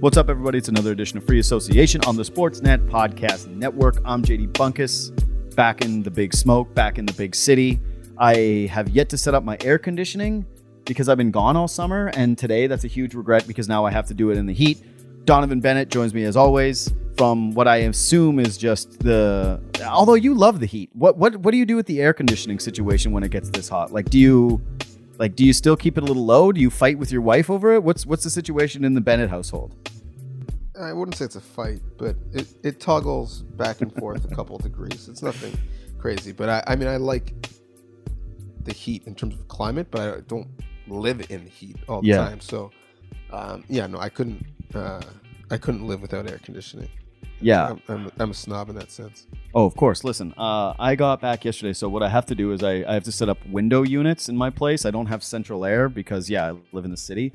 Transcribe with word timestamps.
What's 0.00 0.16
up, 0.16 0.30
everybody? 0.30 0.58
It's 0.58 0.68
another 0.68 0.92
edition 0.92 1.18
of 1.18 1.26
Free 1.26 1.40
Association 1.40 2.00
on 2.04 2.14
the 2.14 2.22
Sportsnet 2.22 2.88
Podcast 2.88 3.48
Network. 3.48 3.96
I'm 4.04 4.22
JD 4.22 4.52
Bunkis, 4.52 5.10
back 5.56 5.84
in 5.84 6.04
the 6.04 6.10
big 6.10 6.32
smoke, 6.32 6.72
back 6.72 6.98
in 6.98 7.04
the 7.04 7.12
big 7.14 7.34
city. 7.34 7.80
I 8.16 8.68
have 8.70 8.88
yet 8.90 9.08
to 9.08 9.18
set 9.18 9.34
up 9.34 9.42
my 9.42 9.58
air 9.60 9.76
conditioning 9.76 10.46
because 10.84 11.08
I've 11.08 11.16
been 11.16 11.32
gone 11.32 11.56
all 11.56 11.66
summer, 11.66 12.12
and 12.14 12.38
today 12.38 12.68
that's 12.68 12.84
a 12.84 12.86
huge 12.86 13.14
regret 13.14 13.48
because 13.48 13.68
now 13.68 13.84
I 13.84 13.90
have 13.90 14.06
to 14.06 14.14
do 14.14 14.30
it 14.30 14.38
in 14.38 14.46
the 14.46 14.54
heat. 14.54 14.80
Donnovan 15.24 15.60
Bennett 15.60 15.88
joins 15.88 16.14
me 16.14 16.22
as 16.22 16.36
always 16.36 16.94
from 17.16 17.50
what 17.50 17.66
I 17.66 17.78
assume 17.78 18.38
is 18.38 18.56
just 18.56 19.00
the. 19.00 19.60
Although 19.84 20.14
you 20.14 20.32
love 20.32 20.60
the 20.60 20.66
heat, 20.66 20.90
what 20.92 21.16
what 21.16 21.38
what 21.38 21.50
do 21.50 21.56
you 21.58 21.66
do 21.66 21.74
with 21.74 21.86
the 21.86 22.00
air 22.00 22.12
conditioning 22.12 22.60
situation 22.60 23.10
when 23.10 23.24
it 23.24 23.32
gets 23.32 23.50
this 23.50 23.68
hot? 23.68 23.92
Like, 23.92 24.10
do 24.10 24.18
you 24.20 24.62
like 25.18 25.34
do 25.34 25.44
you 25.44 25.52
still 25.52 25.76
keep 25.76 25.98
it 25.98 26.04
a 26.04 26.06
little 26.06 26.24
low? 26.24 26.52
Do 26.52 26.60
you 26.60 26.70
fight 26.70 26.98
with 26.98 27.10
your 27.10 27.22
wife 27.22 27.50
over 27.50 27.74
it? 27.74 27.82
What's 27.82 28.06
what's 28.06 28.22
the 28.22 28.30
situation 28.30 28.84
in 28.84 28.94
the 28.94 29.00
Bennett 29.00 29.30
household? 29.30 29.87
I 30.80 30.92
wouldn't 30.92 31.16
say 31.16 31.24
it's 31.24 31.36
a 31.36 31.40
fight, 31.40 31.80
but 31.98 32.16
it, 32.32 32.46
it 32.62 32.80
toggles 32.80 33.42
back 33.42 33.80
and 33.80 33.92
forth 33.94 34.24
a 34.30 34.34
couple 34.34 34.56
of 34.56 34.62
degrees. 34.62 35.08
It's 35.08 35.22
nothing 35.22 35.56
crazy, 35.98 36.32
but 36.32 36.48
I, 36.48 36.62
I 36.68 36.76
mean, 36.76 36.88
I 36.88 36.96
like 36.96 37.34
the 38.64 38.72
heat 38.72 39.04
in 39.06 39.14
terms 39.14 39.34
of 39.34 39.48
climate, 39.48 39.88
but 39.90 40.00
I 40.00 40.20
don't 40.20 40.48
live 40.86 41.20
in 41.30 41.44
the 41.44 41.50
heat 41.50 41.76
all 41.88 42.02
the 42.02 42.08
Yeah. 42.08 42.18
time. 42.18 42.40
So, 42.40 42.70
um, 43.32 43.64
yeah, 43.68 43.86
no, 43.86 43.98
I 43.98 44.08
couldn't, 44.08 44.44
uh, 44.74 45.00
I 45.50 45.58
couldn't 45.58 45.86
live 45.86 46.00
without 46.00 46.30
air 46.30 46.38
conditioning. 46.42 46.88
Yeah. 47.40 47.68
I'm, 47.70 47.82
I'm, 47.88 48.10
I'm 48.18 48.30
a 48.30 48.34
snob 48.34 48.68
in 48.68 48.74
that 48.76 48.90
sense. 48.90 49.26
Oh, 49.54 49.64
of 49.64 49.76
course. 49.76 50.02
Listen, 50.04 50.34
uh, 50.36 50.74
I 50.78 50.94
got 50.96 51.20
back 51.20 51.44
yesterday, 51.44 51.72
so 51.72 51.88
what 51.88 52.02
I 52.02 52.08
have 52.08 52.26
to 52.26 52.34
do 52.34 52.52
is 52.52 52.62
I, 52.62 52.84
I 52.88 52.94
have 52.94 53.04
to 53.04 53.12
set 53.12 53.28
up 53.28 53.38
window 53.46 53.82
units 53.82 54.28
in 54.28 54.36
my 54.36 54.50
place. 54.50 54.84
I 54.84 54.90
don't 54.90 55.06
have 55.06 55.22
central 55.22 55.64
air 55.64 55.88
because, 55.88 56.28
yeah, 56.28 56.50
I 56.50 56.56
live 56.72 56.84
in 56.84 56.90
the 56.90 56.96
city. 56.96 57.32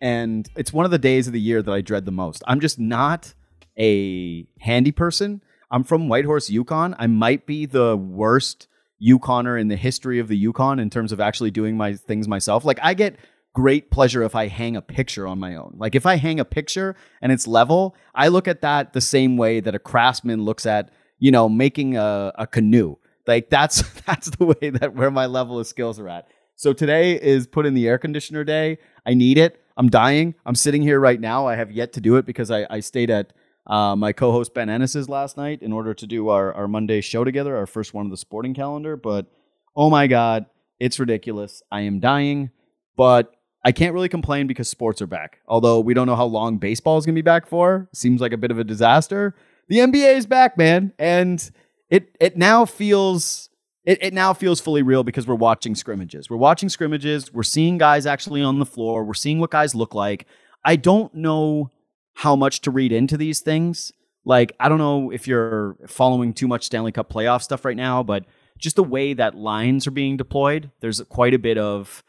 And 0.00 0.48
it's 0.56 0.72
one 0.72 0.84
of 0.84 0.90
the 0.90 0.98
days 0.98 1.26
of 1.26 1.32
the 1.32 1.40
year 1.40 1.62
that 1.62 1.72
I 1.72 1.80
dread 1.80 2.04
the 2.04 2.12
most. 2.12 2.42
I'm 2.46 2.60
just 2.60 2.78
not 2.78 3.34
a 3.78 4.46
handy 4.60 4.92
person. 4.92 5.42
I'm 5.70 5.84
from 5.84 6.08
Whitehorse, 6.08 6.50
Yukon. 6.50 6.94
I 6.98 7.06
might 7.06 7.46
be 7.46 7.66
the 7.66 7.96
worst 7.96 8.68
Yukoner 9.02 9.60
in 9.60 9.68
the 9.68 9.76
history 9.76 10.18
of 10.18 10.28
the 10.28 10.36
Yukon 10.36 10.78
in 10.78 10.90
terms 10.90 11.12
of 11.12 11.20
actually 11.20 11.50
doing 11.50 11.76
my 11.76 11.94
things 11.94 12.28
myself. 12.28 12.64
Like, 12.64 12.78
I 12.82 12.94
get 12.94 13.16
great 13.52 13.90
pleasure 13.90 14.22
if 14.22 14.34
I 14.34 14.48
hang 14.48 14.76
a 14.76 14.82
picture 14.82 15.26
on 15.26 15.38
my 15.38 15.56
own. 15.56 15.74
Like, 15.76 15.94
if 15.94 16.06
I 16.06 16.16
hang 16.16 16.40
a 16.40 16.44
picture 16.44 16.94
and 17.20 17.32
it's 17.32 17.46
level, 17.46 17.96
I 18.14 18.28
look 18.28 18.46
at 18.46 18.62
that 18.62 18.92
the 18.92 19.00
same 19.00 19.36
way 19.36 19.60
that 19.60 19.74
a 19.74 19.78
craftsman 19.78 20.44
looks 20.44 20.66
at 20.66 20.90
you 21.18 21.30
know, 21.30 21.48
making 21.48 21.96
a, 21.96 22.32
a 22.36 22.46
canoe. 22.46 22.96
Like 23.26 23.50
that's 23.50 23.82
that's 24.06 24.30
the 24.30 24.44
way 24.44 24.70
that 24.70 24.94
where 24.94 25.10
my 25.10 25.26
level 25.26 25.58
of 25.58 25.66
skills 25.66 25.98
are 25.98 26.08
at. 26.08 26.28
So 26.54 26.72
today 26.72 27.20
is 27.20 27.46
put 27.46 27.66
in 27.66 27.74
the 27.74 27.86
air 27.86 27.98
conditioner 27.98 28.44
day. 28.44 28.78
I 29.04 29.14
need 29.14 29.38
it. 29.38 29.62
I'm 29.76 29.88
dying. 29.88 30.34
I'm 30.44 30.54
sitting 30.54 30.82
here 30.82 30.98
right 30.98 31.20
now. 31.20 31.46
I 31.46 31.56
have 31.56 31.70
yet 31.70 31.92
to 31.94 32.00
do 32.00 32.16
it 32.16 32.26
because 32.26 32.50
I, 32.50 32.66
I 32.70 32.80
stayed 32.80 33.10
at 33.10 33.32
uh, 33.66 33.96
my 33.96 34.12
co-host 34.12 34.54
Ben 34.54 34.68
Ennis's 34.70 35.08
last 35.08 35.36
night 35.36 35.62
in 35.62 35.72
order 35.72 35.92
to 35.92 36.06
do 36.06 36.28
our, 36.28 36.52
our 36.54 36.68
Monday 36.68 37.00
show 37.00 37.24
together, 37.24 37.56
our 37.56 37.66
first 37.66 37.92
one 37.92 38.06
of 38.06 38.10
the 38.10 38.16
sporting 38.16 38.54
calendar. 38.54 38.96
But 38.96 39.26
oh 39.74 39.90
my 39.90 40.06
God, 40.06 40.46
it's 40.78 40.98
ridiculous. 40.98 41.62
I 41.70 41.82
am 41.82 42.00
dying, 42.00 42.50
but 42.96 43.32
I 43.64 43.72
can't 43.72 43.92
really 43.92 44.08
complain 44.08 44.46
because 44.46 44.70
sports 44.70 45.02
are 45.02 45.06
back. 45.06 45.40
Although 45.48 45.80
we 45.80 45.94
don't 45.94 46.06
know 46.06 46.16
how 46.16 46.26
long 46.26 46.58
baseball 46.58 46.98
is 46.98 47.04
going 47.04 47.14
to 47.14 47.18
be 47.18 47.24
back 47.24 47.46
for. 47.46 47.88
Seems 47.92 48.20
like 48.20 48.32
a 48.32 48.36
bit 48.36 48.50
of 48.50 48.58
a 48.58 48.64
disaster 48.64 49.34
the 49.68 49.78
NBA 49.78 50.16
is 50.16 50.26
back, 50.26 50.56
man, 50.56 50.92
and 50.98 51.50
it 51.90 52.16
it 52.20 52.36
now 52.36 52.64
feels 52.64 53.50
it, 53.86 53.98
it 54.02 54.12
now 54.12 54.34
feels 54.34 54.60
fully 54.60 54.82
real 54.82 55.04
because 55.04 55.26
we're 55.26 55.36
watching 55.36 55.74
scrimmages. 55.76 56.28
We're 56.28 56.36
watching 56.36 56.68
scrimmages. 56.68 57.32
We're 57.32 57.44
seeing 57.44 57.78
guys 57.78 58.04
actually 58.04 58.42
on 58.42 58.58
the 58.58 58.66
floor. 58.66 59.04
We're 59.04 59.14
seeing 59.14 59.38
what 59.38 59.50
guys 59.50 59.74
look 59.74 59.94
like. 59.94 60.26
I 60.64 60.74
don't 60.74 61.14
know 61.14 61.70
how 62.14 62.34
much 62.34 62.60
to 62.62 62.70
read 62.70 62.90
into 62.90 63.16
these 63.16 63.40
things. 63.40 63.92
Like 64.24 64.52
I 64.58 64.68
don't 64.68 64.78
know 64.78 65.10
if 65.10 65.28
you're 65.28 65.76
following 65.86 66.34
too 66.34 66.48
much 66.48 66.64
Stanley 66.64 66.90
Cup 66.90 67.08
playoff 67.08 67.42
stuff 67.42 67.64
right 67.64 67.76
now, 67.76 68.02
but 68.02 68.24
just 68.58 68.74
the 68.74 68.82
way 68.82 69.12
that 69.14 69.36
lines 69.36 69.86
are 69.86 69.92
being 69.92 70.16
deployed, 70.16 70.70
there's 70.80 71.00
quite 71.02 71.34
a 71.34 71.38
bit 71.38 71.56
of 71.56 72.02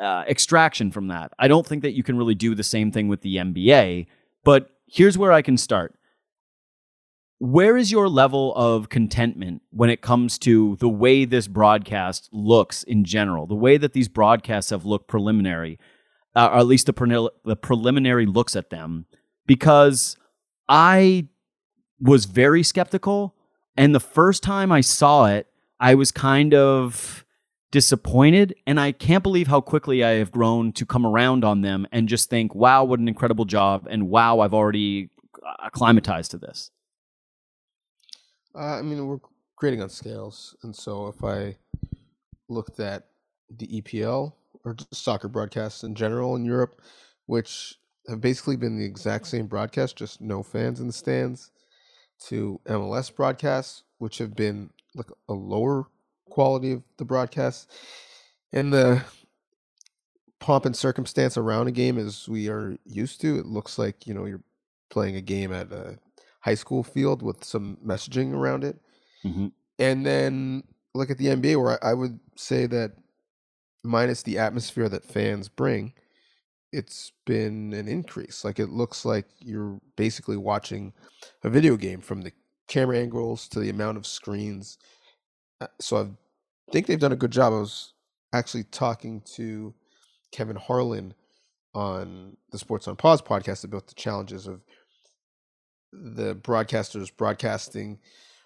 uh, 0.00 0.24
extraction 0.26 0.90
from 0.90 1.08
that. 1.08 1.32
I 1.38 1.46
don't 1.46 1.66
think 1.66 1.82
that 1.82 1.92
you 1.92 2.02
can 2.02 2.16
really 2.18 2.34
do 2.34 2.56
the 2.56 2.64
same 2.64 2.90
thing 2.90 3.06
with 3.06 3.20
the 3.20 3.36
NBA. 3.36 4.06
But 4.42 4.70
here's 4.86 5.16
where 5.16 5.32
I 5.32 5.42
can 5.42 5.56
start 5.56 5.94
where 7.44 7.76
is 7.76 7.92
your 7.92 8.08
level 8.08 8.54
of 8.54 8.88
contentment 8.88 9.62
when 9.70 9.90
it 9.90 10.00
comes 10.00 10.38
to 10.38 10.76
the 10.80 10.88
way 10.88 11.24
this 11.24 11.46
broadcast 11.46 12.28
looks 12.32 12.82
in 12.82 13.04
general? 13.04 13.46
The 13.46 13.54
way 13.54 13.76
that 13.76 13.92
these 13.92 14.08
broadcasts 14.08 14.70
have 14.70 14.84
looked 14.84 15.08
preliminary 15.08 15.78
uh, 16.34 16.48
or 16.52 16.58
at 16.58 16.66
least 16.66 16.86
the, 16.86 16.92
pre- 16.92 17.28
the 17.44 17.56
preliminary 17.56 18.26
looks 18.26 18.56
at 18.56 18.70
them 18.70 19.06
because 19.46 20.16
i 20.68 21.26
was 22.00 22.24
very 22.24 22.62
skeptical 22.62 23.34
and 23.76 23.94
the 23.94 24.00
first 24.00 24.42
time 24.42 24.72
i 24.72 24.80
saw 24.80 25.26
it 25.26 25.46
i 25.80 25.94
was 25.94 26.10
kind 26.10 26.54
of 26.54 27.24
disappointed 27.70 28.54
and 28.66 28.78
i 28.80 28.92
can't 28.92 29.22
believe 29.22 29.48
how 29.48 29.60
quickly 29.60 30.02
i 30.02 30.10
have 30.10 30.30
grown 30.30 30.72
to 30.72 30.86
come 30.86 31.06
around 31.06 31.44
on 31.44 31.60
them 31.60 31.86
and 31.92 32.08
just 32.08 32.30
think 32.30 32.54
wow 32.54 32.84
what 32.84 33.00
an 33.00 33.08
incredible 33.08 33.44
job 33.44 33.86
and 33.90 34.08
wow 34.08 34.40
i've 34.40 34.54
already 34.54 35.10
acclimatized 35.62 36.30
to 36.30 36.38
this 36.38 36.70
Uh, 38.54 38.78
I 38.78 38.82
mean, 38.82 39.06
we're 39.06 39.18
grading 39.56 39.82
on 39.82 39.88
scales, 39.88 40.56
and 40.62 40.74
so 40.74 41.08
if 41.08 41.24
I 41.24 41.56
looked 42.48 42.78
at 42.78 43.08
the 43.50 43.66
EPL 43.66 44.32
or 44.64 44.76
soccer 44.92 45.28
broadcasts 45.28 45.82
in 45.82 45.94
general 45.94 46.36
in 46.36 46.44
Europe, 46.44 46.80
which 47.26 47.76
have 48.08 48.20
basically 48.20 48.56
been 48.56 48.78
the 48.78 48.84
exact 48.84 49.26
same 49.26 49.46
broadcast, 49.46 49.96
just 49.96 50.20
no 50.20 50.42
fans 50.42 50.80
in 50.80 50.86
the 50.86 50.92
stands, 50.92 51.50
to 52.26 52.60
MLS 52.66 53.14
broadcasts, 53.14 53.82
which 53.98 54.18
have 54.18 54.36
been 54.36 54.70
like 54.94 55.10
a 55.28 55.32
lower 55.32 55.86
quality 56.28 56.72
of 56.72 56.82
the 56.98 57.04
broadcast, 57.04 57.70
and 58.52 58.72
the 58.72 59.02
pomp 60.38 60.64
and 60.64 60.76
circumstance 60.76 61.36
around 61.36 61.66
a 61.66 61.72
game 61.72 61.98
as 61.98 62.28
we 62.28 62.48
are 62.48 62.76
used 62.84 63.20
to, 63.20 63.38
it 63.38 63.46
looks 63.46 63.78
like 63.78 64.06
you 64.06 64.14
know 64.14 64.26
you're 64.26 64.44
playing 64.90 65.16
a 65.16 65.20
game 65.20 65.52
at 65.52 65.72
a 65.72 65.98
high 66.44 66.54
school 66.54 66.82
field 66.82 67.22
with 67.22 67.42
some 67.42 67.78
messaging 67.84 68.34
around 68.34 68.64
it. 68.64 68.76
Mhm. 69.24 69.52
And 69.78 70.04
then 70.04 70.62
look 70.94 71.10
at 71.10 71.18
the 71.18 71.28
NBA, 71.28 71.60
where 71.60 71.82
I, 71.82 71.90
I 71.90 71.94
would 71.94 72.20
say 72.36 72.66
that 72.66 72.92
minus 73.82 74.22
the 74.22 74.38
atmosphere 74.38 74.88
that 74.88 75.04
fans 75.04 75.48
bring, 75.48 75.94
it's 76.72 77.12
been 77.24 77.72
an 77.72 77.88
increase. 77.88 78.44
Like 78.44 78.58
it 78.58 78.68
looks 78.68 79.04
like 79.04 79.26
you're 79.40 79.80
basically 79.96 80.36
watching 80.36 80.92
a 81.42 81.50
video 81.50 81.76
game 81.76 82.00
from 82.00 82.20
the 82.22 82.32
camera 82.68 82.98
angles 82.98 83.48
to 83.48 83.60
the 83.60 83.70
amount 83.70 83.96
of 83.96 84.06
screens. 84.06 84.78
Uh, 85.60 85.68
So 85.80 85.96
I 85.98 86.72
think 86.72 86.86
they've 86.86 86.98
done 86.98 87.12
a 87.12 87.16
good 87.16 87.30
job. 87.30 87.52
I 87.52 87.58
was 87.58 87.94
actually 88.32 88.64
talking 88.64 89.22
to 89.36 89.72
Kevin 90.32 90.56
Harlan 90.56 91.14
on 91.74 92.36
the 92.50 92.58
Sports 92.58 92.86
on 92.88 92.96
Pause 92.96 93.22
podcast 93.22 93.64
about 93.64 93.86
the 93.86 93.94
challenges 93.94 94.46
of 94.46 94.62
the 96.02 96.34
broadcasters 96.34 97.14
broadcasting 97.16 97.98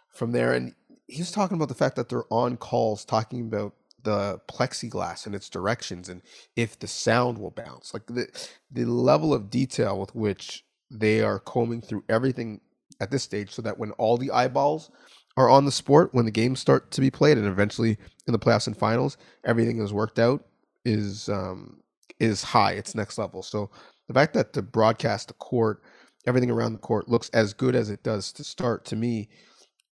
from 0.08 0.32
there 0.32 0.52
and 0.52 0.74
he 1.06 1.18
was 1.18 1.32
talking 1.32 1.56
about 1.56 1.68
the 1.68 1.74
fact 1.74 1.96
that 1.96 2.08
they're 2.08 2.30
on 2.30 2.56
calls 2.56 3.04
talking 3.04 3.40
about 3.40 3.74
the 4.04 4.40
plexiglass 4.48 5.26
and 5.26 5.34
its 5.34 5.48
directions 5.48 6.08
and 6.08 6.22
if 6.56 6.78
the 6.78 6.86
sound 6.86 7.38
will 7.38 7.50
bounce. 7.50 7.92
Like 7.92 8.06
the 8.06 8.28
the 8.70 8.84
level 8.84 9.34
of 9.34 9.50
detail 9.50 9.98
with 9.98 10.14
which 10.14 10.64
they 10.90 11.20
are 11.20 11.40
combing 11.40 11.80
through 11.80 12.04
everything 12.08 12.60
at 13.00 13.10
this 13.10 13.22
stage 13.22 13.50
so 13.50 13.62
that 13.62 13.78
when 13.78 13.90
all 13.92 14.16
the 14.16 14.30
eyeballs 14.30 14.90
are 15.36 15.48
on 15.48 15.64
the 15.64 15.72
sport 15.72 16.12
when 16.12 16.24
the 16.24 16.30
games 16.30 16.60
start 16.60 16.90
to 16.90 17.00
be 17.00 17.10
played 17.10 17.38
and 17.38 17.46
eventually 17.46 17.96
in 18.26 18.32
the 18.32 18.38
playoffs 18.38 18.66
and 18.66 18.76
finals 18.76 19.16
everything 19.44 19.80
is 19.80 19.92
worked 19.92 20.18
out 20.18 20.44
is 20.84 21.28
um 21.28 21.78
is 22.20 22.42
high 22.42 22.72
it's 22.72 22.94
next 22.94 23.18
level. 23.18 23.42
So 23.42 23.70
the 24.08 24.14
fact 24.14 24.34
that 24.34 24.52
the 24.52 24.62
broadcast 24.62 25.28
the 25.28 25.34
court 25.34 25.82
everything 26.28 26.50
around 26.50 26.74
the 26.74 26.78
court 26.78 27.08
looks 27.08 27.28
as 27.30 27.54
good 27.54 27.74
as 27.74 27.90
it 27.90 28.02
does 28.02 28.30
to 28.32 28.44
start 28.44 28.84
to 28.84 28.96
me 28.96 29.28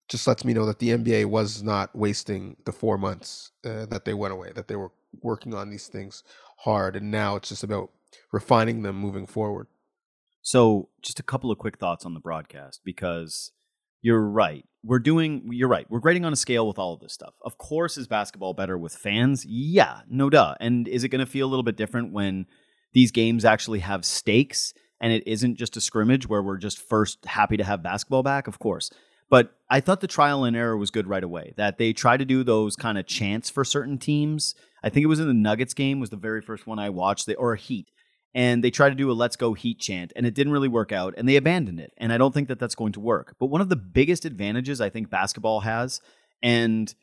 just 0.09 0.27
lets 0.27 0.45
me 0.45 0.53
know 0.53 0.67
that 0.67 0.81
the 0.81 0.89
NBA 0.91 1.27
was 1.27 1.63
not 1.63 1.95
wasting 1.95 2.57
the 2.65 2.73
four 2.73 2.99
months 2.99 3.53
uh, 3.65 3.87
that 3.87 4.05
they 4.05 4.13
went 4.13 4.33
away, 4.33 4.51
that 4.55 4.67
they 4.67 4.75
were 4.75 4.91
working 5.23 5.55
on 5.55 5.71
these 5.71 5.87
things 5.87 6.25
hard, 6.59 6.97
and 6.97 7.11
now 7.11 7.37
it's 7.37 7.49
just 7.49 7.63
about 7.63 7.91
refining 8.33 8.83
them 8.83 8.97
moving 8.97 9.27
forward. 9.27 9.69
So, 10.43 10.89
just 11.01 11.21
a 11.21 11.23
couple 11.23 11.51
of 11.51 11.59
quick 11.59 11.79
thoughts 11.79 12.05
on 12.05 12.15
the 12.15 12.21
broadcast 12.21 12.81
because 12.85 13.53
you're 14.03 14.27
right. 14.27 14.65
We're 14.83 14.99
doing, 14.99 15.49
you're 15.53 15.69
right. 15.69 15.87
We're 15.89 16.01
grading 16.01 16.25
on 16.25 16.33
a 16.33 16.37
scale 16.37 16.67
with 16.67 16.79
all 16.79 16.95
of 16.95 17.01
this 17.01 17.13
stuff. 17.13 17.35
Of 17.45 17.59
course, 17.59 17.99
is 17.99 18.09
basketball 18.09 18.55
better 18.55 18.79
with 18.79 18.95
fans? 18.95 19.45
Yeah, 19.47 20.01
no 20.09 20.31
duh. 20.31 20.55
And 20.59 20.89
is 20.89 21.05
it 21.05 21.11
going 21.11 21.25
to 21.25 21.31
feel 21.31 21.47
a 21.47 21.51
little 21.51 21.63
bit 21.63 21.77
different 21.77 22.13
when 22.13 22.47
these 22.95 23.13
games 23.13 23.45
actually 23.45 23.81
have 23.81 24.05
stakes 24.05 24.73
and 25.01 25.13
it 25.13 25.23
isn't 25.27 25.57
just 25.57 25.77
a 25.77 25.81
scrimmage 25.81 26.29
where 26.29 26.43
we're 26.43 26.59
just 26.59 26.79
first 26.79 27.25
happy 27.27 27.57
to 27.57 27.65
have 27.65 27.83
basketball 27.83 28.23
back? 28.23 28.47
Of 28.47 28.59
course. 28.59 28.91
But 29.29 29.55
I 29.69 29.81
thought 29.81 30.01
the 30.01 30.07
trial 30.09 30.45
and 30.45 30.57
error 30.57 30.77
was 30.77 30.91
good 30.91 31.07
right 31.07 31.23
away. 31.23 31.55
That 31.57 31.79
they 31.79 31.93
try 31.93 32.17
to 32.17 32.25
do 32.25 32.43
those 32.43 32.75
kind 32.75 32.99
of 32.99 33.07
chants 33.07 33.49
for 33.49 33.65
certain 33.65 33.99
teams. 33.99 34.55
I 34.83 34.89
think 34.89 35.05
it 35.05 35.09
was 35.09 35.21
in 35.21 35.29
the 35.29 35.35
Nuggets 35.35 35.75
game 35.75 36.01
was 36.01 36.11
the 36.11 36.17
very 36.17 36.43
first 36.43 36.67
one 36.67 36.79
I 36.79 36.91
watched, 36.91 37.27
they, 37.27 37.37
or 37.37 37.53
a 37.53 37.59
Heat, 37.59 37.91
and 38.35 38.63
they 38.63 38.71
tried 38.71 38.91
to 38.91 38.95
do 38.95 39.11
a 39.11 39.13
let's 39.13 39.37
go 39.37 39.55
heat 39.55 39.79
chant 39.79 40.13
and 40.15 40.27
it 40.27 40.35
didn't 40.35 40.53
really 40.53 40.69
work 40.69 40.93
out 40.93 41.15
and 41.17 41.29
they 41.29 41.37
abandoned 41.37 41.81
it 41.81 41.93
and 41.99 42.13
i 42.13 42.19
don't 42.19 42.33
think 42.33 42.49
that 42.49 42.59
that's 42.59 42.75
going 42.75 42.93
to 42.93 43.01
work 43.01 43.35
but 43.39 43.47
one 43.47 43.61
of 43.61 43.69
the 43.69 43.77
biggest 43.77 44.25
advantages 44.25 44.81
i 44.81 44.89
think 44.89 45.11
basketball 45.11 45.61
has 45.61 46.01
and 46.43 46.95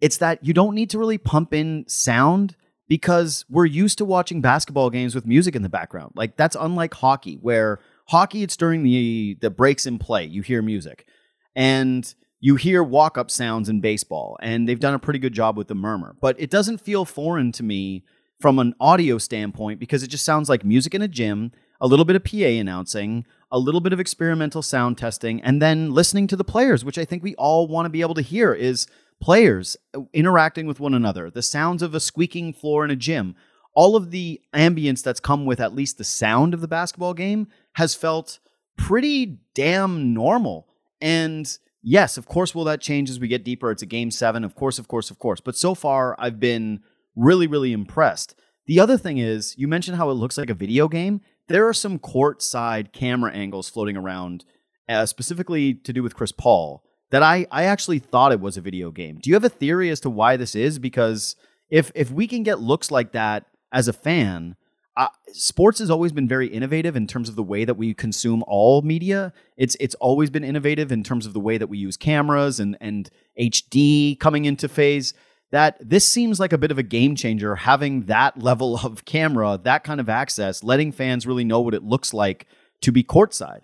it's 0.00 0.18
that 0.18 0.44
you 0.44 0.52
don't 0.52 0.74
need 0.74 0.90
to 0.90 0.98
really 0.98 1.18
pump 1.18 1.54
in 1.54 1.84
sound 1.88 2.56
because 2.90 3.44
we're 3.48 3.66
used 3.66 3.98
to 3.98 4.04
watching 4.04 4.40
basketball 4.40 4.90
games 4.90 5.14
with 5.14 5.24
music 5.24 5.54
in 5.54 5.62
the 5.62 5.68
background. 5.68 6.10
Like 6.16 6.36
that's 6.36 6.56
unlike 6.58 6.92
hockey 6.92 7.36
where 7.40 7.78
hockey 8.08 8.42
it's 8.42 8.56
during 8.56 8.82
the 8.82 9.38
the 9.40 9.48
breaks 9.48 9.86
in 9.86 10.00
play 10.00 10.24
you 10.24 10.42
hear 10.42 10.60
music. 10.60 11.06
And 11.54 12.12
you 12.40 12.56
hear 12.56 12.82
walk 12.82 13.16
up 13.16 13.30
sounds 13.30 13.68
in 13.68 13.80
baseball 13.80 14.36
and 14.42 14.68
they've 14.68 14.80
done 14.80 14.94
a 14.94 14.98
pretty 14.98 15.20
good 15.20 15.32
job 15.32 15.56
with 15.56 15.68
the 15.68 15.74
murmur. 15.76 16.16
But 16.20 16.34
it 16.40 16.50
doesn't 16.50 16.80
feel 16.80 17.04
foreign 17.04 17.52
to 17.52 17.62
me 17.62 18.02
from 18.40 18.58
an 18.58 18.74
audio 18.80 19.18
standpoint 19.18 19.78
because 19.78 20.02
it 20.02 20.08
just 20.08 20.24
sounds 20.24 20.48
like 20.48 20.64
music 20.64 20.92
in 20.92 21.00
a 21.00 21.08
gym, 21.08 21.52
a 21.80 21.86
little 21.86 22.04
bit 22.04 22.16
of 22.16 22.24
PA 22.24 22.38
announcing, 22.38 23.24
a 23.52 23.58
little 23.60 23.80
bit 23.80 23.92
of 23.92 24.00
experimental 24.00 24.62
sound 24.62 24.98
testing, 24.98 25.40
and 25.42 25.62
then 25.62 25.92
listening 25.92 26.26
to 26.26 26.36
the 26.36 26.42
players, 26.42 26.84
which 26.84 26.98
I 26.98 27.04
think 27.04 27.22
we 27.22 27.36
all 27.36 27.68
want 27.68 27.86
to 27.86 27.90
be 27.90 28.00
able 28.00 28.14
to 28.14 28.22
hear 28.22 28.52
is 28.52 28.88
players 29.20 29.76
interacting 30.12 30.66
with 30.66 30.80
one 30.80 30.94
another, 30.94 31.30
the 31.30 31.42
sounds 31.42 31.82
of 31.82 31.94
a 31.94 32.00
squeaking 32.00 32.52
floor 32.52 32.84
in 32.84 32.90
a 32.90 32.96
gym. 32.96 33.36
All 33.74 33.94
of 33.94 34.10
the 34.10 34.40
ambience 34.54 35.02
that's 35.02 35.20
come 35.20 35.44
with 35.44 35.60
at 35.60 35.74
least 35.74 35.98
the 35.98 36.04
sound 36.04 36.54
of 36.54 36.60
the 36.60 36.68
basketball 36.68 37.14
game 37.14 37.48
has 37.74 37.94
felt 37.94 38.40
pretty 38.76 39.38
damn 39.54 40.12
normal. 40.12 40.66
And 41.00 41.56
yes, 41.82 42.16
of 42.16 42.26
course, 42.26 42.54
will 42.54 42.64
that 42.64 42.80
change 42.80 43.10
as 43.10 43.20
we 43.20 43.28
get 43.28 43.44
deeper? 43.44 43.70
It's 43.70 43.82
a 43.82 43.86
game 43.86 44.10
seven. 44.10 44.44
Of 44.44 44.54
course, 44.54 44.78
of 44.78 44.88
course, 44.88 45.10
of 45.10 45.18
course. 45.18 45.40
But 45.40 45.56
so 45.56 45.74
far, 45.74 46.16
I've 46.18 46.40
been 46.40 46.80
really, 47.14 47.46
really 47.46 47.72
impressed. 47.72 48.34
The 48.66 48.80
other 48.80 48.96
thing 48.96 49.18
is, 49.18 49.56
you 49.58 49.68
mentioned 49.68 49.96
how 49.96 50.10
it 50.10 50.14
looks 50.14 50.38
like 50.38 50.50
a 50.50 50.54
video 50.54 50.88
game. 50.88 51.20
There 51.48 51.66
are 51.68 51.74
some 51.74 51.98
court 51.98 52.42
side 52.42 52.92
camera 52.92 53.32
angles 53.32 53.68
floating 53.68 53.96
around, 53.96 54.44
uh, 54.88 55.06
specifically 55.06 55.74
to 55.74 55.92
do 55.92 56.02
with 56.02 56.14
Chris 56.14 56.32
Paul, 56.32 56.84
that 57.10 57.22
I, 57.22 57.46
I 57.50 57.64
actually 57.64 57.98
thought 57.98 58.32
it 58.32 58.40
was 58.40 58.56
a 58.56 58.60
video 58.60 58.90
game. 58.90 59.18
Do 59.20 59.30
you 59.30 59.34
have 59.34 59.44
a 59.44 59.48
theory 59.48 59.90
as 59.90 60.00
to 60.00 60.10
why 60.10 60.36
this 60.36 60.54
is? 60.54 60.78
Because 60.78 61.36
if 61.68 61.90
if 61.94 62.10
we 62.10 62.26
can 62.26 62.42
get 62.42 62.60
looks 62.60 62.90
like 62.90 63.12
that 63.12 63.46
as 63.72 63.88
a 63.88 63.92
fan, 63.92 64.56
uh, 64.96 65.08
sports 65.32 65.78
has 65.78 65.90
always 65.90 66.12
been 66.12 66.28
very 66.28 66.48
innovative 66.48 66.96
in 66.96 67.06
terms 67.06 67.28
of 67.28 67.36
the 67.36 67.42
way 67.42 67.64
that 67.64 67.74
we 67.74 67.94
consume 67.94 68.44
all 68.46 68.82
media. 68.82 69.32
It's 69.56 69.76
it's 69.80 69.94
always 69.96 70.30
been 70.30 70.44
innovative 70.44 70.92
in 70.92 71.02
terms 71.02 71.26
of 71.26 71.32
the 71.32 71.40
way 71.40 71.58
that 71.58 71.68
we 71.68 71.78
use 71.78 71.96
cameras 71.96 72.60
and 72.60 72.76
and 72.80 73.10
HD 73.38 74.18
coming 74.18 74.44
into 74.44 74.68
phase 74.68 75.14
that 75.52 75.76
this 75.80 76.04
seems 76.04 76.38
like 76.38 76.52
a 76.52 76.58
bit 76.58 76.70
of 76.70 76.78
a 76.78 76.82
game 76.82 77.16
changer 77.16 77.56
having 77.56 78.02
that 78.02 78.38
level 78.42 78.78
of 78.78 79.04
camera, 79.04 79.58
that 79.62 79.84
kind 79.84 80.00
of 80.00 80.08
access, 80.08 80.62
letting 80.62 80.92
fans 80.92 81.26
really 81.26 81.44
know 81.44 81.60
what 81.60 81.74
it 81.74 81.82
looks 81.82 82.14
like 82.14 82.46
to 82.82 82.92
be 82.92 83.02
courtside. 83.02 83.62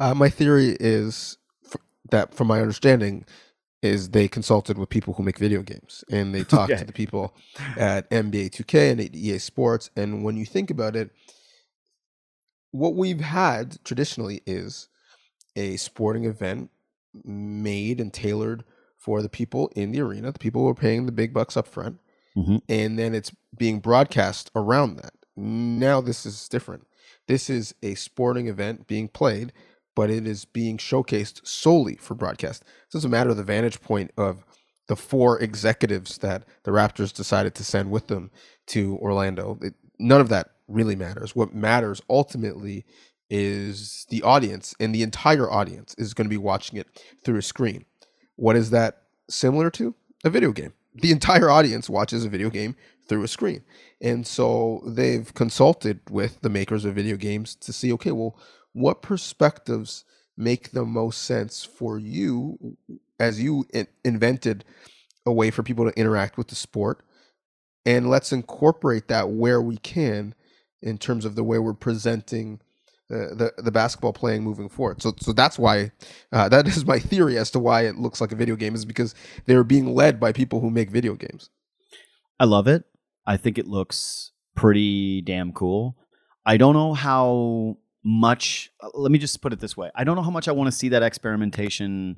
Uh, 0.00 0.14
my 0.14 0.28
theory 0.28 0.76
is 0.78 1.38
that, 2.10 2.34
from 2.34 2.48
my 2.48 2.60
understanding, 2.60 3.24
is 3.82 4.10
they 4.10 4.26
consulted 4.26 4.76
with 4.76 4.88
people 4.88 5.14
who 5.14 5.22
make 5.22 5.38
video 5.38 5.62
games 5.62 6.04
and 6.10 6.34
they 6.34 6.44
talked 6.44 6.72
okay. 6.72 6.80
to 6.80 6.86
the 6.86 6.92
people 6.92 7.34
at 7.76 8.10
NBA 8.10 8.50
2K 8.50 8.92
and 8.92 9.16
EA 9.16 9.38
Sports. 9.38 9.90
And 9.96 10.24
when 10.24 10.36
you 10.36 10.44
think 10.44 10.70
about 10.70 10.96
it, 10.96 11.10
what 12.70 12.94
we've 12.94 13.20
had 13.20 13.82
traditionally 13.84 14.42
is 14.46 14.88
a 15.56 15.76
sporting 15.76 16.24
event 16.24 16.70
made 17.24 18.00
and 18.00 18.12
tailored 18.12 18.64
for 18.96 19.22
the 19.22 19.28
people 19.28 19.70
in 19.74 19.92
the 19.92 20.00
arena, 20.00 20.32
the 20.32 20.38
people 20.38 20.62
who 20.62 20.68
are 20.68 20.74
paying 20.74 21.06
the 21.06 21.12
big 21.12 21.32
bucks 21.32 21.56
up 21.56 21.66
front, 21.66 21.98
mm-hmm. 22.36 22.56
and 22.68 22.98
then 22.98 23.14
it's 23.14 23.32
being 23.56 23.80
broadcast 23.80 24.50
around 24.54 24.96
that. 24.96 25.14
Now 25.36 26.00
this 26.00 26.26
is 26.26 26.48
different. 26.48 26.86
This 27.26 27.48
is 27.48 27.74
a 27.82 27.94
sporting 27.94 28.48
event 28.48 28.86
being 28.86 29.08
played, 29.08 29.52
but 29.98 30.10
it 30.10 30.28
is 30.28 30.44
being 30.44 30.76
showcased 30.78 31.44
solely 31.44 31.96
for 31.96 32.14
broadcast. 32.14 32.62
It 32.62 32.92
doesn't 32.92 33.10
matter 33.10 33.34
the 33.34 33.42
vantage 33.42 33.80
point 33.80 34.12
of 34.16 34.44
the 34.86 34.94
four 34.94 35.40
executives 35.40 36.18
that 36.18 36.44
the 36.62 36.70
Raptors 36.70 37.12
decided 37.12 37.56
to 37.56 37.64
send 37.64 37.90
with 37.90 38.06
them 38.06 38.30
to 38.68 38.96
Orlando. 38.98 39.58
It, 39.60 39.74
none 39.98 40.20
of 40.20 40.28
that 40.28 40.50
really 40.68 40.94
matters. 40.94 41.34
What 41.34 41.52
matters 41.52 42.00
ultimately 42.08 42.84
is 43.28 44.06
the 44.08 44.22
audience, 44.22 44.72
and 44.78 44.94
the 44.94 45.02
entire 45.02 45.50
audience 45.50 45.96
is 45.98 46.14
going 46.14 46.26
to 46.26 46.30
be 46.30 46.36
watching 46.36 46.78
it 46.78 46.86
through 47.24 47.38
a 47.38 47.42
screen. 47.42 47.84
What 48.36 48.54
is 48.54 48.70
that 48.70 49.02
similar 49.28 49.68
to? 49.72 49.96
A 50.22 50.30
video 50.30 50.52
game. 50.52 50.74
The 50.94 51.10
entire 51.10 51.50
audience 51.50 51.90
watches 51.90 52.24
a 52.24 52.28
video 52.28 52.50
game 52.50 52.76
through 53.08 53.24
a 53.24 53.28
screen. 53.28 53.64
And 54.00 54.24
so 54.24 54.80
they've 54.86 55.34
consulted 55.34 55.98
with 56.08 56.40
the 56.42 56.50
makers 56.50 56.84
of 56.84 56.94
video 56.94 57.16
games 57.16 57.56
to 57.56 57.72
see 57.72 57.92
okay, 57.94 58.12
well, 58.12 58.38
what 58.72 59.02
perspectives 59.02 60.04
make 60.36 60.70
the 60.70 60.84
most 60.84 61.22
sense 61.22 61.64
for 61.64 61.98
you 61.98 62.76
as 63.18 63.40
you 63.40 63.66
in- 63.72 63.88
invented 64.04 64.64
a 65.26 65.32
way 65.32 65.50
for 65.50 65.62
people 65.62 65.90
to 65.90 65.98
interact 65.98 66.36
with 66.36 66.48
the 66.48 66.54
sport? 66.54 67.04
And 67.86 68.10
let's 68.10 68.32
incorporate 68.32 69.08
that 69.08 69.30
where 69.30 69.62
we 69.62 69.78
can 69.78 70.34
in 70.82 70.98
terms 70.98 71.24
of 71.24 71.34
the 71.34 71.44
way 71.44 71.58
we're 71.58 71.74
presenting 71.74 72.60
the, 73.08 73.52
the, 73.56 73.72
basketball 73.72 74.12
playing 74.12 74.42
moving 74.42 74.68
forward. 74.68 75.00
So 75.02 75.14
so 75.18 75.32
that's 75.32 75.58
why 75.58 75.92
uh, 76.32 76.48
that 76.50 76.68
is 76.68 76.84
my 76.84 76.98
theory 76.98 77.38
as 77.38 77.50
to 77.52 77.58
why 77.58 77.86
it 77.86 77.96
looks 77.96 78.20
like 78.20 78.32
a 78.32 78.36
video 78.36 78.56
game 78.56 78.74
is 78.74 78.84
because 78.84 79.14
they're 79.46 79.64
being 79.64 79.94
led 79.94 80.20
by 80.20 80.32
people 80.32 80.60
who 80.60 80.70
make 80.70 80.90
video 80.90 81.14
games. 81.14 81.50
I 82.38 82.44
love 82.44 82.68
it. 82.68 82.84
I 83.26 83.36
think 83.36 83.58
it 83.58 83.66
looks 83.66 84.32
pretty 84.54 85.22
damn 85.22 85.52
cool. 85.52 85.96
I 86.44 86.56
don't 86.56 86.74
know 86.74 86.94
how 86.94 87.78
much. 88.08 88.72
Uh, 88.80 88.88
let 88.94 89.12
me 89.12 89.18
just 89.18 89.40
put 89.42 89.52
it 89.52 89.60
this 89.60 89.76
way: 89.76 89.90
I 89.94 90.04
don't 90.04 90.16
know 90.16 90.22
how 90.22 90.30
much 90.30 90.48
I 90.48 90.52
want 90.52 90.68
to 90.68 90.76
see 90.76 90.88
that 90.90 91.02
experimentation 91.02 92.16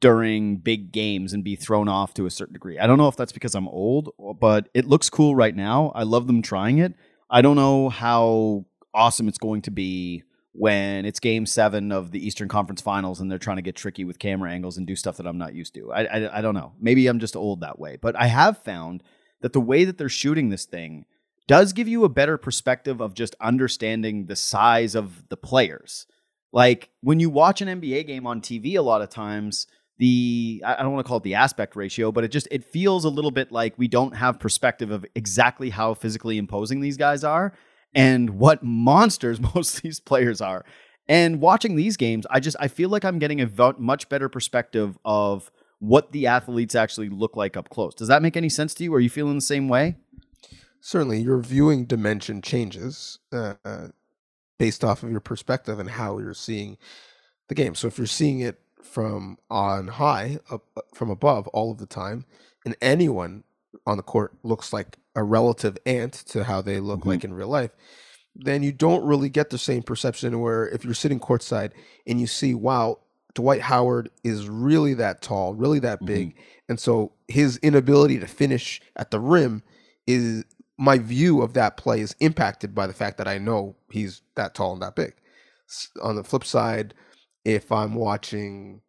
during 0.00 0.58
big 0.58 0.92
games 0.92 1.32
and 1.32 1.42
be 1.42 1.56
thrown 1.56 1.88
off 1.88 2.14
to 2.14 2.26
a 2.26 2.30
certain 2.30 2.52
degree. 2.52 2.78
I 2.78 2.86
don't 2.86 2.98
know 2.98 3.08
if 3.08 3.16
that's 3.16 3.32
because 3.32 3.54
I'm 3.54 3.68
old, 3.68 4.10
but 4.38 4.68
it 4.74 4.86
looks 4.86 5.08
cool 5.10 5.34
right 5.34 5.56
now. 5.56 5.90
I 5.94 6.02
love 6.02 6.26
them 6.26 6.42
trying 6.42 6.78
it. 6.78 6.94
I 7.30 7.42
don't 7.42 7.56
know 7.56 7.88
how 7.88 8.66
awesome 8.94 9.26
it's 9.26 9.38
going 9.38 9.62
to 9.62 9.70
be 9.70 10.22
when 10.52 11.04
it's 11.04 11.20
game 11.20 11.44
seven 11.44 11.92
of 11.92 12.10
the 12.10 12.24
Eastern 12.24 12.48
Conference 12.48 12.80
Finals 12.80 13.20
and 13.20 13.30
they're 13.30 13.38
trying 13.38 13.56
to 13.56 13.62
get 13.62 13.76
tricky 13.76 14.04
with 14.04 14.18
camera 14.18 14.50
angles 14.50 14.76
and 14.76 14.86
do 14.86 14.96
stuff 14.96 15.16
that 15.16 15.26
I'm 15.26 15.38
not 15.38 15.54
used 15.54 15.74
to. 15.74 15.92
I, 15.92 16.04
I, 16.04 16.38
I, 16.38 16.40
don't 16.40 16.54
know. 16.54 16.72
Maybe 16.80 17.06
I'm 17.06 17.18
just 17.18 17.36
old 17.36 17.60
that 17.60 17.78
way. 17.78 17.96
But 18.00 18.16
I 18.16 18.26
have 18.26 18.58
found 18.58 19.02
that 19.42 19.52
the 19.52 19.60
way 19.60 19.84
that 19.84 19.98
they're 19.98 20.08
shooting 20.08 20.48
this 20.48 20.64
thing 20.64 21.04
does 21.48 21.72
give 21.72 21.88
you 21.88 22.04
a 22.04 22.08
better 22.08 22.36
perspective 22.36 23.00
of 23.00 23.14
just 23.14 23.34
understanding 23.40 24.26
the 24.26 24.36
size 24.36 24.94
of 24.94 25.28
the 25.28 25.36
players. 25.36 26.06
Like 26.52 26.90
when 27.02 27.20
you 27.20 27.30
watch 27.30 27.60
an 27.60 27.80
NBA 27.80 28.06
game 28.06 28.26
on 28.26 28.40
TV, 28.40 28.76
a 28.76 28.82
lot 28.82 29.02
of 29.02 29.10
times 29.10 29.66
the 29.98 30.62
I 30.64 30.82
don't 30.82 30.92
want 30.92 31.04
to 31.04 31.08
call 31.08 31.18
it 31.18 31.22
the 31.22 31.34
aspect 31.34 31.76
ratio, 31.76 32.12
but 32.12 32.24
it 32.24 32.28
just 32.28 32.48
it 32.50 32.64
feels 32.64 33.04
a 33.04 33.08
little 33.08 33.30
bit 33.30 33.52
like 33.52 33.74
we 33.76 33.88
don't 33.88 34.16
have 34.16 34.40
perspective 34.40 34.90
of 34.90 35.06
exactly 35.14 35.70
how 35.70 35.94
physically 35.94 36.38
imposing 36.38 36.80
these 36.80 36.96
guys 36.96 37.24
are 37.24 37.52
and 37.94 38.30
what 38.30 38.62
monsters 38.62 39.40
most 39.54 39.76
of 39.76 39.82
these 39.82 40.00
players 40.00 40.40
are. 40.40 40.64
And 41.08 41.40
watching 41.40 41.76
these 41.76 41.96
games, 41.96 42.26
I 42.30 42.40
just 42.40 42.56
I 42.58 42.68
feel 42.68 42.90
like 42.90 43.04
I'm 43.04 43.18
getting 43.18 43.40
a 43.40 43.74
much 43.78 44.08
better 44.08 44.28
perspective 44.28 44.98
of 45.04 45.50
what 45.78 46.12
the 46.12 46.26
athletes 46.26 46.74
actually 46.74 47.08
look 47.08 47.36
like 47.36 47.56
up 47.56 47.68
close. 47.68 47.94
Does 47.94 48.08
that 48.08 48.22
make 48.22 48.36
any 48.36 48.48
sense 48.48 48.74
to 48.74 48.84
you? 48.84 48.94
Are 48.94 49.00
you 49.00 49.10
feeling 49.10 49.34
the 49.34 49.42
same 49.42 49.68
way? 49.68 49.96
Certainly, 50.86 51.20
your 51.22 51.38
viewing 51.40 51.84
dimension 51.84 52.40
changes 52.40 53.18
uh, 53.32 53.54
based 54.56 54.84
off 54.84 55.02
of 55.02 55.10
your 55.10 55.18
perspective 55.18 55.80
and 55.80 55.90
how 55.90 56.18
you're 56.18 56.32
seeing 56.32 56.78
the 57.48 57.56
game. 57.56 57.74
So 57.74 57.88
if 57.88 57.98
you're 57.98 58.06
seeing 58.06 58.38
it 58.38 58.60
from 58.84 59.36
on 59.50 59.88
high, 59.88 60.38
up, 60.48 60.62
from 60.94 61.10
above 61.10 61.48
all 61.48 61.72
of 61.72 61.78
the 61.78 61.86
time, 61.86 62.24
and 62.64 62.76
anyone 62.80 63.42
on 63.84 63.96
the 63.96 64.02
court 64.04 64.32
looks 64.44 64.72
like 64.72 64.96
a 65.16 65.24
relative 65.24 65.76
ant 65.86 66.12
to 66.28 66.44
how 66.44 66.62
they 66.62 66.78
look 66.78 67.00
mm-hmm. 67.00 67.08
like 67.08 67.24
in 67.24 67.34
real 67.34 67.48
life, 67.48 67.72
then 68.36 68.62
you 68.62 68.70
don't 68.70 69.04
really 69.04 69.28
get 69.28 69.50
the 69.50 69.58
same 69.58 69.82
perception 69.82 70.38
where 70.38 70.68
if 70.68 70.84
you're 70.84 70.94
sitting 70.94 71.18
courtside 71.18 71.72
and 72.06 72.20
you 72.20 72.28
see, 72.28 72.54
wow, 72.54 73.00
Dwight 73.34 73.62
Howard 73.62 74.08
is 74.22 74.48
really 74.48 74.94
that 74.94 75.20
tall, 75.20 75.52
really 75.52 75.80
that 75.80 76.04
big. 76.04 76.30
Mm-hmm. 76.30 76.40
And 76.68 76.78
so 76.78 77.10
his 77.26 77.56
inability 77.56 78.20
to 78.20 78.28
finish 78.28 78.80
at 78.94 79.10
the 79.10 79.18
rim 79.18 79.64
is 80.06 80.44
my 80.78 80.98
view 80.98 81.42
of 81.42 81.54
that 81.54 81.76
play 81.76 82.00
is 82.00 82.14
impacted 82.20 82.74
by 82.74 82.86
the 82.86 82.92
fact 82.92 83.18
that 83.18 83.28
I 83.28 83.38
know 83.38 83.76
he's 83.90 84.22
that 84.34 84.54
tall 84.54 84.72
and 84.72 84.82
that 84.82 84.96
big. 84.96 85.14
On 86.02 86.16
the 86.16 86.24
flip 86.24 86.44
side, 86.44 86.94
if 87.44 87.72
I'm 87.72 87.94
watching 87.94 88.82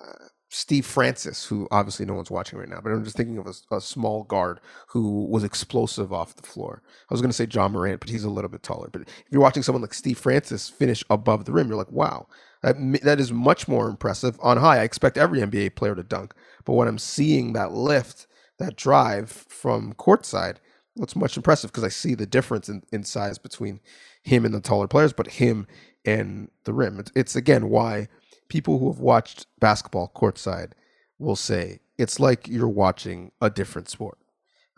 uh, 0.00 0.28
Steve 0.48 0.86
Francis, 0.86 1.44
who 1.44 1.68
obviously 1.70 2.06
no 2.06 2.14
one's 2.14 2.30
watching 2.30 2.58
right 2.58 2.68
now, 2.68 2.80
but 2.82 2.90
I'm 2.90 3.04
just 3.04 3.16
thinking 3.16 3.38
of 3.38 3.46
a, 3.46 3.76
a 3.76 3.80
small 3.80 4.24
guard 4.24 4.60
who 4.88 5.26
was 5.26 5.44
explosive 5.44 6.12
off 6.12 6.36
the 6.36 6.46
floor. 6.46 6.82
I 6.86 7.14
was 7.14 7.20
going 7.20 7.30
to 7.30 7.36
say 7.36 7.46
Ja 7.50 7.68
Morant, 7.68 8.00
but 8.00 8.08
he's 8.08 8.24
a 8.24 8.30
little 8.30 8.50
bit 8.50 8.62
taller. 8.62 8.88
But 8.90 9.02
if 9.02 9.08
you're 9.30 9.42
watching 9.42 9.62
someone 9.62 9.82
like 9.82 9.94
Steve 9.94 10.18
Francis 10.18 10.68
finish 10.68 11.04
above 11.10 11.44
the 11.44 11.52
rim, 11.52 11.68
you're 11.68 11.76
like, 11.76 11.92
wow, 11.92 12.26
that, 12.62 12.76
that 13.02 13.20
is 13.20 13.32
much 13.32 13.68
more 13.68 13.88
impressive. 13.88 14.38
On 14.40 14.56
high, 14.56 14.78
I 14.78 14.84
expect 14.84 15.18
every 15.18 15.40
NBA 15.40 15.74
player 15.74 15.94
to 15.94 16.02
dunk. 16.02 16.32
But 16.64 16.74
when 16.74 16.88
I'm 16.88 16.98
seeing 16.98 17.52
that 17.52 17.72
lift, 17.72 18.25
that 18.58 18.76
drive 18.76 19.30
from 19.30 19.92
courtside, 19.94 20.56
what's 20.94 21.16
much 21.16 21.36
impressive 21.36 21.70
because 21.70 21.84
I 21.84 21.88
see 21.88 22.14
the 22.14 22.26
difference 22.26 22.68
in, 22.68 22.82
in 22.92 23.04
size 23.04 23.38
between 23.38 23.80
him 24.22 24.44
and 24.44 24.54
the 24.54 24.60
taller 24.60 24.88
players, 24.88 25.12
but 25.12 25.32
him 25.32 25.66
and 26.04 26.50
the 26.64 26.72
rim. 26.72 26.98
It's, 26.98 27.12
it's 27.14 27.36
again 27.36 27.68
why 27.68 28.08
people 28.48 28.78
who 28.78 28.90
have 28.90 29.00
watched 29.00 29.46
basketball 29.58 30.10
courtside 30.14 30.72
will 31.18 31.36
say 31.36 31.80
it's 31.98 32.20
like 32.20 32.48
you're 32.48 32.68
watching 32.68 33.32
a 33.40 33.50
different 33.50 33.88
sport. 33.88 34.18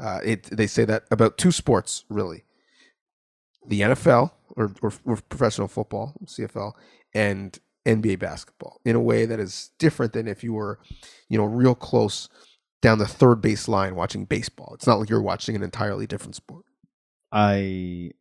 Uh, 0.01 0.21
it 0.25 0.45
they 0.45 0.67
say 0.67 0.85
that 0.85 1.05
about 1.11 1.39
two 1.39 1.53
sports 1.53 2.05
really, 2.09 2.45
the 3.67 3.81
NFL 3.81 4.33
or, 4.57 4.73
or, 4.83 4.93
or 5.05 5.17
professional 5.29 5.69
football 5.69 6.15
CFL 6.25 6.73
and 7.15 7.59
NBA 7.85 8.19
basketball 8.19 8.81
in 8.85 8.95
a 8.95 9.01
way 9.01 9.25
that 9.25 9.41
is 9.41 9.71
different 9.79 10.13
than 10.13 10.29
if 10.29 10.45
you 10.45 10.53
were, 10.53 10.79
you 11.29 11.39
know, 11.39 11.45
real 11.45 11.75
close 11.75 12.29
down 12.81 12.99
the 12.99 13.07
third 13.07 13.41
base 13.41 13.69
line 13.69 13.95
watching 13.95 14.25
baseball. 14.25 14.73
It's 14.75 14.87
not 14.87 14.99
like 14.99 15.11
you're 15.11 15.23
watching 15.23 15.57
an 15.57 15.63
entirely 15.63 16.07
different 16.07 16.37
sport. 16.37 16.65
I 17.33 18.13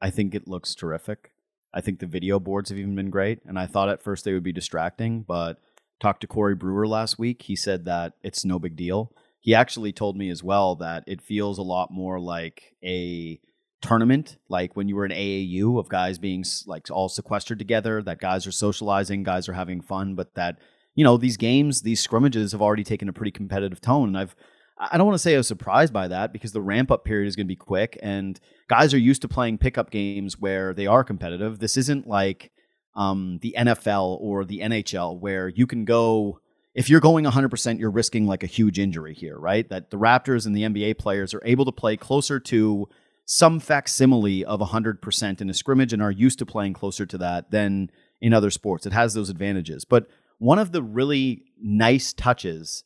I 0.00 0.10
think 0.10 0.34
it 0.34 0.48
looks 0.48 0.74
terrific. 0.74 1.32
I 1.74 1.80
think 1.80 1.98
the 1.98 2.06
video 2.06 2.40
boards 2.40 2.70
have 2.70 2.78
even 2.78 2.94
been 2.94 3.10
great. 3.10 3.40
And 3.46 3.58
I 3.58 3.66
thought 3.66 3.88
at 3.88 4.02
first 4.02 4.24
they 4.24 4.32
would 4.32 4.42
be 4.42 4.52
distracting, 4.52 5.22
but 5.22 5.60
talked 6.00 6.22
to 6.22 6.26
Corey 6.26 6.54
Brewer 6.54 6.86
last 6.86 7.18
week. 7.18 7.42
He 7.42 7.56
said 7.56 7.84
that 7.84 8.14
it's 8.22 8.44
no 8.44 8.58
big 8.58 8.76
deal. 8.76 9.12
He 9.40 9.54
actually 9.54 9.92
told 9.92 10.16
me 10.16 10.30
as 10.30 10.42
well 10.42 10.76
that 10.76 11.04
it 11.06 11.22
feels 11.22 11.58
a 11.58 11.62
lot 11.62 11.90
more 11.90 12.18
like 12.18 12.74
a 12.84 13.40
tournament, 13.80 14.38
like 14.48 14.76
when 14.76 14.88
you 14.88 14.96
were 14.96 15.04
in 15.04 15.12
AAU 15.12 15.78
of 15.78 15.88
guys 15.88 16.18
being 16.18 16.44
like 16.66 16.90
all 16.90 17.08
sequestered 17.08 17.58
together, 17.58 18.02
that 18.02 18.20
guys 18.20 18.46
are 18.46 18.52
socializing, 18.52 19.22
guys 19.22 19.48
are 19.48 19.52
having 19.52 19.80
fun, 19.80 20.14
but 20.14 20.34
that 20.34 20.58
you 20.98 21.04
know 21.04 21.16
these 21.16 21.36
games, 21.36 21.82
these 21.82 22.00
scrimmages 22.00 22.50
have 22.50 22.60
already 22.60 22.82
taken 22.82 23.08
a 23.08 23.12
pretty 23.12 23.30
competitive 23.30 23.80
tone. 23.80 24.08
And 24.08 24.18
I've 24.18 24.34
I 24.76 24.96
don't 24.96 25.06
want 25.06 25.14
to 25.14 25.20
say 25.20 25.34
I 25.34 25.36
was 25.36 25.46
surprised 25.46 25.92
by 25.92 26.08
that 26.08 26.32
because 26.32 26.50
the 26.50 26.60
ramp 26.60 26.90
up 26.90 27.04
period 27.04 27.28
is 27.28 27.36
going 27.36 27.46
to 27.46 27.48
be 27.48 27.54
quick 27.54 27.96
and 28.02 28.38
guys 28.66 28.92
are 28.92 28.98
used 28.98 29.22
to 29.22 29.28
playing 29.28 29.58
pickup 29.58 29.92
games 29.92 30.40
where 30.40 30.74
they 30.74 30.88
are 30.88 31.04
competitive. 31.04 31.60
This 31.60 31.76
isn't 31.76 32.08
like 32.08 32.50
um, 32.96 33.38
the 33.42 33.54
NFL 33.56 34.20
or 34.20 34.44
the 34.44 34.58
NHL 34.58 35.20
where 35.20 35.46
you 35.46 35.68
can 35.68 35.84
go 35.84 36.40
if 36.74 36.90
you're 36.90 37.00
going 37.00 37.24
100%, 37.24 37.78
you're 37.78 37.90
risking 37.90 38.26
like 38.26 38.42
a 38.42 38.46
huge 38.48 38.80
injury 38.80 39.14
here, 39.14 39.38
right? 39.38 39.68
That 39.68 39.90
the 39.90 39.98
Raptors 39.98 40.46
and 40.46 40.56
the 40.56 40.62
NBA 40.62 40.98
players 40.98 41.32
are 41.32 41.42
able 41.44 41.64
to 41.64 41.72
play 41.72 41.96
closer 41.96 42.40
to 42.40 42.88
some 43.24 43.60
facsimile 43.60 44.44
of 44.44 44.58
100% 44.58 45.40
in 45.40 45.48
a 45.48 45.54
scrimmage 45.54 45.92
and 45.92 46.02
are 46.02 46.10
used 46.10 46.40
to 46.40 46.46
playing 46.46 46.72
closer 46.72 47.06
to 47.06 47.18
that 47.18 47.52
than 47.52 47.90
in 48.20 48.32
other 48.32 48.50
sports. 48.50 48.84
It 48.84 48.92
has 48.92 49.14
those 49.14 49.30
advantages. 49.30 49.84
But 49.84 50.08
one 50.38 50.58
of 50.58 50.72
the 50.72 50.82
really 50.82 51.42
nice 51.60 52.12
touches 52.12 52.84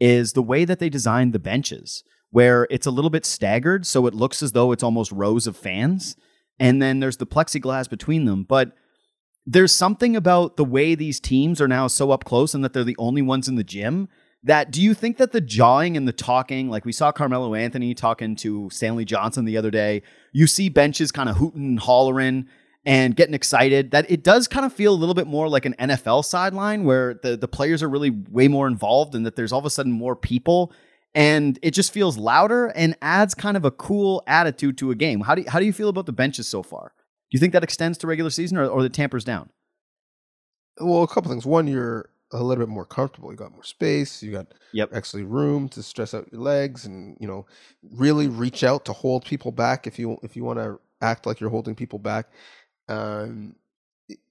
is 0.00 0.32
the 0.32 0.42
way 0.42 0.64
that 0.64 0.78
they 0.78 0.88
designed 0.88 1.32
the 1.32 1.38
benches, 1.38 2.04
where 2.30 2.66
it's 2.70 2.86
a 2.86 2.90
little 2.90 3.10
bit 3.10 3.24
staggered. 3.24 3.86
So 3.86 4.06
it 4.06 4.14
looks 4.14 4.42
as 4.42 4.52
though 4.52 4.72
it's 4.72 4.82
almost 4.82 5.12
rows 5.12 5.46
of 5.46 5.56
fans. 5.56 6.16
And 6.58 6.80
then 6.80 7.00
there's 7.00 7.16
the 7.16 7.26
plexiglass 7.26 7.88
between 7.88 8.24
them. 8.24 8.44
But 8.44 8.72
there's 9.46 9.74
something 9.74 10.16
about 10.16 10.56
the 10.56 10.64
way 10.64 10.94
these 10.94 11.20
teams 11.20 11.60
are 11.60 11.68
now 11.68 11.86
so 11.86 12.10
up 12.10 12.24
close 12.24 12.54
and 12.54 12.64
that 12.64 12.72
they're 12.72 12.84
the 12.84 12.96
only 12.98 13.22
ones 13.22 13.48
in 13.48 13.56
the 13.56 13.64
gym 13.64 14.08
that 14.42 14.70
do 14.70 14.82
you 14.82 14.94
think 14.94 15.16
that 15.16 15.32
the 15.32 15.40
jawing 15.40 15.96
and 15.96 16.06
the 16.06 16.12
talking 16.12 16.70
like 16.70 16.84
we 16.84 16.92
saw 16.92 17.10
carmelo 17.12 17.54
anthony 17.54 17.94
talking 17.94 18.36
to 18.36 18.68
stanley 18.70 19.04
johnson 19.04 19.44
the 19.44 19.56
other 19.56 19.70
day 19.70 20.02
you 20.32 20.46
see 20.46 20.68
benches 20.68 21.12
kind 21.12 21.28
of 21.28 21.36
hooting 21.36 21.64
and 21.64 21.80
hollering 21.80 22.46
and 22.86 23.16
getting 23.16 23.34
excited 23.34 23.90
that 23.92 24.10
it 24.10 24.22
does 24.22 24.46
kind 24.46 24.66
of 24.66 24.72
feel 24.72 24.92
a 24.92 24.96
little 24.96 25.14
bit 25.14 25.26
more 25.26 25.48
like 25.48 25.64
an 25.64 25.74
nfl 25.78 26.24
sideline 26.24 26.84
where 26.84 27.14
the, 27.22 27.36
the 27.36 27.48
players 27.48 27.82
are 27.82 27.88
really 27.88 28.10
way 28.10 28.48
more 28.48 28.66
involved 28.66 29.14
and 29.14 29.24
that 29.24 29.36
there's 29.36 29.52
all 29.52 29.58
of 29.58 29.64
a 29.64 29.70
sudden 29.70 29.92
more 29.92 30.14
people 30.14 30.72
and 31.14 31.58
it 31.62 31.70
just 31.70 31.92
feels 31.92 32.18
louder 32.18 32.66
and 32.68 32.96
adds 33.00 33.34
kind 33.34 33.56
of 33.56 33.64
a 33.64 33.70
cool 33.70 34.22
attitude 34.26 34.76
to 34.76 34.90
a 34.90 34.94
game 34.94 35.20
how 35.20 35.34
do 35.34 35.42
you, 35.42 35.50
how 35.50 35.58
do 35.58 35.64
you 35.64 35.72
feel 35.72 35.88
about 35.88 36.06
the 36.06 36.12
benches 36.12 36.46
so 36.46 36.62
far 36.62 36.92
Do 37.30 37.36
you 37.36 37.40
think 37.40 37.52
that 37.52 37.64
extends 37.64 37.98
to 37.98 38.06
regular 38.06 38.30
season 38.30 38.58
or, 38.58 38.66
or 38.66 38.82
the 38.82 38.88
tampers 38.88 39.24
down? 39.24 39.50
Well, 40.80 41.02
a 41.02 41.08
couple 41.08 41.30
things. 41.30 41.46
One, 41.46 41.66
you're 41.66 42.10
a 42.32 42.42
little 42.42 42.64
bit 42.64 42.68
more 42.68 42.84
comfortable. 42.84 43.30
You 43.30 43.36
got 43.36 43.52
more 43.52 43.64
space. 43.64 44.22
You 44.22 44.32
got 44.32 44.54
yep. 44.72 44.90
actually 44.92 45.22
room 45.22 45.68
to 45.70 45.82
stress 45.82 46.14
out 46.14 46.28
your 46.32 46.40
legs 46.40 46.84
and 46.84 47.16
you 47.20 47.26
know 47.26 47.46
really 47.92 48.28
reach 48.28 48.64
out 48.64 48.84
to 48.86 48.92
hold 48.92 49.24
people 49.24 49.52
back 49.52 49.86
if 49.86 49.98
you 49.98 50.18
if 50.22 50.36
you 50.36 50.44
want 50.44 50.58
to 50.58 50.78
act 51.00 51.26
like 51.26 51.40
you're 51.40 51.50
holding 51.50 51.74
people 51.74 51.98
back. 51.98 52.26
Um, 52.88 53.56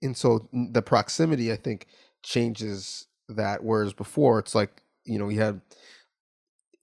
and 0.01 0.15
so 0.15 0.48
the 0.53 0.81
proximity, 0.81 1.51
I 1.51 1.55
think, 1.55 1.88
changes 2.22 3.07
that. 3.29 3.63
Whereas 3.63 3.93
before, 3.93 4.39
it's 4.39 4.55
like 4.55 4.81
you 5.05 5.19
know 5.19 5.29
you 5.29 5.39
had 5.39 5.62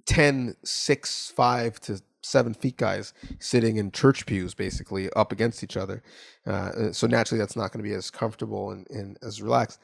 10, 0.06 0.56
6, 0.64 1.32
5 1.36 1.80
to 1.80 2.02
seven 2.22 2.52
feet 2.54 2.76
guys 2.76 3.14
sitting 3.38 3.76
in 3.76 3.90
church 3.90 4.26
pews 4.26 4.54
basically 4.54 5.10
up 5.14 5.32
against 5.32 5.64
each 5.64 5.76
other. 5.76 6.02
Uh, 6.46 6.92
so 6.92 7.06
naturally, 7.06 7.38
that's 7.38 7.56
not 7.56 7.72
going 7.72 7.82
to 7.82 7.88
be 7.88 7.94
as 7.94 8.10
comfortable 8.10 8.70
and, 8.70 8.88
and 8.90 9.18
as 9.22 9.40
relaxed. 9.40 9.78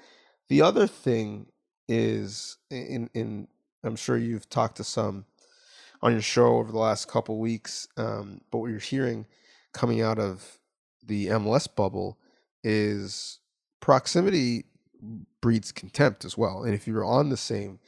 The 0.48 0.62
other 0.62 0.86
thing 0.86 1.46
is, 1.88 2.58
in 2.70 3.08
in 3.14 3.48
I'm 3.84 3.96
sure 3.96 4.16
you've 4.16 4.48
talked 4.48 4.76
to 4.78 4.84
some 4.84 5.24
on 6.02 6.12
your 6.12 6.22
show 6.22 6.56
over 6.58 6.72
the 6.72 6.78
last 6.78 7.08
couple 7.08 7.38
weeks, 7.38 7.88
um, 7.96 8.40
but 8.50 8.58
what 8.58 8.70
you're 8.70 8.78
hearing 8.78 9.26
coming 9.72 10.02
out 10.02 10.18
of 10.18 10.58
the 11.06 11.26
MLS 11.28 11.68
bubble 11.74 12.18
is 12.62 13.40
proximity 13.80 14.64
breeds 15.40 15.72
contempt 15.72 16.24
as 16.24 16.36
well. 16.36 16.64
And 16.64 16.74
if 16.74 16.86
you're 16.86 17.04
on 17.04 17.28
the 17.28 17.36
same 17.36 17.78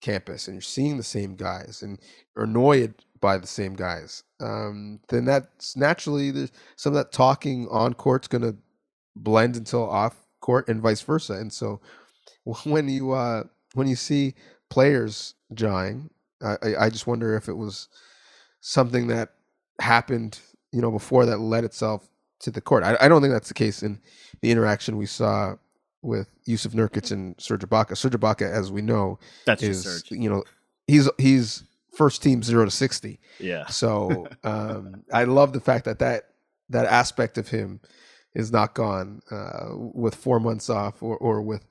campus 0.00 0.46
and 0.46 0.54
you're 0.54 0.62
seeing 0.62 0.96
the 0.96 1.02
same 1.02 1.36
guys 1.36 1.82
and 1.82 1.98
you're 2.34 2.44
annoyed 2.44 2.94
by 3.20 3.38
the 3.38 3.46
same 3.46 3.74
guys, 3.74 4.22
um, 4.40 5.00
then 5.08 5.24
that's 5.24 5.76
naturally 5.76 6.30
there's 6.30 6.52
some 6.76 6.92
of 6.92 6.96
that 6.96 7.12
talking 7.12 7.68
on 7.70 7.94
court's 7.94 8.28
going 8.28 8.42
to 8.42 8.56
blend 9.16 9.56
until 9.56 9.88
off 9.88 10.26
court 10.40 10.68
and 10.68 10.80
vice 10.82 11.00
versa. 11.00 11.34
And 11.34 11.52
so 11.52 11.80
when 12.64 12.88
you 12.88 13.12
uh, 13.12 13.44
when 13.74 13.86
you 13.88 13.96
see 13.96 14.34
players 14.70 15.34
jawing, 15.52 16.10
I, 16.42 16.56
I 16.80 16.90
just 16.90 17.06
wonder 17.06 17.36
if 17.36 17.48
it 17.48 17.54
was 17.54 17.88
something 18.60 19.06
that 19.08 19.30
happened, 19.80 20.40
you 20.72 20.80
know, 20.80 20.90
before 20.90 21.26
that 21.26 21.38
led 21.38 21.64
itself 21.64 22.08
to 22.44 22.50
the 22.50 22.60
court. 22.60 22.84
I, 22.84 22.96
I 23.00 23.08
don't 23.08 23.20
think 23.22 23.32
that's 23.32 23.48
the 23.48 23.54
case 23.54 23.82
in 23.82 23.98
the 24.40 24.50
interaction 24.50 24.96
we 24.96 25.06
saw 25.06 25.56
with 26.02 26.28
Jusuf 26.46 26.72
Nurkic 26.72 27.10
and 27.10 27.34
Serge 27.38 27.62
Ibaka. 27.62 27.96
Serge 27.96 28.12
Ibaka, 28.12 28.50
as 28.50 28.70
we 28.70 28.82
know, 28.82 29.18
that's 29.46 29.62
is 29.62 30.04
you 30.10 30.28
know 30.28 30.44
he's 30.86 31.08
he's 31.18 31.64
first 31.96 32.22
team 32.22 32.42
zero 32.42 32.64
to 32.64 32.70
sixty. 32.70 33.18
Yeah. 33.40 33.66
So 33.66 34.28
um, 34.44 35.02
I 35.12 35.24
love 35.24 35.52
the 35.52 35.60
fact 35.60 35.86
that 35.86 35.98
that 35.98 36.30
that 36.68 36.86
aspect 36.86 37.38
of 37.38 37.48
him 37.48 37.80
is 38.34 38.52
not 38.52 38.74
gone 38.74 39.22
uh, 39.30 39.70
with 39.72 40.14
four 40.14 40.38
months 40.38 40.68
off 40.68 41.02
or 41.02 41.16
or 41.16 41.42
with 41.42 41.66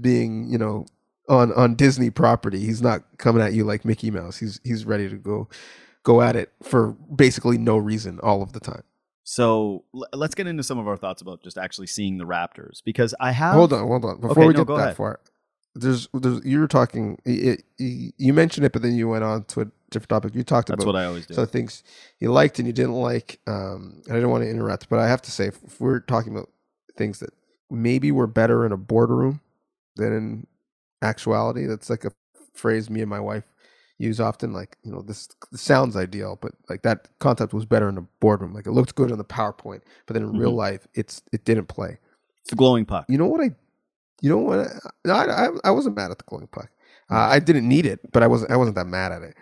being 0.00 0.48
you 0.48 0.58
know 0.58 0.86
on 1.28 1.52
on 1.54 1.74
Disney 1.74 2.10
property. 2.10 2.60
He's 2.60 2.82
not 2.82 3.02
coming 3.16 3.42
at 3.42 3.54
you 3.54 3.64
like 3.64 3.84
Mickey 3.84 4.10
Mouse. 4.10 4.36
He's 4.36 4.60
he's 4.64 4.84
ready 4.84 5.08
to 5.08 5.16
go 5.16 5.48
go 6.02 6.20
at 6.20 6.36
it 6.36 6.52
for 6.62 6.92
basically 7.16 7.56
no 7.56 7.78
reason 7.78 8.20
all 8.22 8.42
of 8.42 8.52
the 8.52 8.60
time. 8.60 8.82
So 9.24 9.84
l- 9.94 10.06
let's 10.12 10.34
get 10.34 10.46
into 10.46 10.62
some 10.62 10.78
of 10.78 10.86
our 10.86 10.96
thoughts 10.96 11.22
about 11.22 11.42
just 11.42 11.58
actually 11.58 11.86
seeing 11.88 12.18
the 12.18 12.24
Raptors 12.24 12.82
because 12.84 13.14
I 13.18 13.32
have. 13.32 13.54
Hold 13.54 13.72
on, 13.72 13.88
hold 13.88 14.04
on. 14.04 14.20
Before 14.20 14.30
okay, 14.32 14.46
we 14.48 14.52
no, 14.52 14.64
get 14.64 14.76
that 14.76 14.80
ahead. 14.80 14.96
far, 14.96 15.20
there's, 15.74 16.08
there's 16.12 16.44
you 16.44 16.60
were 16.60 16.68
talking. 16.68 17.18
It, 17.24 17.64
it, 17.78 18.14
you 18.18 18.32
mentioned 18.34 18.66
it, 18.66 18.72
but 18.72 18.82
then 18.82 18.94
you 18.94 19.08
went 19.08 19.24
on 19.24 19.44
to 19.44 19.62
a 19.62 19.66
different 19.90 20.10
topic. 20.10 20.34
You 20.34 20.44
talked 20.44 20.68
That's 20.68 20.82
about 20.84 20.94
what 20.94 21.00
I 21.00 21.06
always 21.06 21.26
do. 21.26 21.34
some 21.34 21.46
things 21.46 21.82
you 22.20 22.30
liked 22.30 22.58
and 22.58 22.68
you 22.68 22.72
didn't 22.72 22.92
like. 22.92 23.40
Um, 23.46 24.02
and 24.06 24.16
I 24.16 24.20
don't 24.20 24.30
want 24.30 24.44
to 24.44 24.50
interrupt, 24.50 24.88
but 24.88 24.98
I 24.98 25.08
have 25.08 25.22
to 25.22 25.30
say, 25.30 25.46
if, 25.46 25.58
if 25.64 25.80
we're 25.80 26.00
talking 26.00 26.32
about 26.32 26.50
things 26.96 27.20
that 27.20 27.30
maybe 27.70 28.12
were 28.12 28.26
better 28.26 28.66
in 28.66 28.72
a 28.72 28.76
boardroom 28.76 29.40
than 29.96 30.12
in 30.12 30.46
actuality, 31.02 31.64
that's 31.66 31.88
like 31.88 32.04
a 32.04 32.12
phrase 32.52 32.90
me 32.90 33.00
and 33.00 33.10
my 33.10 33.20
wife 33.20 33.44
use 34.04 34.20
often. 34.20 34.52
Like, 34.52 34.76
you 34.84 34.92
know, 34.92 35.02
this, 35.02 35.28
this 35.52 35.60
sounds 35.62 35.96
ideal, 35.96 36.38
but 36.40 36.52
like 36.68 36.82
that 36.82 37.08
concept 37.18 37.52
was 37.54 37.64
better 37.66 37.88
in 37.88 37.98
a 37.98 38.02
boardroom. 38.20 38.54
Like 38.54 38.66
it 38.66 38.72
looked 38.72 38.94
good 38.94 39.10
on 39.12 39.18
the 39.18 39.24
PowerPoint, 39.24 39.80
but 40.06 40.14
then 40.14 40.22
in 40.22 40.36
real 40.36 40.52
Mhm. 40.52 40.56
life, 40.56 40.86
it's 40.94 41.22
it 41.32 41.44
didn't 41.44 41.66
play. 41.66 41.98
it's 42.42 42.52
a 42.52 42.56
glowing 42.56 42.84
puck. 42.86 43.06
You 43.08 43.18
know 43.18 43.26
what 43.26 43.40
I? 43.40 43.50
You 44.20 44.30
know 44.30 44.38
what? 44.38 44.58
I, 44.60 44.66
no, 45.04 45.14
I, 45.14 45.46
I, 45.46 45.48
I 45.64 45.70
wasn't 45.70 45.96
mad 45.96 46.10
at 46.10 46.18
the 46.18 46.24
glowing 46.24 46.46
puck. 46.48 46.70
Uh, 47.10 47.16
I 47.16 47.38
didn't 47.38 47.68
need 47.68 47.84
it, 47.86 48.00
but 48.12 48.22
I 48.22 48.26
wasn't. 48.26 48.50
I 48.50 48.56
wasn't 48.56 48.76
that 48.76 48.86
mad 48.86 49.12
at 49.12 49.22
it. 49.22 49.34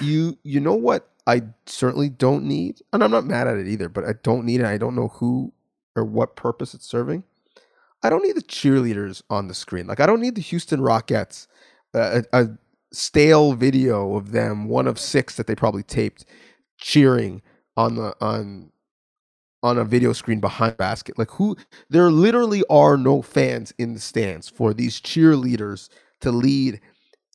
You 0.00 0.38
you 0.42 0.60
know 0.60 0.74
what? 0.74 1.08
I 1.26 1.42
certainly 1.66 2.08
don't 2.08 2.44
need, 2.44 2.80
and 2.92 3.04
I'm 3.04 3.10
not 3.10 3.24
mad 3.26 3.46
at 3.48 3.56
it 3.58 3.66
either. 3.68 3.88
But 3.88 4.04
I 4.04 4.14
don't 4.22 4.44
need 4.46 4.60
it. 4.60 4.66
I 4.66 4.78
don't 4.78 4.94
know 4.94 5.08
who 5.08 5.52
or 5.96 6.04
what 6.04 6.36
purpose 6.36 6.72
it's 6.74 6.86
serving. 6.86 7.24
I 8.02 8.08
don't 8.08 8.22
need 8.22 8.36
the 8.36 8.42
cheerleaders 8.42 9.22
on 9.28 9.48
the 9.48 9.54
screen. 9.54 9.86
Like 9.86 10.00
I 10.00 10.06
don't 10.06 10.20
need 10.22 10.34
the 10.34 10.40
Houston 10.40 10.80
Rockets, 10.80 11.46
uh, 11.94 12.22
a, 12.32 12.42
a 12.42 12.48
stale 12.92 13.54
video 13.54 14.16
of 14.16 14.32
them, 14.32 14.68
one 14.68 14.86
of 14.86 14.98
six 14.98 15.36
that 15.36 15.46
they 15.46 15.54
probably 15.54 15.82
taped, 15.82 16.24
cheering 16.78 17.42
on 17.76 17.94
the 17.96 18.14
on 18.20 18.70
on 19.62 19.78
a 19.78 19.84
video 19.84 20.12
screen 20.12 20.40
behind 20.40 20.76
basket. 20.76 21.18
Like 21.18 21.30
who 21.32 21.56
there 21.88 22.10
literally 22.10 22.64
are 22.70 22.96
no 22.96 23.22
fans 23.22 23.72
in 23.78 23.94
the 23.94 24.00
stands 24.00 24.48
for 24.48 24.72
these 24.72 25.00
cheerleaders 25.00 25.88
to 26.20 26.30
lead 26.32 26.80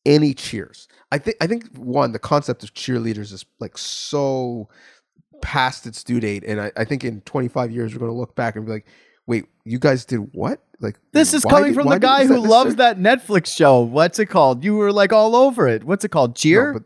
any 0.06 0.34
cheers. 0.34 0.88
I 1.12 1.18
think 1.18 1.38
I 1.42 1.48
think 1.48 1.76
one 1.78 2.12
the 2.12 2.20
concept 2.20 2.64
of 2.64 2.74
cheerleaders 2.74 3.32
is 3.34 3.46
like 3.60 3.78
so 3.78 4.70
past 5.42 5.86
its 5.86 6.04
due 6.04 6.20
date, 6.20 6.44
and 6.46 6.62
I, 6.62 6.72
I 6.78 6.86
think 6.86 7.04
in 7.04 7.22
25 7.22 7.72
years 7.72 7.94
we're 7.94 8.08
to 8.08 8.14
look 8.14 8.36
back 8.36 8.56
and 8.56 8.66
be 8.66 8.72
like, 8.72 8.88
"Wait, 9.27 9.46
you 9.63 9.79
guys 9.79 10.05
did 10.05 10.29
what?" 10.34 10.62
Like 10.82 10.98
This 11.13 11.34
is 11.34 11.44
coming 11.46 11.72
did- 11.74 11.75
from 11.75 11.89
the 11.89 12.00
guy 12.00 12.25
who 12.25 12.38
loves 12.38 12.75
that 12.75 13.00
Netflix 13.00 13.48
show. 13.55 13.82
What's 13.82 14.20
it 14.20 14.25
called? 14.27 14.63
You 14.63 14.75
were 14.75 14.91
like 14.91 15.13
all 15.13 15.36
over 15.36 15.67
it. 15.67 15.84
What's 15.86 16.03
it 16.03 16.10
called? 16.10 16.36
Cheer? 16.36 16.74
No, 16.74 16.79
but, 16.79 16.84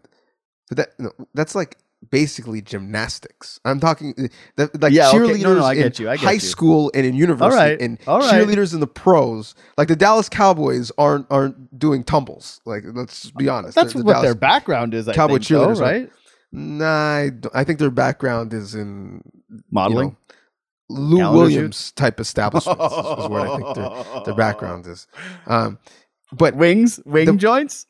but 0.70 0.78
that 0.78 0.90
no, 1.00 1.12
that's 1.34 1.56
like 1.56 1.78
basically 2.12 2.62
gymnastics. 2.62 3.60
I'm 3.66 3.80
talking 3.80 4.14
uh, 4.18 4.28
that, 4.58 4.80
like 4.82 4.94
Yeah, 4.94 5.10
okay. 5.10 5.18
cheerleaders 5.18 5.42
No, 5.44 5.54
no, 5.56 5.64
I 5.66 5.74
in 5.74 5.92
you, 5.98 6.10
I 6.10 6.16
get 6.18 6.24
high 6.26 6.32
you. 6.34 6.40
school 6.40 6.92
and 6.94 7.06
in 7.06 7.16
university, 7.16 7.58
right, 7.60 7.82
and 7.82 7.98
all 8.08 8.20
right. 8.20 8.32
cheerleaders 8.34 8.74
in 8.74 8.80
the 8.80 8.88
pros. 8.88 9.56
Like 9.78 9.88
the 9.88 9.96
Dallas 9.96 10.30
Cowboys 10.30 10.92
aren't 10.98 11.26
aren't 11.32 11.78
doing 11.78 12.04
tumbles. 12.04 12.62
Like 12.66 12.84
let's 12.94 13.32
be 13.32 13.50
honest. 13.50 13.74
That's 13.76 13.94
The- 13.94 14.00
the 14.00 14.06
what 14.06 14.14
Dallas- 14.14 14.26
their 14.28 14.36
background 14.36 14.94
is. 14.94 15.08
I 15.08 15.14
Cowboy 15.14 15.36
think, 15.40 15.48
though, 15.48 15.68
cheerleaders 15.68 15.78
are- 15.80 15.82
right? 15.82 16.10
Nah, 16.52 16.86
I, 16.86 17.32
I 17.54 17.64
think 17.64 17.80
their 17.80 17.92
background 17.92 18.54
is 18.54 18.76
in 18.76 19.22
you 19.50 19.64
Modeling. 19.72 20.10
know, 20.10 20.18
Lou 20.90 21.32
Williams 21.32 21.92
type 21.92 22.20
establishments 22.20 22.82
is, 22.84 22.92
is 23.24 23.30
what 23.30 23.48
I 23.48 23.58
think 23.58 23.76
their 23.76 24.24
their 24.26 24.34
background 24.36 24.88
is. 24.88 25.08
Um, 25.48 25.78
but 26.32 26.56
Wings, 26.56 27.00
wing 27.06 27.26
The- 27.26 27.34
joints. 27.34 27.86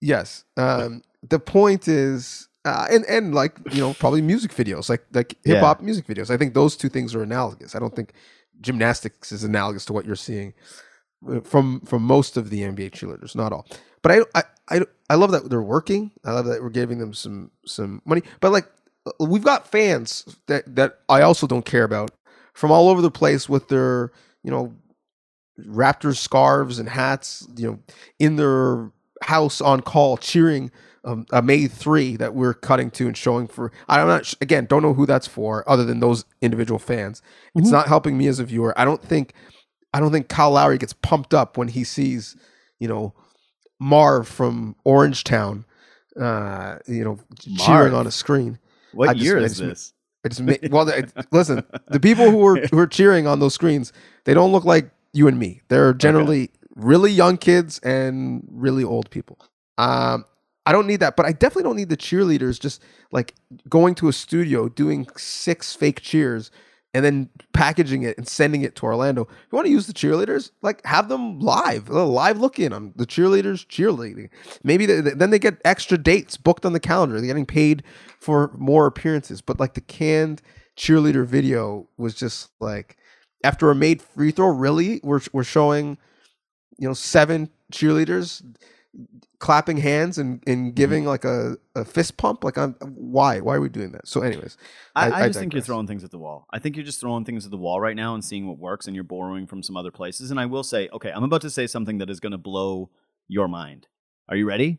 Yes. 0.00 0.44
Um, 0.56 1.02
the 1.28 1.38
point 1.38 1.88
is, 1.88 2.48
uh, 2.64 2.86
and 2.90 3.04
and 3.06 3.34
like 3.34 3.58
you 3.72 3.80
know, 3.80 3.94
probably 3.94 4.22
music 4.22 4.52
videos, 4.52 4.88
like 4.88 5.04
like 5.12 5.36
hip 5.44 5.60
hop 5.60 5.80
music 5.80 6.06
videos. 6.06 6.30
I 6.30 6.36
think 6.36 6.54
those 6.54 6.76
two 6.76 6.88
things 6.88 7.14
are 7.14 7.22
analogous. 7.22 7.74
I 7.74 7.78
don't 7.78 7.94
think 7.94 8.12
gymnastics 8.60 9.32
is 9.32 9.44
analogous 9.44 9.84
to 9.86 9.92
what 9.92 10.04
you're 10.06 10.16
seeing 10.16 10.54
uh, 11.28 11.40
from 11.40 11.80
from 11.80 12.02
most 12.02 12.36
of 12.36 12.50
the 12.50 12.62
NBA 12.62 12.90
cheerleaders, 12.92 13.34
not 13.34 13.52
all. 13.52 13.66
But 14.02 14.12
I 14.12 14.18
I 14.34 14.42
I, 14.68 14.80
I 15.10 15.14
love 15.14 15.32
that 15.32 15.48
they're 15.48 15.62
working. 15.62 16.10
I 16.24 16.32
love 16.32 16.46
that 16.46 16.62
we're 16.62 16.70
giving 16.70 16.98
them 16.98 17.14
some 17.14 17.50
some 17.64 18.02
money. 18.04 18.22
But 18.40 18.52
like 18.52 18.66
we've 19.20 19.44
got 19.44 19.70
fans 19.70 20.24
that 20.46 20.74
that 20.76 21.00
I 21.08 21.22
also 21.22 21.46
don't 21.46 21.64
care 21.64 21.84
about 21.84 22.10
from 22.54 22.70
all 22.70 22.88
over 22.88 23.00
the 23.02 23.10
place 23.10 23.48
with 23.48 23.68
their 23.68 24.12
you 24.42 24.50
know 24.50 24.74
Raptors 25.60 26.16
scarves 26.18 26.78
and 26.78 26.88
hats, 26.88 27.46
you 27.56 27.66
know, 27.70 27.78
in 28.18 28.36
their 28.36 28.90
house 29.22 29.62
on 29.62 29.80
call 29.80 30.18
cheering 30.18 30.70
um, 31.04 31.24
a 31.32 31.40
May 31.40 31.66
3 31.66 32.16
that 32.16 32.34
we're 32.34 32.52
cutting 32.52 32.90
to 32.90 33.06
and 33.06 33.16
showing 33.16 33.46
for. 33.46 33.72
I'm 33.88 34.06
not, 34.06 34.34
again, 34.42 34.66
don't 34.66 34.82
know 34.82 34.92
who 34.92 35.06
that's 35.06 35.26
for 35.26 35.66
other 35.66 35.84
than 35.84 36.00
those 36.00 36.26
individual 36.42 36.78
fans. 36.78 37.22
It's 37.54 37.68
Mhm. 37.68 37.72
not 37.72 37.88
helping 37.88 38.18
me 38.18 38.26
as 38.26 38.38
a 38.38 38.44
viewer. 38.44 38.74
I 38.78 38.84
don't 38.84 39.00
think, 39.02 39.32
I 39.94 40.00
don't 40.00 40.10
think 40.12 40.28
Kyle 40.28 40.50
Lowry 40.50 40.76
gets 40.76 40.92
pumped 40.92 41.32
up 41.32 41.56
when 41.56 41.68
he 41.68 41.84
sees, 41.84 42.36
you 42.78 42.88
know, 42.88 43.14
Marv 43.80 44.28
from 44.28 44.76
Orangetown, 44.84 45.64
uh, 46.20 46.76
you 46.86 47.02
know, 47.04 47.18
cheering 47.56 47.94
on 47.94 48.06
a 48.06 48.10
screen. 48.10 48.58
What 48.96 49.08
I 49.10 49.12
just- 49.14 49.24
year 49.24 49.38
I 49.38 49.42
is 49.42 49.58
just- 49.58 49.60
this? 49.60 49.92
I 50.24 50.28
just 50.28 50.70
well, 50.72 50.88
I- 50.90 51.04
listen, 51.30 51.62
the 51.88 52.00
people 52.00 52.30
who 52.30 52.44
are 52.46 52.56
who 52.72 52.78
are 52.78 52.86
cheering 52.86 53.26
on 53.28 53.38
those 53.38 53.54
screens, 53.54 53.92
they 54.24 54.34
don't 54.34 54.50
look 54.50 54.64
like 54.64 54.90
you 55.12 55.28
and 55.28 55.38
me. 55.38 55.60
They're 55.68 55.94
generally 55.94 56.50
really 56.74 57.12
young 57.12 57.36
kids 57.36 57.78
and 57.80 58.42
really 58.50 58.82
old 58.84 59.08
people. 59.10 59.38
Um, 59.78 60.24
I 60.66 60.72
don't 60.72 60.86
need 60.88 60.98
that, 61.00 61.14
but 61.16 61.26
I 61.26 61.32
definitely 61.32 61.62
don't 61.62 61.76
need 61.76 61.90
the 61.90 61.96
cheerleaders 61.96 62.58
just 62.58 62.82
like 63.12 63.34
going 63.68 63.94
to 63.96 64.08
a 64.08 64.12
studio 64.12 64.68
doing 64.68 65.06
six 65.16 65.74
fake 65.74 66.00
cheers 66.00 66.50
and 66.96 67.04
then 67.04 67.28
packaging 67.52 68.04
it 68.04 68.16
and 68.16 68.26
sending 68.26 68.62
it 68.62 68.74
to 68.74 68.86
Orlando. 68.86 69.24
If 69.24 69.28
you 69.52 69.56
want 69.56 69.66
to 69.66 69.70
use 69.70 69.86
the 69.86 69.92
cheerleaders, 69.92 70.50
like 70.62 70.82
have 70.86 71.10
them 71.10 71.40
live, 71.40 71.90
a 71.90 72.04
live 72.04 72.38
look 72.38 72.58
in 72.58 72.72
on 72.72 72.94
the 72.96 73.04
cheerleaders 73.04 73.66
cheerleading. 73.66 74.30
Maybe 74.64 74.86
they, 74.86 75.02
then 75.02 75.28
they 75.28 75.38
get 75.38 75.60
extra 75.62 75.98
dates 75.98 76.38
booked 76.38 76.64
on 76.64 76.72
the 76.72 76.80
calendar. 76.80 77.16
They're 77.16 77.26
getting 77.26 77.44
paid 77.44 77.82
for 78.18 78.50
more 78.56 78.86
appearances. 78.86 79.42
But 79.42 79.60
like 79.60 79.74
the 79.74 79.82
canned 79.82 80.40
cheerleader 80.74 81.26
video 81.26 81.86
was 81.98 82.14
just 82.14 82.48
like 82.60 82.96
after 83.44 83.70
a 83.70 83.74
made 83.74 84.00
free 84.00 84.30
throw, 84.30 84.48
really, 84.48 85.02
we're 85.04 85.20
we're 85.34 85.44
showing, 85.44 85.98
you 86.78 86.88
know, 86.88 86.94
seven 86.94 87.50
cheerleaders 87.70 88.42
clapping 89.38 89.76
hands 89.76 90.18
and, 90.18 90.42
and 90.46 90.68
mm-hmm. 90.68 90.74
giving 90.74 91.04
like 91.04 91.24
a, 91.24 91.56
a 91.74 91.84
fist 91.84 92.16
pump. 92.16 92.44
Like, 92.44 92.56
I'm 92.56 92.74
why? 92.80 93.40
Why 93.40 93.56
are 93.56 93.60
we 93.60 93.68
doing 93.68 93.92
that? 93.92 94.06
So, 94.08 94.20
anyways, 94.22 94.56
I, 94.94 95.06
I- 95.06 95.10
I, 95.10 95.22
I 95.22 95.26
just 95.28 95.38
think 95.38 95.52
you're 95.52 95.62
throwing 95.62 95.86
things 95.86 96.04
at 96.04 96.10
the 96.10 96.18
wall. 96.18 96.46
I 96.52 96.58
think 96.58 96.76
you're 96.76 96.84
just 96.84 97.00
throwing 97.00 97.24
things 97.24 97.44
at 97.44 97.50
the 97.50 97.56
wall 97.56 97.80
right 97.80 97.96
now 97.96 98.14
and 98.14 98.24
seeing 98.24 98.46
what 98.48 98.58
works, 98.58 98.86
and 98.86 98.94
you're 98.94 99.04
borrowing 99.04 99.46
from 99.46 99.62
some 99.62 99.76
other 99.76 99.90
places. 99.90 100.30
And 100.30 100.40
I 100.40 100.46
will 100.46 100.62
say, 100.62 100.88
okay, 100.92 101.10
I'm 101.10 101.24
about 101.24 101.42
to 101.42 101.50
say 101.50 101.66
something 101.66 101.98
that 101.98 102.10
is 102.10 102.20
going 102.20 102.32
to 102.32 102.38
blow 102.38 102.90
your 103.28 103.48
mind. 103.48 103.88
Are 104.28 104.36
you 104.36 104.46
ready? 104.46 104.78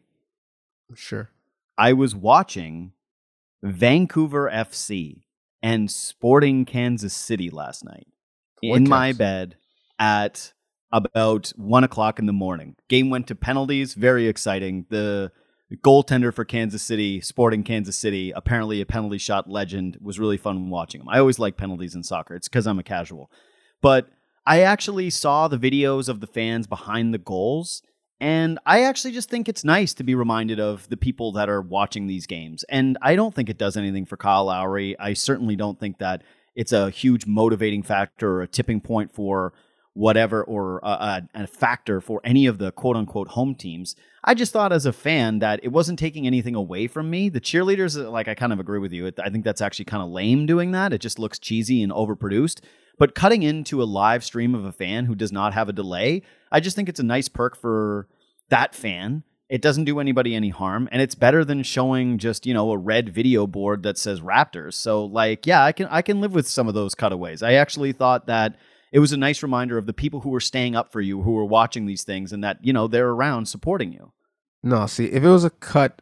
sure. 0.95 1.29
I 1.77 1.93
was 1.93 2.15
watching 2.15 2.93
Vancouver 3.61 4.49
FC 4.51 5.23
and 5.61 5.91
Sporting 5.91 6.65
Kansas 6.65 7.13
City 7.13 7.49
last 7.49 7.83
night 7.83 8.07
in 8.61 8.87
my 8.87 9.13
bed 9.13 9.57
at 9.99 10.53
about 10.91 11.51
one 11.55 11.83
o'clock 11.83 12.19
in 12.19 12.25
the 12.25 12.33
morning. 12.33 12.75
Game 12.87 13.09
went 13.09 13.27
to 13.27 13.35
penalties. 13.35 13.93
Very 13.93 14.27
exciting. 14.27 14.85
The 14.89 15.31
goaltender 15.83 16.33
for 16.33 16.45
Kansas 16.45 16.81
City, 16.81 17.19
Sporting 17.19 17.63
Kansas 17.63 17.97
City, 17.97 18.31
apparently 18.31 18.79
a 18.79 18.85
penalty 18.85 19.17
shot 19.17 19.49
legend, 19.49 19.97
was 20.01 20.19
really 20.19 20.37
fun 20.37 20.69
watching 20.69 21.01
him. 21.01 21.09
I 21.09 21.19
always 21.19 21.39
like 21.39 21.57
penalties 21.57 21.95
in 21.95 22.03
soccer. 22.03 22.35
It's 22.35 22.47
because 22.47 22.65
I'm 22.65 22.79
a 22.79 22.83
casual. 22.83 23.29
But 23.81 24.07
I 24.45 24.61
actually 24.61 25.09
saw 25.09 25.49
the 25.49 25.57
videos 25.57 26.07
of 26.07 26.21
the 26.21 26.27
fans 26.27 26.67
behind 26.67 27.13
the 27.13 27.17
goals. 27.17 27.83
And 28.19 28.57
I 28.65 28.83
actually 28.83 29.11
just 29.11 29.29
think 29.29 29.47
it's 29.47 29.63
nice 29.63 29.93
to 29.95 30.03
be 30.03 30.15
reminded 30.15 30.59
of 30.59 30.87
the 30.89 30.97
people 30.97 31.33
that 31.33 31.49
are 31.49 31.61
watching 31.61 32.07
these 32.07 32.25
games. 32.25 32.63
And 32.69 32.97
I 33.01 33.15
don't 33.15 33.35
think 33.35 33.49
it 33.49 33.59
does 33.59 33.77
anything 33.77 34.05
for 34.05 34.17
Kyle 34.17 34.45
Lowry. 34.45 34.97
I 34.97 35.13
certainly 35.13 35.55
don't 35.55 35.79
think 35.79 35.99
that 35.99 36.23
it's 36.55 36.71
a 36.71 36.89
huge 36.89 37.27
motivating 37.27 37.83
factor 37.83 38.37
or 38.37 38.41
a 38.41 38.47
tipping 38.47 38.81
point 38.81 39.11
for 39.11 39.53
whatever 39.97 40.43
or 40.43 40.79
a, 40.83 40.87
a, 40.87 41.29
a 41.33 41.47
factor 41.47 41.99
for 41.99 42.21
any 42.23 42.45
of 42.45 42.59
the 42.59 42.71
quote 42.71 42.95
unquote 42.95 43.29
home 43.29 43.55
teams. 43.55 43.95
I 44.23 44.35
just 44.35 44.53
thought 44.53 44.71
as 44.71 44.85
a 44.85 44.93
fan 44.93 45.39
that 45.39 45.59
it 45.63 45.69
wasn't 45.69 45.97
taking 45.97 46.27
anything 46.27 46.53
away 46.53 46.87
from 46.87 47.09
me. 47.09 47.29
The 47.29 47.41
cheerleaders, 47.41 47.99
uh, 47.99 48.09
like 48.09 48.27
I 48.27 48.35
kind 48.35 48.53
of 48.53 48.59
agree 48.59 48.79
with 48.79 48.93
you. 48.93 49.11
I 49.23 49.29
think 49.29 49.43
that's 49.43 49.61
actually 49.61 49.85
kind 49.85 50.03
of 50.03 50.09
lame 50.09 50.45
doing 50.45 50.71
that. 50.71 50.93
It 50.93 51.01
just 51.01 51.17
looks 51.17 51.39
cheesy 51.39 51.81
and 51.81 51.91
overproduced. 51.91 52.61
But 52.99 53.15
cutting 53.15 53.43
into 53.43 53.81
a 53.81 53.85
live 53.85 54.23
stream 54.23 54.53
of 54.53 54.65
a 54.65 54.71
fan 54.71 55.05
who 55.05 55.15
does 55.15 55.31
not 55.31 55.53
have 55.53 55.69
a 55.69 55.73
delay, 55.73 56.21
I 56.51 56.59
just 56.59 56.75
think 56.75 56.89
it's 56.89 56.99
a 56.99 57.03
nice 57.03 57.27
perk 57.27 57.55
for 57.55 58.07
that 58.49 58.75
fan. 58.75 59.23
It 59.49 59.61
doesn't 59.61 59.85
do 59.85 59.99
anybody 59.99 60.35
any 60.35 60.49
harm, 60.49 60.89
and 60.91 61.01
it's 61.01 61.15
better 61.15 61.45
than 61.45 61.63
showing 61.63 62.17
just 62.17 62.45
you 62.45 62.53
know 62.53 62.69
a 62.71 62.77
red 62.77 63.09
video 63.09 63.47
board 63.47 63.83
that 63.83 63.97
says 63.97 64.19
Raptors. 64.19 64.73
So 64.73 65.05
like, 65.05 65.47
yeah, 65.47 65.63
I 65.63 65.71
can 65.71 65.87
I 65.87 66.01
can 66.01 66.21
live 66.21 66.33
with 66.33 66.47
some 66.47 66.67
of 66.67 66.73
those 66.73 66.93
cutaways. 66.93 67.41
I 67.41 67.53
actually 67.53 67.93
thought 67.93 68.27
that 68.27 68.57
it 68.91 68.99
was 68.99 69.11
a 69.11 69.17
nice 69.17 69.43
reminder 69.43 69.77
of 69.77 69.85
the 69.85 69.93
people 69.93 70.21
who 70.21 70.29
were 70.29 70.39
staying 70.39 70.75
up 70.75 70.91
for 70.91 71.01
you, 71.01 71.21
who 71.21 71.31
were 71.31 71.45
watching 71.45 71.85
these 71.85 72.03
things, 72.03 72.31
and 72.31 72.43
that 72.43 72.57
you 72.61 72.73
know 72.73 72.87
they're 72.87 73.09
around 73.09 73.47
supporting 73.47 73.91
you. 73.91 74.13
No, 74.63 74.85
see, 74.87 75.05
if 75.05 75.23
it 75.23 75.29
was 75.29 75.43
a 75.43 75.49
cut 75.49 76.01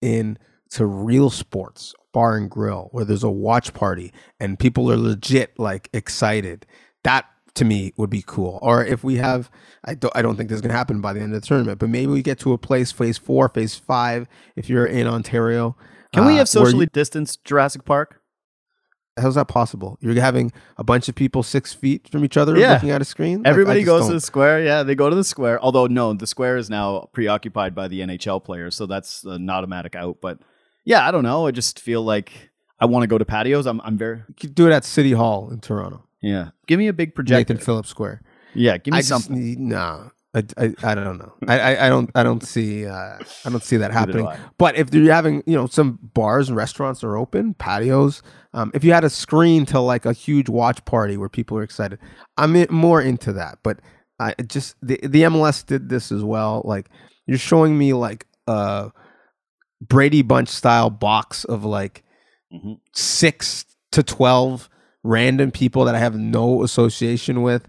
in 0.00 0.38
to 0.70 0.86
real 0.86 1.30
sports, 1.30 1.94
bar 2.12 2.36
and 2.36 2.50
grill, 2.50 2.88
where 2.92 3.04
there's 3.04 3.22
a 3.22 3.30
watch 3.30 3.74
party 3.74 4.12
and 4.40 4.58
people 4.58 4.90
are 4.90 4.96
legit 4.96 5.58
like 5.58 5.88
excited, 5.92 6.66
that 7.04 7.26
to 7.54 7.64
me 7.64 7.92
would 7.96 8.10
be 8.10 8.24
cool. 8.26 8.58
Or 8.62 8.84
if 8.84 9.04
we 9.04 9.16
have, 9.16 9.50
I 9.84 9.94
don't, 9.94 10.14
I 10.16 10.22
don't 10.22 10.36
think 10.36 10.48
this 10.48 10.56
is 10.56 10.62
gonna 10.62 10.74
happen 10.74 11.00
by 11.00 11.12
the 11.12 11.20
end 11.20 11.34
of 11.34 11.40
the 11.42 11.46
tournament, 11.46 11.78
but 11.78 11.90
maybe 11.90 12.10
we 12.10 12.22
get 12.22 12.38
to 12.40 12.52
a 12.52 12.58
place, 12.58 12.90
phase 12.90 13.18
four, 13.18 13.48
phase 13.50 13.74
five, 13.74 14.26
if 14.56 14.68
you're 14.68 14.86
in 14.86 15.06
Ontario. 15.06 15.76
Can 16.12 16.24
we 16.26 16.34
uh, 16.34 16.38
have 16.38 16.48
socially 16.48 16.84
you- 16.84 16.90
distanced 16.92 17.44
Jurassic 17.44 17.84
Park? 17.84 18.21
How's 19.18 19.34
that 19.34 19.48
possible? 19.48 19.98
You're 20.00 20.14
having 20.20 20.52
a 20.78 20.84
bunch 20.84 21.08
of 21.08 21.14
people 21.14 21.42
six 21.42 21.72
feet 21.72 22.08
from 22.10 22.24
each 22.24 22.36
other 22.36 22.56
Yeah. 22.56 22.74
looking 22.74 22.90
at 22.90 23.02
a 23.02 23.04
screen. 23.04 23.42
Everybody 23.44 23.80
just 23.80 23.86
goes 23.86 24.00
to 24.02 24.06
don't- 24.08 24.16
the 24.16 24.20
square. 24.20 24.62
Yeah, 24.62 24.82
they 24.82 24.94
go 24.94 25.10
to 25.10 25.16
the 25.16 25.24
square. 25.24 25.60
Although 25.62 25.86
no, 25.86 26.12
the 26.14 26.26
square 26.26 26.56
is 26.56 26.70
now 26.70 27.08
preoccupied 27.12 27.74
by 27.74 27.88
the 27.88 28.00
NHL 28.00 28.40
players, 28.42 28.74
so 28.74 28.86
that's 28.86 29.24
an 29.24 29.48
automatic 29.50 29.94
out. 29.94 30.18
But 30.22 30.38
yeah, 30.84 31.06
I 31.06 31.10
don't 31.10 31.22
know. 31.24 31.46
I 31.46 31.50
just 31.50 31.78
feel 31.78 32.02
like 32.02 32.50
I 32.80 32.86
want 32.86 33.02
to 33.02 33.06
go 33.06 33.18
to 33.18 33.24
patios. 33.24 33.66
I'm 33.66 33.80
I'm 33.82 33.96
very 33.98 34.18
You 34.28 34.34
could 34.40 34.54
do 34.54 34.66
it 34.66 34.72
at 34.72 34.84
City 34.84 35.12
Hall 35.12 35.50
in 35.50 35.60
Toronto, 35.60 36.04
yeah. 36.20 36.50
Give 36.66 36.78
me 36.78 36.88
a 36.88 36.92
big 36.92 37.14
projector. 37.14 37.52
Nathan 37.54 37.64
Phillips 37.64 37.88
Square. 37.90 38.22
Yeah, 38.54 38.76
give 38.78 38.92
me 38.92 38.98
I 38.98 39.00
just 39.02 39.08
something. 39.08 39.38
need 39.38 39.58
no. 39.60 40.10
I, 40.34 40.44
I, 40.56 40.74
I 40.82 40.94
don't 40.94 41.18
know. 41.18 41.32
I, 41.46 41.58
I, 41.60 41.86
I 41.86 41.88
don't 41.90 42.10
I 42.14 42.22
don't 42.22 42.42
see 42.42 42.86
uh, 42.86 43.18
I 43.44 43.50
don't 43.50 43.62
see 43.62 43.76
that 43.76 43.92
happening. 43.92 44.24
But 44.56 44.76
if 44.76 44.94
you're 44.94 45.12
having 45.12 45.42
you 45.46 45.54
know 45.54 45.66
some 45.66 45.98
bars 46.14 46.48
and 46.48 46.56
restaurants 46.56 47.04
are 47.04 47.16
open, 47.16 47.54
patios. 47.54 48.22
Um, 48.54 48.70
if 48.74 48.82
you 48.84 48.92
had 48.92 49.04
a 49.04 49.10
screen 49.10 49.66
to 49.66 49.80
like 49.80 50.06
a 50.06 50.12
huge 50.12 50.48
watch 50.48 50.82
party 50.86 51.16
where 51.18 51.28
people 51.28 51.58
are 51.58 51.62
excited, 51.62 51.98
I'm 52.38 52.66
more 52.70 53.00
into 53.02 53.32
that. 53.34 53.58
But 53.62 53.80
I 54.18 54.34
just 54.46 54.76
the 54.80 54.98
the 55.02 55.22
MLS 55.24 55.66
did 55.66 55.88
this 55.90 56.10
as 56.10 56.24
well. 56.24 56.62
Like 56.64 56.88
you're 57.26 57.36
showing 57.38 57.76
me 57.76 57.92
like 57.92 58.26
a 58.46 58.90
Brady 59.80 60.22
Bunch 60.22 60.48
style 60.48 60.90
box 60.90 61.44
of 61.44 61.64
like 61.64 62.04
Mhm. 62.52 62.78
six 62.94 63.64
to 63.92 64.02
twelve 64.02 64.68
random 65.02 65.50
people 65.50 65.84
that 65.86 65.94
I 65.94 65.98
have 65.98 66.14
no 66.14 66.62
association 66.62 67.42
with 67.42 67.68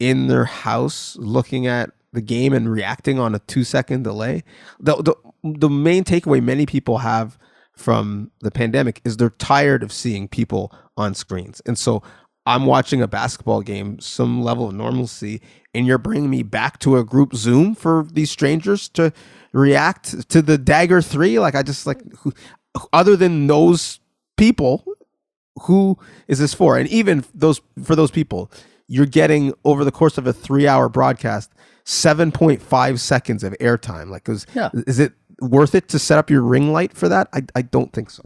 in 0.00 0.26
their 0.26 0.44
house 0.46 1.16
looking 1.18 1.66
at 1.66 1.90
the 2.12 2.20
game 2.20 2.52
and 2.52 2.70
reacting 2.70 3.18
on 3.18 3.34
a 3.34 3.38
two 3.40 3.64
second 3.64 4.04
delay. 4.04 4.42
The, 4.80 4.96
the 4.96 5.14
the 5.44 5.70
main 5.70 6.04
takeaway 6.04 6.42
many 6.42 6.66
people 6.66 6.98
have 6.98 7.38
from 7.76 8.30
the 8.40 8.50
pandemic 8.50 9.00
is 9.04 9.16
they're 9.16 9.30
tired 9.30 9.82
of 9.82 9.92
seeing 9.92 10.28
people 10.28 10.72
on 10.96 11.14
screens. 11.14 11.60
And 11.66 11.78
so 11.78 12.02
I'm 12.44 12.66
watching 12.66 13.00
a 13.02 13.08
basketball 13.08 13.62
game, 13.62 13.98
some 14.00 14.42
level 14.42 14.68
of 14.68 14.74
normalcy, 14.74 15.40
and 15.74 15.86
you're 15.86 15.98
bringing 15.98 16.28
me 16.28 16.42
back 16.42 16.78
to 16.80 16.96
a 16.96 17.04
group 17.04 17.34
Zoom 17.34 17.74
for 17.74 18.06
these 18.12 18.30
strangers 18.30 18.88
to 18.90 19.12
react 19.52 20.28
to 20.30 20.42
the 20.42 20.58
Dagger 20.58 21.00
3. 21.00 21.38
Like, 21.38 21.54
I 21.54 21.62
just 21.62 21.86
like, 21.86 22.00
who, 22.18 22.32
other 22.92 23.16
than 23.16 23.46
those 23.46 24.00
people, 24.36 24.84
who 25.62 25.98
is 26.26 26.40
this 26.40 26.52
for? 26.52 26.76
And 26.76 26.88
even 26.88 27.24
those, 27.32 27.60
for 27.82 27.94
those 27.94 28.10
people, 28.10 28.50
you're 28.88 29.06
getting 29.06 29.54
over 29.64 29.84
the 29.84 29.92
course 29.92 30.18
of 30.18 30.26
a 30.26 30.32
three 30.32 30.66
hour 30.66 30.88
broadcast, 30.88 31.52
7.5 31.84 32.98
seconds 32.98 33.44
of 33.44 33.52
airtime. 33.60 34.08
Like, 34.08 34.28
is, 34.28 34.46
Yeah. 34.54 34.70
is 34.86 34.98
it 34.98 35.12
worth 35.40 35.74
it 35.74 35.88
to 35.88 35.98
set 35.98 36.18
up 36.18 36.30
your 36.30 36.42
ring 36.42 36.72
light 36.72 36.92
for 36.94 37.08
that? 37.08 37.28
I, 37.32 37.42
I 37.54 37.62
don't 37.62 37.92
think 37.92 38.10
so. 38.10 38.22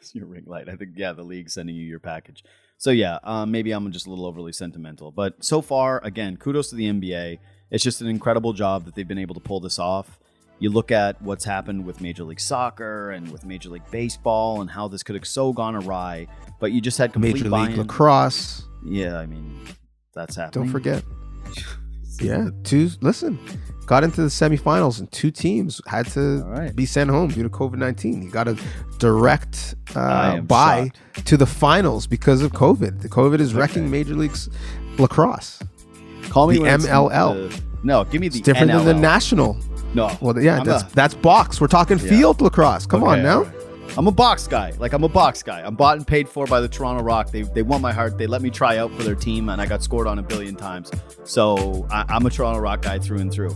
It's 0.00 0.14
your 0.14 0.26
ring 0.26 0.44
light. 0.46 0.68
I 0.68 0.76
think 0.76 0.90
yeah, 0.96 1.12
the 1.12 1.22
league's 1.22 1.54
sending 1.54 1.74
you 1.76 1.84
your 1.84 2.00
package. 2.00 2.44
So 2.78 2.90
yeah, 2.90 3.18
um, 3.22 3.50
maybe 3.50 3.70
I'm 3.72 3.90
just 3.92 4.06
a 4.06 4.10
little 4.10 4.26
overly 4.26 4.52
sentimental, 4.52 5.12
but 5.12 5.42
so 5.44 5.62
far, 5.62 6.00
again, 6.04 6.36
kudos 6.36 6.70
to 6.70 6.76
the 6.76 6.84
NBA. 6.86 7.38
It's 7.70 7.84
just 7.84 8.00
an 8.00 8.08
incredible 8.08 8.52
job 8.52 8.84
that 8.84 8.94
they've 8.94 9.06
been 9.08 9.18
able 9.18 9.34
to 9.34 9.40
pull 9.40 9.60
this 9.60 9.78
off. 9.78 10.18
You 10.58 10.70
look 10.70 10.90
at 10.90 11.20
what's 11.22 11.44
happened 11.44 11.86
with 11.86 12.00
Major 12.00 12.22
League 12.24 12.38
Soccer 12.40 13.10
and 13.12 13.30
with 13.32 13.44
Major 13.46 13.68
League 13.70 13.88
Baseball 13.90 14.60
and 14.60 14.70
how 14.70 14.88
this 14.88 15.02
could 15.02 15.14
have 15.16 15.26
so 15.26 15.52
gone 15.52 15.74
awry, 15.74 16.26
but 16.60 16.70
you 16.72 16.80
just 16.80 16.98
had 16.98 17.12
complete 17.12 17.34
Major 17.34 17.44
League 17.44 17.50
buy-in. 17.50 17.76
Lacrosse. 17.78 18.64
Yeah, 18.84 19.16
I 19.16 19.26
mean, 19.26 19.58
that's 20.14 20.36
happening. 20.36 20.64
Don't 20.66 20.72
forget. 20.72 21.02
Yeah, 22.22 22.50
two. 22.64 22.90
Listen, 23.00 23.38
got 23.86 24.04
into 24.04 24.22
the 24.22 24.28
semifinals, 24.28 25.00
and 25.00 25.10
two 25.12 25.30
teams 25.30 25.80
had 25.86 26.06
to 26.12 26.42
right. 26.46 26.74
be 26.74 26.86
sent 26.86 27.10
home 27.10 27.28
due 27.28 27.42
to 27.42 27.48
COVID 27.48 27.76
nineteen. 27.76 28.22
You 28.22 28.30
got 28.30 28.48
a 28.48 28.56
direct 28.98 29.74
uh, 29.94 30.40
buy 30.40 30.90
shocked. 31.14 31.26
to 31.26 31.36
the 31.36 31.46
finals 31.46 32.06
because 32.06 32.42
of 32.42 32.52
COVID. 32.52 33.02
The 33.02 33.08
COVID 33.08 33.40
is 33.40 33.54
wrecking 33.54 33.82
Okay. 33.84 33.90
Major 33.90 34.14
League's 34.14 34.48
lacrosse. 34.98 35.60
Call 36.30 36.48
me 36.48 36.58
the 36.58 36.64
MLL. 36.64 37.50
the- 37.50 37.60
no, 37.82 38.04
give 38.04 38.20
me 38.20 38.28
the 38.28 38.38
It's 38.38 38.44
different 38.44 38.70
than 38.72 38.84
the 38.84 38.94
national. 38.94 39.58
No, 39.94 40.16
Well, 40.22 40.40
yeah, 40.40 40.60
I'm 40.60 40.64
that's 40.64 40.84
a- 40.84 40.94
that's 40.94 41.14
box. 41.14 41.60
We're 41.60 41.66
talking 41.66 41.98
Yeah. 41.98 42.08
field 42.08 42.40
lacrosse. 42.40 42.86
Come 42.86 43.02
on 43.02 43.14
Okay, 43.18 43.22
now. 43.22 43.44
I'm 43.94 44.06
a 44.06 44.12
box 44.12 44.48
guy. 44.48 44.72
Like 44.78 44.94
I'm 44.94 45.04
a 45.04 45.08
box 45.08 45.42
guy. 45.42 45.60
I'm 45.60 45.74
bought 45.74 45.98
and 45.98 46.06
paid 46.06 46.26
for 46.26 46.46
by 46.46 46.60
the 46.60 46.68
Toronto 46.68 47.02
Rock. 47.02 47.30
They 47.30 47.42
they 47.42 47.62
won 47.62 47.82
my 47.82 47.92
heart. 47.92 48.16
They 48.16 48.26
let 48.26 48.40
me 48.40 48.48
try 48.48 48.78
out 48.78 48.90
for 48.92 49.02
their 49.02 49.14
team, 49.14 49.50
and 49.50 49.60
I 49.60 49.66
got 49.66 49.82
scored 49.82 50.06
on 50.06 50.18
a 50.18 50.22
billion 50.22 50.56
times. 50.56 50.90
So 51.24 51.86
I, 51.90 52.06
I'm 52.08 52.24
a 52.24 52.30
Toronto 52.30 52.60
Rock 52.60 52.82
guy 52.82 52.98
through 52.98 53.18
and 53.18 53.30
through. 53.30 53.50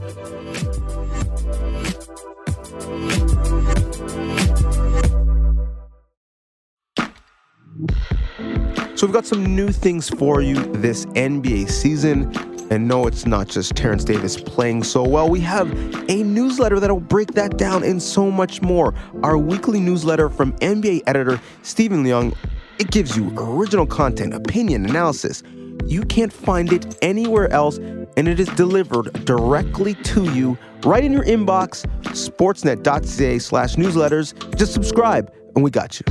So 8.94 9.06
we've 9.06 9.14
got 9.14 9.26
some 9.26 9.56
new 9.56 9.72
things 9.72 10.08
for 10.10 10.42
you 10.42 10.54
this 10.76 11.06
NBA 11.06 11.70
season. 11.70 12.55
And 12.70 12.88
no, 12.88 13.06
it's 13.06 13.26
not 13.26 13.48
just 13.48 13.76
Terence 13.76 14.04
Davis 14.04 14.40
playing 14.40 14.82
so 14.82 15.02
well. 15.06 15.28
We 15.28 15.40
have 15.40 15.70
a 16.10 16.22
newsletter 16.22 16.80
that'll 16.80 17.00
break 17.00 17.32
that 17.34 17.56
down 17.56 17.84
and 17.84 18.02
so 18.02 18.30
much 18.30 18.60
more. 18.60 18.94
Our 19.22 19.38
weekly 19.38 19.80
newsletter 19.80 20.28
from 20.28 20.52
NBA 20.58 21.02
editor 21.06 21.40
Stephen 21.62 22.04
Leung. 22.04 22.36
It 22.78 22.90
gives 22.90 23.16
you 23.16 23.32
original 23.38 23.86
content, 23.86 24.34
opinion, 24.34 24.84
analysis. 24.84 25.42
You 25.86 26.02
can't 26.02 26.32
find 26.32 26.72
it 26.72 26.98
anywhere 27.00 27.50
else, 27.52 27.78
and 27.78 28.28
it 28.28 28.40
is 28.40 28.48
delivered 28.48 29.24
directly 29.24 29.94
to 29.94 30.24
you 30.32 30.58
right 30.84 31.04
in 31.04 31.12
your 31.12 31.24
inbox. 31.24 31.86
Sportsnet.ca 32.02 33.38
slash 33.38 33.76
newsletters. 33.76 34.56
Just 34.56 34.72
subscribe, 34.72 35.32
and 35.54 35.64
we 35.64 35.70
got 35.70 36.00
you. 36.00 36.06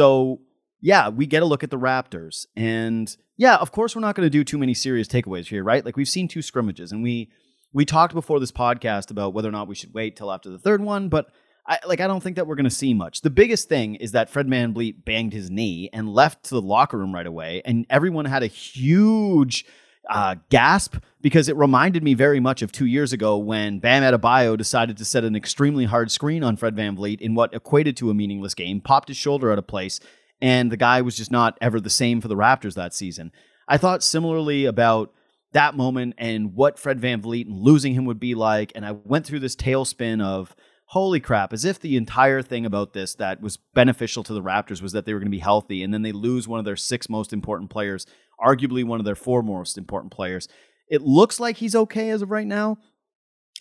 So 0.00 0.40
yeah, 0.80 1.10
we 1.10 1.26
get 1.26 1.42
a 1.42 1.44
look 1.44 1.62
at 1.62 1.68
the 1.68 1.78
Raptors, 1.78 2.46
and 2.56 3.14
yeah, 3.36 3.56
of 3.56 3.70
course 3.70 3.94
we're 3.94 4.00
not 4.00 4.14
going 4.14 4.24
to 4.24 4.30
do 4.30 4.44
too 4.44 4.56
many 4.56 4.72
serious 4.72 5.06
takeaways 5.06 5.48
here, 5.48 5.62
right? 5.62 5.84
Like 5.84 5.94
we've 5.94 6.08
seen 6.08 6.26
two 6.26 6.40
scrimmages, 6.40 6.90
and 6.90 7.02
we 7.02 7.30
we 7.74 7.84
talked 7.84 8.14
before 8.14 8.40
this 8.40 8.50
podcast 8.50 9.10
about 9.10 9.34
whether 9.34 9.46
or 9.50 9.52
not 9.52 9.68
we 9.68 9.74
should 9.74 9.92
wait 9.92 10.16
till 10.16 10.32
after 10.32 10.48
the 10.48 10.58
third 10.58 10.80
one, 10.80 11.10
but 11.10 11.26
I 11.66 11.80
like 11.86 12.00
I 12.00 12.06
don't 12.06 12.22
think 12.22 12.36
that 12.36 12.46
we're 12.46 12.54
going 12.54 12.64
to 12.64 12.70
see 12.70 12.94
much. 12.94 13.20
The 13.20 13.28
biggest 13.28 13.68
thing 13.68 13.96
is 13.96 14.12
that 14.12 14.30
Fred 14.30 14.46
VanVleet 14.46 15.04
banged 15.04 15.34
his 15.34 15.50
knee 15.50 15.90
and 15.92 16.08
left 16.08 16.44
to 16.44 16.54
the 16.54 16.62
locker 16.62 16.96
room 16.96 17.14
right 17.14 17.26
away, 17.26 17.60
and 17.66 17.84
everyone 17.90 18.24
had 18.24 18.42
a 18.42 18.46
huge 18.46 19.66
uh, 20.10 20.34
gasp 20.50 20.96
because 21.22 21.48
it 21.48 21.56
reminded 21.56 22.02
me 22.02 22.14
very 22.14 22.40
much 22.40 22.62
of 22.62 22.72
two 22.72 22.86
years 22.86 23.12
ago 23.12 23.38
when 23.38 23.78
Bam 23.78 24.02
Adebayo 24.02 24.56
decided 24.56 24.96
to 24.98 25.04
set 25.04 25.24
an 25.24 25.36
extremely 25.36 25.84
hard 25.84 26.10
screen 26.10 26.42
on 26.42 26.56
Fred 26.56 26.74
VanVleet 26.74 27.20
in 27.20 27.34
what 27.34 27.54
equated 27.54 27.96
to 27.98 28.10
a 28.10 28.14
meaningless 28.14 28.54
game, 28.54 28.80
popped 28.80 29.08
his 29.08 29.16
shoulder 29.16 29.52
out 29.52 29.58
of 29.58 29.66
place, 29.66 30.00
and 30.42 30.72
the 30.72 30.76
guy 30.76 31.00
was 31.00 31.16
just 31.16 31.30
not 31.30 31.56
ever 31.60 31.80
the 31.80 31.90
same 31.90 32.20
for 32.20 32.28
the 32.28 32.36
Raptors 32.36 32.74
that 32.74 32.94
season. 32.94 33.30
I 33.68 33.76
thought 33.76 34.02
similarly 34.02 34.64
about 34.64 35.12
that 35.52 35.76
moment 35.76 36.14
and 36.18 36.54
what 36.54 36.78
Fred 36.78 37.00
VanVleet 37.00 37.46
and 37.46 37.60
losing 37.60 37.94
him 37.94 38.04
would 38.04 38.20
be 38.20 38.34
like. 38.34 38.72
And 38.74 38.84
I 38.84 38.92
went 38.92 39.26
through 39.26 39.40
this 39.40 39.56
tailspin 39.56 40.22
of 40.22 40.54
holy 40.86 41.20
crap, 41.20 41.52
as 41.52 41.64
if 41.64 41.78
the 41.78 41.96
entire 41.96 42.42
thing 42.42 42.66
about 42.66 42.92
this 42.92 43.14
that 43.14 43.40
was 43.40 43.58
beneficial 43.74 44.24
to 44.24 44.32
the 44.32 44.42
Raptors 44.42 44.82
was 44.82 44.90
that 44.92 45.06
they 45.06 45.12
were 45.12 45.20
going 45.20 45.30
to 45.30 45.36
be 45.36 45.38
healthy. 45.38 45.84
And 45.84 45.94
then 45.94 46.02
they 46.02 46.12
lose 46.12 46.48
one 46.48 46.58
of 46.58 46.64
their 46.64 46.76
six 46.76 47.08
most 47.08 47.32
important 47.32 47.70
players, 47.70 48.06
arguably 48.44 48.84
one 48.84 48.98
of 49.00 49.04
their 49.04 49.14
four 49.14 49.42
most 49.42 49.78
important 49.78 50.12
players. 50.12 50.48
It 50.88 51.02
looks 51.02 51.38
like 51.38 51.56
he's 51.56 51.74
okay 51.74 52.10
as 52.10 52.22
of 52.22 52.30
right 52.30 52.46
now. 52.46 52.78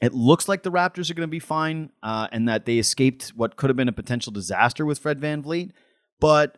It 0.02 0.14
looks 0.14 0.48
like 0.48 0.64
the 0.64 0.72
Raptors 0.72 1.12
are 1.12 1.14
going 1.14 1.28
to 1.28 1.32
be 1.32 1.40
fine 1.40 1.92
uh, 2.02 2.28
and 2.32 2.48
that 2.48 2.66
they 2.66 2.78
escaped 2.78 3.30
what 3.36 3.58
could 3.58 3.70
have 3.70 3.78
been 3.78 3.90
a 3.90 3.94
potential 3.94 4.32
disaster 4.32 4.86
with 4.86 5.00
Fred 5.00 5.20
VanVleet. 5.20 5.72
But 6.20 6.58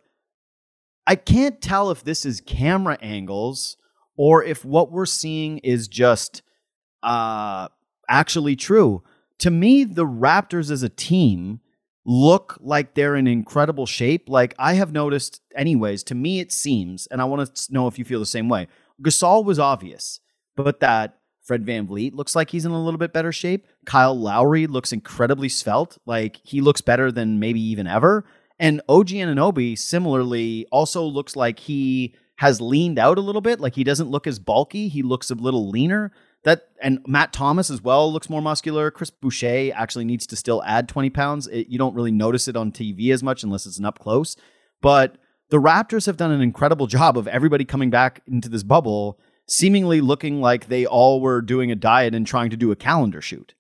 I 1.08 1.16
can't 1.16 1.60
tell 1.60 1.90
if 1.90 2.04
this 2.04 2.26
is 2.26 2.42
camera 2.42 2.98
angles 3.02 3.78
or 4.16 4.44
if 4.44 4.64
what 4.64 4.92
we're 4.92 5.08
seeing 5.08 5.58
is 5.60 5.88
just 5.88 6.44
uh, 7.02 7.68
actually 8.08 8.56
true. 8.56 9.04
To 9.40 9.50
me, 9.50 9.84
the 9.84 10.06
Raptors 10.06 10.70
as 10.70 10.84
a 10.84 10.90
team 10.90 11.62
look 12.06 12.58
like 12.62 12.94
they're 12.94 13.16
in 13.16 13.28
incredible 13.28 13.86
shape. 13.86 14.28
Like 14.28 14.56
I 14.58 14.74
have 14.74 14.92
noticed, 14.92 15.42
anyways, 15.56 16.04
to 16.04 16.16
me, 16.16 16.40
it 16.40 16.52
seems, 16.52 17.08
and 17.08 17.22
I 17.22 17.26
want 17.26 17.56
to 17.56 17.74
know 17.74 17.88
if 17.88 18.00
you 18.00 18.06
feel 18.06 18.20
the 18.20 18.26
same 18.26 18.50
way. 18.50 18.68
Gasol 19.02 19.46
was 19.46 19.60
obvious, 19.60 20.20
but 20.56 20.80
that 20.80 21.18
Fred 21.44 21.66
VanVleet 21.66 22.14
looks 22.14 22.36
like 22.36 22.50
he's 22.52 22.66
in 22.66 22.72
a 22.72 22.84
little 22.84 23.00
bit 23.00 23.14
better 23.14 23.32
shape. 23.32 23.68
Kyle 23.86 24.18
Lowry 24.18 24.68
looks 24.68 24.94
incredibly 24.94 25.50
svelte. 25.50 25.98
Like 26.06 26.40
he 26.44 26.62
looks 26.62 26.82
better 26.82 27.12
than 27.12 27.40
maybe 27.40 27.60
even 27.60 27.88
ever. 27.88 28.26
And 28.60 28.82
OG 28.88 29.08
Anunoby 29.08 29.78
similarly 29.78 30.68
also 30.72 31.04
looks 31.04 31.36
like 31.36 31.60
he 31.60 32.16
has 32.38 32.62
leaned 32.62 33.00
out 33.00 33.18
a 33.18 33.22
little 33.22 33.42
bit. 33.42 33.60
Like 33.60 33.76
he 33.76 33.84
doesn't 33.84 34.10
look 34.10 34.28
as 34.28 34.40
bulky. 34.40 34.88
He 34.88 35.02
looks 35.02 35.32
a 35.32 35.36
little 35.36 35.70
leaner. 35.70 36.12
That 36.44 36.70
and 36.82 37.00
Matt 37.08 37.34
Thomas 37.34 37.70
as 37.70 37.82
well 37.82 38.12
looks 38.12 38.30
more 38.30 38.42
muscular. 38.42 38.90
Chris 38.90 39.12
Boucher 39.12 39.72
actually 39.76 40.06
needs 40.06 40.26
to 40.28 40.36
still 40.36 40.64
add 40.64 40.90
20 40.90 41.10
pounds. 41.12 41.48
It, 41.48 41.68
you 41.68 41.78
don't 41.78 41.94
really 41.94 42.12
notice 42.12 42.48
it 42.48 42.56
on 42.56 42.72
TV 42.72 43.14
as 43.14 43.22
much 43.22 43.44
unless 43.44 43.66
it's 43.66 43.78
an 43.78 43.86
up 43.86 44.00
close. 44.00 44.36
But 44.82 45.18
the 45.50 45.58
Raptors 45.58 46.08
have 46.08 46.18
done 46.18 46.32
an 46.32 46.42
incredible 46.42 46.88
job 46.88 47.18
of 47.18 47.28
everybody 47.28 47.66
coming 47.66 47.92
back 47.92 48.22
into 48.26 48.50
this 48.50 48.64
bubble, 48.64 49.20
seemingly 49.48 50.02
looking 50.02 50.42
like 50.42 50.68
they 50.68 50.86
all 50.86 51.22
were 51.22 51.42
doing 51.42 51.72
a 51.72 51.76
diet 51.76 52.16
and 52.16 52.26
trying 52.26 52.50
to 52.50 52.58
do 52.58 52.72
a 52.72 52.76
calendar 52.76 53.22
shoot. 53.22 53.54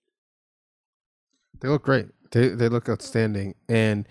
They 1.59 1.67
look 1.67 1.83
great. 1.83 2.07
They 2.31 2.47
they 2.47 2.69
look 2.69 2.89
outstanding. 2.89 3.55
And 3.69 4.07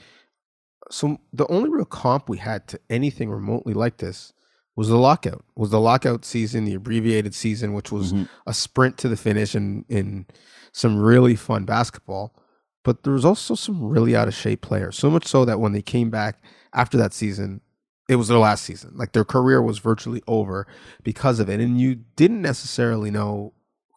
so 0.91 1.19
the 1.33 1.47
only 1.49 1.71
real 1.71 1.85
comp 1.85 2.29
we 2.29 2.39
had 2.39 2.69
to 2.69 2.81
anything 2.89 3.31
remotely 3.31 3.75
like 3.75 3.97
this 3.97 4.33
was 4.81 4.89
the 4.89 4.97
lockout. 4.97 5.45
Was 5.57 5.71
the 5.71 5.81
lockout 5.81 6.25
season, 6.25 6.65
the 6.65 6.75
abbreviated 6.75 7.35
season, 7.35 7.75
which 7.75 7.93
was 7.93 8.13
Mhm. 8.15 8.29
a 8.47 8.55
sprint 8.55 8.97
to 8.99 9.09
the 9.09 9.17
finish 9.17 9.55
and 9.55 9.85
in 9.89 10.25
some 10.73 10.99
really 10.99 11.37
fun 11.37 11.65
basketball. 11.67 12.35
But 12.83 13.03
there 13.03 13.13
was 13.13 13.27
also 13.27 13.55
some 13.55 13.85
really 13.85 14.17
out 14.17 14.27
of 14.27 14.35
shape 14.35 14.63
players. 14.63 14.97
So 14.97 15.11
much 15.11 15.27
so 15.27 15.45
that 15.45 15.61
when 15.61 15.73
they 15.73 15.83
came 15.83 16.09
back 16.09 16.43
after 16.73 16.97
that 16.97 17.13
season, 17.13 17.61
it 18.09 18.17
was 18.17 18.29
their 18.29 18.39
last 18.39 18.65
season. 18.65 18.93
Like 18.97 19.13
their 19.13 19.25
career 19.37 19.61
was 19.61 19.79
virtually 19.81 20.23
over 20.27 20.67
because 21.05 21.41
of 21.41 21.51
it. 21.51 21.61
And 21.61 21.79
you 21.79 21.97
didn't 22.17 22.41
necessarily 22.41 23.11
know 23.11 23.53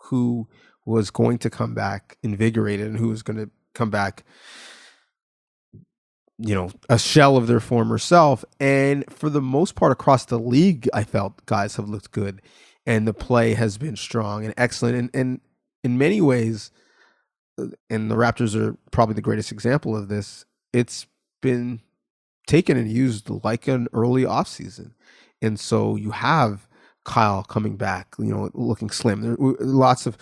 who 0.10 0.50
was 0.86 1.10
going 1.12 1.38
to 1.40 1.50
come 1.50 1.74
back 1.74 2.18
invigorated 2.22 2.88
and 2.88 2.98
who 2.98 3.08
was 3.08 3.24
going 3.24 3.38
to 3.38 3.50
come 3.74 3.90
back 3.90 4.26
you 6.38 6.56
know 6.56 6.72
a 6.90 6.98
shell 6.98 7.38
of 7.38 7.48
their 7.48 7.60
former 7.60 7.98
self. 7.98 8.44
And 8.60 9.06
for 9.12 9.30
the 9.30 9.42
most 9.42 9.76
part 9.76 9.92
across 9.92 10.26
the 10.26 10.40
league 10.40 10.90
i 10.94 11.04
felt 11.04 11.46
guys 11.46 11.76
have 11.76 11.90
looked 11.90 12.12
good 12.12 12.42
and 12.86 13.08
the 13.08 13.14
play 13.14 13.54
has 13.54 13.78
been 13.78 13.96
strong 13.96 14.44
and 14.44 14.54
excellent. 14.58 14.98
And, 14.98 15.10
and 15.14 15.42
in 15.84 15.98
many 15.98 16.22
ways 16.22 16.72
uh, 17.58 17.68
and 17.90 18.10
the 18.10 18.16
raptors 18.16 18.56
are 18.56 18.78
probably 18.92 19.16
the 19.16 19.22
greatest 19.22 19.52
example 19.52 19.96
of 19.96 20.08
this 20.08 20.46
it's 20.74 21.06
been 21.42 21.82
taken 22.48 22.78
and 22.78 22.92
used 22.92 23.30
like 23.44 23.68
an 23.68 23.88
early 23.94 24.24
offseason. 24.24 24.92
And 25.42 25.60
so 25.60 25.96
you 25.96 26.12
have 26.12 26.68
Kyle 27.06 27.44
coming 27.44 27.76
back, 27.76 28.16
you 28.18 28.26
know, 28.26 28.50
looking 28.54 28.90
slim. 28.90 29.22
There 29.22 29.36
lots 29.40 30.06
of 30.06 30.18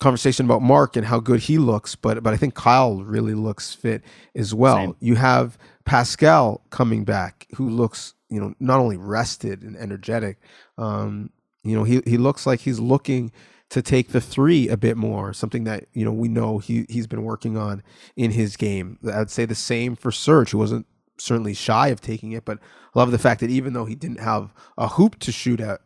conversation 0.00 0.44
about 0.46 0.62
Marc 0.62 0.96
and 0.96 1.06
how 1.06 1.20
good 1.20 1.40
he 1.40 1.58
looks, 1.58 1.94
but 1.94 2.22
but 2.22 2.32
I 2.32 2.36
think 2.36 2.54
Kyle 2.54 3.02
really 3.02 3.34
looks 3.34 3.74
fit 3.74 4.02
as 4.34 4.54
well. 4.54 4.76
Same. 4.76 4.96
You 5.00 5.14
have 5.16 5.58
Pascal 5.84 6.62
coming 6.70 7.04
back, 7.04 7.46
who 7.54 7.68
looks 7.68 8.14
you 8.28 8.40
know 8.40 8.54
not 8.60 8.80
only 8.80 8.96
rested 8.96 9.62
and 9.62 9.76
energetic, 9.76 10.38
um, 10.78 11.30
you 11.62 11.76
know 11.76 11.84
he 11.84 12.02
he 12.06 12.18
looks 12.18 12.46
like 12.46 12.60
he's 12.60 12.80
looking 12.80 13.32
to 13.70 13.82
take 13.82 14.10
the 14.10 14.20
three 14.20 14.68
a 14.68 14.76
bit 14.76 14.96
more, 14.96 15.32
something 15.32 15.64
that 15.64 15.86
you 15.92 16.04
know 16.04 16.12
we 16.12 16.28
know 16.28 16.58
he 16.58 16.86
he's 16.88 17.06
been 17.06 17.24
working 17.24 17.56
on 17.56 17.82
in 18.16 18.30
his 18.30 18.56
game. 18.56 18.98
I'd 19.12 19.30
say 19.30 19.44
the 19.44 19.54
same 19.54 19.96
for 19.96 20.10
Serge, 20.12 20.50
who 20.50 20.58
wasn't 20.58 20.86
certainly 21.18 21.54
shy 21.54 21.88
of 21.88 22.00
taking 22.00 22.32
it, 22.32 22.44
but 22.44 22.58
I 22.94 22.98
love 22.98 23.10
the 23.10 23.18
fact 23.18 23.40
that 23.40 23.50
even 23.50 23.72
though 23.72 23.84
he 23.84 23.94
didn't 23.94 24.20
have 24.20 24.52
a 24.76 24.88
hoop 24.88 25.18
to 25.20 25.32
shoot 25.32 25.60
at 25.60 25.80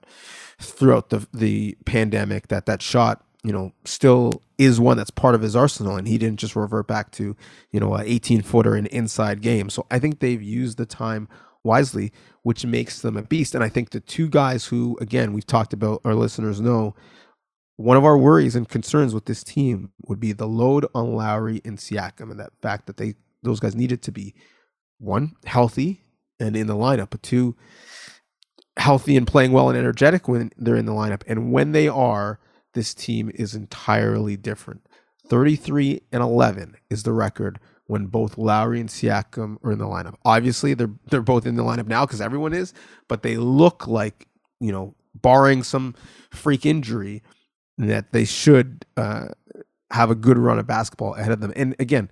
throughout 0.58 1.10
the 1.10 1.26
the 1.32 1.76
pandemic, 1.84 2.48
that 2.48 2.66
that 2.66 2.82
shot 2.82 3.24
you 3.44 3.52
know, 3.52 3.72
still 3.84 4.42
is 4.58 4.80
one 4.80 4.96
that's 4.96 5.10
part 5.10 5.34
of 5.34 5.42
his 5.42 5.54
arsenal, 5.54 5.96
and 5.96 6.08
he 6.08 6.18
didn't 6.18 6.40
just 6.40 6.56
revert 6.56 6.88
back 6.88 7.12
to, 7.12 7.36
you 7.70 7.80
know, 7.80 7.94
an 7.94 8.06
18 8.06 8.42
footer 8.42 8.74
and 8.74 8.86
inside 8.88 9.40
game. 9.40 9.70
So 9.70 9.86
I 9.90 9.98
think 9.98 10.18
they've 10.18 10.42
used 10.42 10.78
the 10.78 10.86
time 10.86 11.28
wisely, 11.62 12.12
which 12.42 12.66
makes 12.66 13.00
them 13.00 13.16
a 13.16 13.22
beast. 13.22 13.54
And 13.54 13.62
I 13.62 13.68
think 13.68 13.90
the 13.90 14.00
two 14.00 14.28
guys 14.28 14.66
who, 14.66 14.98
again, 15.00 15.32
we've 15.32 15.46
talked 15.46 15.72
about, 15.72 16.00
our 16.04 16.14
listeners 16.14 16.60
know, 16.60 16.94
one 17.76 17.96
of 17.96 18.04
our 18.04 18.18
worries 18.18 18.56
and 18.56 18.68
concerns 18.68 19.14
with 19.14 19.26
this 19.26 19.44
team 19.44 19.92
would 20.08 20.18
be 20.18 20.32
the 20.32 20.48
load 20.48 20.86
on 20.94 21.14
Lowry 21.14 21.60
and 21.64 21.78
Siakam, 21.78 22.30
and 22.30 22.40
that 22.40 22.50
fact 22.60 22.86
that 22.86 22.96
they 22.96 23.14
those 23.44 23.60
guys 23.60 23.76
needed 23.76 24.02
to 24.02 24.10
be 24.10 24.34
one 24.98 25.36
healthy 25.44 26.02
and 26.40 26.56
in 26.56 26.66
the 26.66 26.74
lineup, 26.74 27.10
but 27.10 27.22
two 27.22 27.56
healthy 28.76 29.16
and 29.16 29.28
playing 29.28 29.52
well 29.52 29.68
and 29.68 29.78
energetic 29.78 30.26
when 30.26 30.50
they're 30.56 30.74
in 30.74 30.86
the 30.86 30.92
lineup. 30.92 31.22
And 31.28 31.52
when 31.52 31.70
they 31.70 31.86
are, 31.86 32.40
this 32.78 32.94
team 32.94 33.28
is 33.34 33.54
entirely 33.56 34.36
different. 34.36 34.86
33 35.28 36.00
and 36.12 36.22
11 36.22 36.76
is 36.88 37.02
the 37.02 37.12
record 37.12 37.58
when 37.86 38.06
both 38.06 38.38
Lowry 38.38 38.78
and 38.80 38.88
Siakam 38.88 39.56
are 39.64 39.72
in 39.72 39.78
the 39.78 39.86
lineup. 39.86 40.14
Obviously, 40.24 40.74
they're 40.74 40.94
they're 41.10 41.22
both 41.22 41.44
in 41.44 41.56
the 41.56 41.64
lineup 41.64 41.88
now 41.88 42.06
because 42.06 42.20
everyone 42.20 42.54
is, 42.54 42.72
but 43.08 43.22
they 43.22 43.36
look 43.36 43.88
like 43.88 44.28
you 44.60 44.72
know, 44.72 44.94
barring 45.14 45.62
some 45.62 45.94
freak 46.30 46.66
injury, 46.66 47.22
that 47.76 48.12
they 48.12 48.24
should 48.24 48.84
uh, 48.96 49.28
have 49.90 50.10
a 50.10 50.14
good 50.14 50.38
run 50.38 50.58
of 50.58 50.66
basketball 50.66 51.14
ahead 51.14 51.32
of 51.32 51.40
them. 51.40 51.52
And 51.56 51.74
again, 51.78 52.10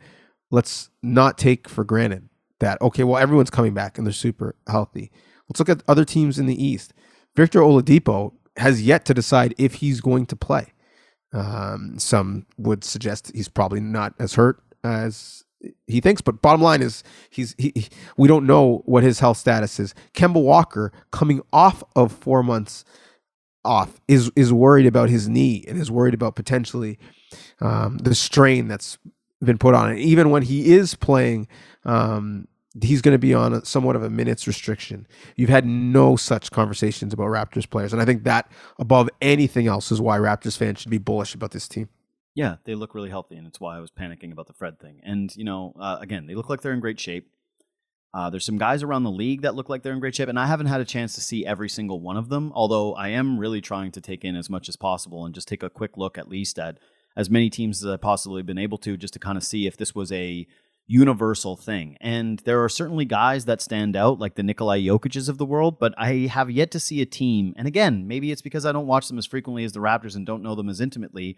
let's 0.50 0.90
not 1.02 1.38
take 1.38 1.68
for 1.68 1.84
granted 1.84 2.28
that 2.60 2.80
okay, 2.80 3.04
well 3.04 3.20
everyone's 3.20 3.50
coming 3.50 3.74
back 3.74 3.98
and 3.98 4.06
they're 4.06 4.14
super 4.14 4.54
healthy. 4.68 5.10
Let's 5.48 5.60
look 5.60 5.68
at 5.68 5.82
other 5.86 6.04
teams 6.04 6.38
in 6.38 6.46
the 6.46 6.64
East. 6.64 6.92
Victor 7.34 7.60
Oladipo 7.60 8.32
has 8.56 8.82
yet 8.82 9.04
to 9.06 9.14
decide 9.14 9.54
if 9.58 9.74
he's 9.74 10.00
going 10.00 10.26
to 10.26 10.36
play. 10.36 10.72
Um, 11.32 11.98
some 11.98 12.46
would 12.56 12.84
suggest 12.84 13.32
he's 13.34 13.48
probably 13.48 13.80
not 13.80 14.14
as 14.18 14.34
hurt 14.34 14.62
as 14.84 15.44
he 15.86 16.00
thinks, 16.00 16.20
but 16.20 16.42
bottom 16.42 16.62
line 16.62 16.82
is 16.82 17.02
he's 17.30 17.54
he, 17.58 17.72
he, 17.74 17.88
we 18.16 18.28
don't 18.28 18.46
know 18.46 18.82
what 18.86 19.02
his 19.02 19.20
health 19.20 19.36
status 19.36 19.80
is. 19.80 19.94
Kemba 20.14 20.42
Walker 20.42 20.92
coming 21.10 21.42
off 21.52 21.82
of 21.94 22.12
four 22.12 22.42
months 22.42 22.84
off 23.64 24.00
is 24.06 24.30
is 24.36 24.52
worried 24.52 24.86
about 24.86 25.10
his 25.10 25.28
knee 25.28 25.64
and 25.66 25.78
is 25.78 25.90
worried 25.90 26.14
about 26.14 26.36
potentially 26.36 26.98
um, 27.60 27.98
the 27.98 28.14
strain 28.14 28.68
that's 28.68 28.98
been 29.42 29.58
put 29.58 29.74
on 29.74 29.92
it. 29.92 29.98
Even 29.98 30.30
when 30.30 30.42
he 30.42 30.72
is 30.72 30.94
playing 30.94 31.48
um, 31.84 32.46
he's 32.82 33.02
going 33.02 33.14
to 33.14 33.18
be 33.18 33.34
on 33.34 33.54
a, 33.54 33.64
somewhat 33.64 33.96
of 33.96 34.02
a 34.02 34.10
minutes 34.10 34.46
restriction. 34.46 35.06
You've 35.36 35.50
had 35.50 35.66
no 35.66 36.16
such 36.16 36.50
conversations 36.50 37.12
about 37.12 37.26
Raptors 37.26 37.68
players, 37.68 37.92
and 37.92 38.02
I 38.02 38.04
think 38.04 38.24
that 38.24 38.50
above 38.78 39.08
anything 39.20 39.66
else 39.66 39.90
is 39.90 40.00
why 40.00 40.18
Raptors 40.18 40.56
fans 40.56 40.80
should 40.80 40.90
be 40.90 40.98
bullish 40.98 41.34
about 41.34 41.52
this 41.52 41.68
team. 41.68 41.88
Yeah, 42.34 42.56
they 42.64 42.74
look 42.74 42.94
really 42.94 43.10
healthy, 43.10 43.36
and 43.36 43.46
it's 43.46 43.60
why 43.60 43.76
I 43.76 43.80
was 43.80 43.90
panicking 43.90 44.30
about 44.30 44.46
the 44.46 44.52
Fred 44.52 44.78
thing. 44.78 45.00
And 45.02 45.34
you 45.36 45.44
know, 45.44 45.72
uh, 45.80 45.98
again, 46.00 46.26
they 46.26 46.34
look 46.34 46.50
like 46.50 46.60
they're 46.60 46.74
in 46.74 46.80
great 46.80 47.00
shape. 47.00 47.30
Uh, 48.12 48.30
there's 48.30 48.44
some 48.44 48.58
guys 48.58 48.82
around 48.82 49.02
the 49.02 49.10
league 49.10 49.42
that 49.42 49.54
look 49.54 49.68
like 49.68 49.82
they're 49.82 49.92
in 49.92 50.00
great 50.00 50.14
shape, 50.14 50.28
and 50.28 50.38
I 50.38 50.46
haven't 50.46 50.66
had 50.66 50.80
a 50.80 50.84
chance 50.84 51.14
to 51.14 51.20
see 51.20 51.46
every 51.46 51.68
single 51.68 52.00
one 52.00 52.16
of 52.16 52.28
them. 52.28 52.52
Although 52.54 52.94
I 52.94 53.08
am 53.08 53.38
really 53.38 53.60
trying 53.60 53.90
to 53.92 54.00
take 54.00 54.24
in 54.24 54.36
as 54.36 54.50
much 54.50 54.68
as 54.68 54.76
possible 54.76 55.24
and 55.24 55.34
just 55.34 55.48
take 55.48 55.62
a 55.62 55.70
quick 55.70 55.96
look 55.96 56.18
at 56.18 56.28
least 56.28 56.58
at 56.58 56.78
as 57.16 57.30
many 57.30 57.48
teams 57.48 57.82
as 57.82 57.90
I 57.90 57.96
possibly 57.96 58.42
been 58.42 58.58
able 58.58 58.78
to, 58.78 58.96
just 58.96 59.14
to 59.14 59.18
kind 59.18 59.38
of 59.38 59.44
see 59.44 59.66
if 59.66 59.76
this 59.76 59.94
was 59.94 60.12
a 60.12 60.46
universal 60.86 61.56
thing. 61.56 61.96
And 62.00 62.38
there 62.40 62.62
are 62.62 62.68
certainly 62.68 63.04
guys 63.04 63.44
that 63.46 63.60
stand 63.60 63.96
out, 63.96 64.20
like 64.20 64.36
the 64.36 64.42
Nikolai 64.42 64.80
Jokic's 64.80 65.28
of 65.28 65.38
the 65.38 65.46
world, 65.46 65.78
but 65.78 65.94
I 65.98 66.28
have 66.30 66.50
yet 66.50 66.70
to 66.72 66.80
see 66.80 67.00
a 67.00 67.06
team. 67.06 67.54
And 67.56 67.66
again, 67.66 68.06
maybe 68.06 68.30
it's 68.30 68.42
because 68.42 68.64
I 68.64 68.72
don't 68.72 68.86
watch 68.86 69.08
them 69.08 69.18
as 69.18 69.26
frequently 69.26 69.64
as 69.64 69.72
the 69.72 69.80
Raptors 69.80 70.14
and 70.14 70.24
don't 70.24 70.42
know 70.42 70.54
them 70.54 70.68
as 70.68 70.80
intimately, 70.80 71.36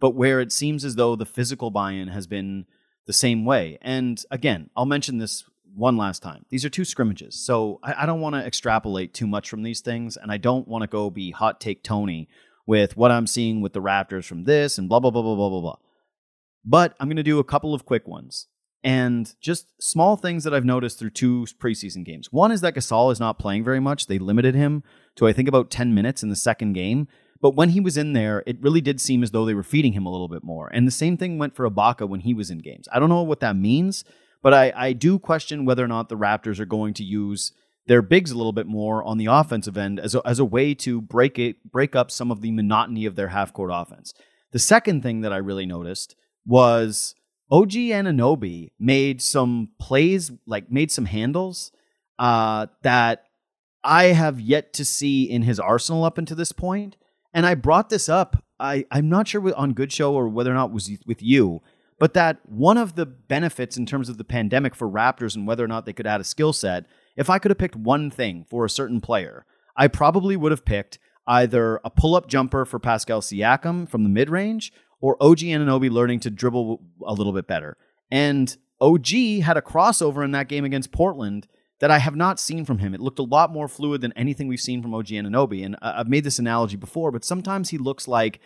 but 0.00 0.14
where 0.14 0.40
it 0.40 0.52
seems 0.52 0.84
as 0.84 0.96
though 0.96 1.16
the 1.16 1.26
physical 1.26 1.70
buy 1.70 1.92
in 1.92 2.08
has 2.08 2.26
been 2.26 2.66
the 3.06 3.12
same 3.12 3.44
way. 3.44 3.78
And 3.80 4.22
again, 4.30 4.68
I'll 4.76 4.86
mention 4.86 5.18
this 5.18 5.44
one 5.74 5.96
last 5.96 6.22
time. 6.22 6.44
These 6.50 6.64
are 6.64 6.70
two 6.70 6.84
scrimmages. 6.84 7.36
So 7.36 7.80
I, 7.82 8.02
I 8.02 8.06
don't 8.06 8.20
want 8.20 8.34
to 8.34 8.44
extrapolate 8.44 9.14
too 9.14 9.26
much 9.26 9.48
from 9.48 9.62
these 9.62 9.80
things, 9.80 10.16
and 10.16 10.30
I 10.30 10.36
don't 10.36 10.68
want 10.68 10.82
to 10.82 10.88
go 10.88 11.08
be 11.08 11.30
hot 11.30 11.60
take 11.60 11.82
Tony 11.82 12.28
with 12.66 12.96
what 12.98 13.10
I'm 13.10 13.26
seeing 13.26 13.62
with 13.62 13.72
the 13.72 13.80
Raptors 13.80 14.26
from 14.26 14.44
this 14.44 14.76
and 14.76 14.88
blah, 14.88 15.00
blah, 15.00 15.10
blah, 15.10 15.22
blah, 15.22 15.36
blah, 15.36 15.48
blah, 15.48 15.60
blah. 15.60 15.76
But 16.64 16.94
I'm 17.00 17.08
going 17.08 17.16
to 17.16 17.22
do 17.22 17.38
a 17.38 17.44
couple 17.44 17.72
of 17.72 17.86
quick 17.86 18.06
ones 18.06 18.48
and 18.82 19.34
just 19.40 19.66
small 19.80 20.16
things 20.16 20.44
that 20.44 20.54
I've 20.54 20.64
noticed 20.64 20.98
through 20.98 21.10
two 21.10 21.46
preseason 21.58 22.04
games. 22.04 22.28
One 22.30 22.50
is 22.50 22.60
that 22.62 22.74
Gasol 22.74 23.12
is 23.12 23.20
not 23.20 23.38
playing 23.38 23.64
very 23.64 23.80
much. 23.80 24.06
They 24.06 24.18
limited 24.18 24.54
him 24.54 24.82
to, 25.16 25.26
I 25.26 25.32
think, 25.32 25.48
about 25.48 25.70
10 25.70 25.94
minutes 25.94 26.22
in 26.22 26.30
the 26.30 26.36
second 26.36 26.72
game. 26.72 27.06
But 27.42 27.54
when 27.54 27.70
he 27.70 27.80
was 27.80 27.96
in 27.96 28.12
there, 28.12 28.42
it 28.46 28.60
really 28.60 28.80
did 28.80 29.00
seem 29.00 29.22
as 29.22 29.30
though 29.30 29.44
they 29.44 29.54
were 29.54 29.62
feeding 29.62 29.92
him 29.92 30.06
a 30.06 30.10
little 30.10 30.28
bit 30.28 30.44
more. 30.44 30.68
And 30.72 30.86
the 30.86 30.92
same 30.92 31.16
thing 31.16 31.38
went 31.38 31.56
for 31.56 31.68
Ibaka 31.68 32.08
when 32.08 32.20
he 32.20 32.34
was 32.34 32.50
in 32.50 32.58
games. 32.58 32.86
I 32.92 32.98
don't 32.98 33.08
know 33.08 33.22
what 33.22 33.40
that 33.40 33.56
means, 33.56 34.04
but 34.42 34.54
I, 34.54 34.72
I 34.74 34.92
do 34.92 35.18
question 35.18 35.64
whether 35.64 35.84
or 35.84 35.88
not 35.88 36.08
the 36.08 36.16
Raptors 36.16 36.58
are 36.58 36.66
going 36.66 36.94
to 36.94 37.04
use 37.04 37.52
their 37.86 38.02
bigs 38.02 38.30
a 38.30 38.36
little 38.36 38.52
bit 38.52 38.66
more 38.66 39.02
on 39.04 39.18
the 39.18 39.26
offensive 39.26 39.76
end 39.76 39.98
as 39.98 40.14
a, 40.14 40.22
as 40.24 40.38
a 40.38 40.44
way 40.44 40.74
to 40.74 41.00
break 41.00 41.38
it 41.38 41.56
break 41.70 41.96
up 41.96 42.10
some 42.10 42.30
of 42.30 42.40
the 42.40 42.52
monotony 42.52 43.06
of 43.06 43.16
their 43.16 43.28
half 43.28 43.52
court 43.52 43.70
offense. 43.72 44.12
The 44.52 44.58
second 44.58 45.02
thing 45.02 45.22
that 45.22 45.32
I 45.32 45.38
really 45.38 45.66
noticed 45.66 46.14
was 46.46 47.14
OG 47.50 47.70
Anunoby 47.70 48.70
made 48.78 49.20
some 49.20 49.70
plays, 49.78 50.30
like 50.46 50.70
made 50.70 50.92
some 50.92 51.06
handles 51.06 51.72
uh, 52.18 52.66
that 52.82 53.24
I 53.82 54.04
have 54.06 54.40
yet 54.40 54.72
to 54.74 54.84
see 54.84 55.24
in 55.24 55.42
his 55.42 55.58
arsenal 55.58 56.04
up 56.04 56.18
until 56.18 56.36
this 56.36 56.52
point. 56.52 56.96
And 57.32 57.46
I 57.46 57.54
brought 57.54 57.90
this 57.90 58.08
up. 58.08 58.44
I, 58.58 58.84
I'm 58.90 59.08
not 59.08 59.28
sure 59.28 59.54
on 59.54 59.72
Good 59.72 59.92
Show 59.92 60.14
or 60.14 60.28
whether 60.28 60.50
or 60.50 60.54
not 60.54 60.70
it 60.70 60.74
was 60.74 60.90
with 61.06 61.22
you, 61.22 61.62
but 61.98 62.14
that 62.14 62.38
one 62.44 62.76
of 62.76 62.94
the 62.94 63.06
benefits 63.06 63.76
in 63.76 63.86
terms 63.86 64.08
of 64.08 64.18
the 64.18 64.24
pandemic 64.24 64.74
for 64.74 64.88
Raptors 64.88 65.34
and 65.34 65.46
whether 65.46 65.64
or 65.64 65.68
not 65.68 65.86
they 65.86 65.92
could 65.92 66.06
add 66.06 66.20
a 66.20 66.24
skill 66.24 66.52
set, 66.52 66.86
if 67.16 67.30
I 67.30 67.38
could 67.38 67.50
have 67.50 67.58
picked 67.58 67.76
one 67.76 68.10
thing 68.10 68.44
for 68.48 68.64
a 68.64 68.70
certain 68.70 69.00
player, 69.00 69.46
I 69.76 69.88
probably 69.88 70.36
would 70.36 70.52
have 70.52 70.64
picked 70.64 70.98
either 71.26 71.80
a 71.84 71.90
pull 71.90 72.14
up 72.14 72.28
jumper 72.28 72.64
for 72.64 72.78
Pascal 72.78 73.20
Siakam 73.20 73.88
from 73.88 74.02
the 74.02 74.08
mid 74.08 74.28
range 74.28 74.72
or 75.00 75.16
OG 75.20 75.38
Anunoby 75.38 75.90
learning 75.90 76.20
to 76.20 76.30
dribble 76.30 76.80
a 77.04 77.12
little 77.12 77.32
bit 77.32 77.46
better. 77.46 77.76
And 78.10 78.56
OG 78.80 79.08
had 79.42 79.56
a 79.56 79.62
crossover 79.62 80.24
in 80.24 80.32
that 80.32 80.48
game 80.48 80.64
against 80.64 80.92
Portland 80.92 81.46
that 81.80 81.90
I 81.90 81.98
have 81.98 82.16
not 82.16 82.38
seen 82.38 82.64
from 82.64 82.78
him. 82.78 82.94
It 82.94 83.00
looked 83.00 83.18
a 83.18 83.24
lot 83.24 83.52
more 83.52 83.68
fluid 83.68 84.02
than 84.02 84.12
anything 84.12 84.48
we've 84.48 84.60
seen 84.60 84.82
from 84.82 84.94
OG 84.94 85.06
Anunoby. 85.06 85.64
And 85.64 85.76
I've 85.80 86.08
made 86.08 86.24
this 86.24 86.38
analogy 86.38 86.76
before, 86.76 87.10
but 87.10 87.24
sometimes 87.24 87.70
he 87.70 87.78
looks 87.78 88.06
like 88.06 88.40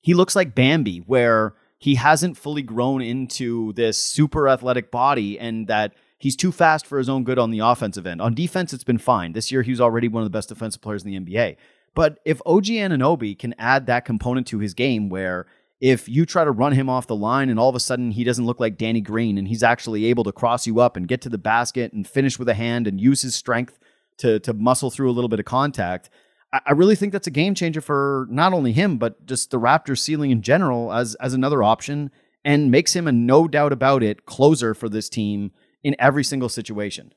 he 0.00 0.12
looks 0.12 0.36
like 0.36 0.54
Bambi, 0.54 0.98
where 0.98 1.54
he 1.78 1.94
hasn't 1.94 2.36
fully 2.36 2.62
grown 2.62 3.00
into 3.00 3.72
this 3.72 3.96
super 3.96 4.48
athletic 4.48 4.90
body 4.90 5.38
and 5.38 5.66
that 5.68 5.94
he's 6.18 6.36
too 6.36 6.52
fast 6.52 6.86
for 6.86 6.98
his 6.98 7.08
own 7.08 7.24
good 7.24 7.38
on 7.38 7.50
the 7.50 7.60
offensive 7.60 8.06
end. 8.06 8.20
On 8.20 8.34
defense, 8.34 8.72
it's 8.72 8.84
been 8.84 8.98
fine. 8.98 9.32
This 9.32 9.50
year, 9.50 9.62
he 9.62 9.70
was 9.70 9.80
already 9.80 10.08
one 10.08 10.22
of 10.22 10.26
the 10.26 10.36
best 10.36 10.48
defensive 10.48 10.82
players 10.82 11.04
in 11.04 11.10
the 11.10 11.18
NBA. 11.18 11.56
But 11.94 12.18
if 12.24 12.40
OG 12.44 12.64
Anunoby 12.64 13.38
can 13.38 13.54
add 13.58 13.86
that 13.86 14.04
component 14.04 14.46
to 14.48 14.58
his 14.58 14.74
game 14.74 15.08
where 15.08 15.46
if 15.84 16.08
you 16.08 16.24
try 16.24 16.44
to 16.44 16.50
run 16.50 16.72
him 16.72 16.88
off 16.88 17.06
the 17.06 17.14
line 17.14 17.50
and 17.50 17.60
all 17.60 17.68
of 17.68 17.74
a 17.74 17.80
sudden 17.80 18.10
he 18.10 18.24
doesn't 18.24 18.46
look 18.46 18.58
like 18.58 18.78
Danny 18.78 19.02
Green 19.02 19.36
and 19.36 19.46
he's 19.46 19.62
actually 19.62 20.06
able 20.06 20.24
to 20.24 20.32
cross 20.32 20.66
you 20.66 20.80
up 20.80 20.96
and 20.96 21.06
get 21.06 21.20
to 21.20 21.28
the 21.28 21.36
basket 21.36 21.92
and 21.92 22.08
finish 22.08 22.38
with 22.38 22.48
a 22.48 22.54
hand 22.54 22.86
and 22.86 22.98
use 22.98 23.20
his 23.20 23.34
strength 23.34 23.78
to 24.16 24.40
to 24.40 24.54
muscle 24.54 24.90
through 24.90 25.10
a 25.10 25.12
little 25.12 25.28
bit 25.28 25.40
of 25.40 25.44
contact, 25.44 26.08
I, 26.54 26.60
I 26.68 26.72
really 26.72 26.96
think 26.96 27.12
that's 27.12 27.26
a 27.26 27.30
game 27.30 27.54
changer 27.54 27.82
for 27.82 28.26
not 28.30 28.54
only 28.54 28.72
him 28.72 28.96
but 28.96 29.26
just 29.26 29.50
the 29.50 29.60
Raptors 29.60 29.98
ceiling 29.98 30.30
in 30.30 30.40
general 30.40 30.90
as 30.90 31.16
as 31.16 31.34
another 31.34 31.62
option 31.62 32.10
and 32.46 32.70
makes 32.70 32.96
him 32.96 33.06
a 33.06 33.12
no 33.12 33.46
doubt 33.46 33.72
about 33.74 34.02
it 34.02 34.24
closer 34.24 34.72
for 34.72 34.88
this 34.88 35.10
team 35.10 35.52
in 35.82 35.94
every 35.98 36.24
single 36.24 36.48
situation. 36.48 37.12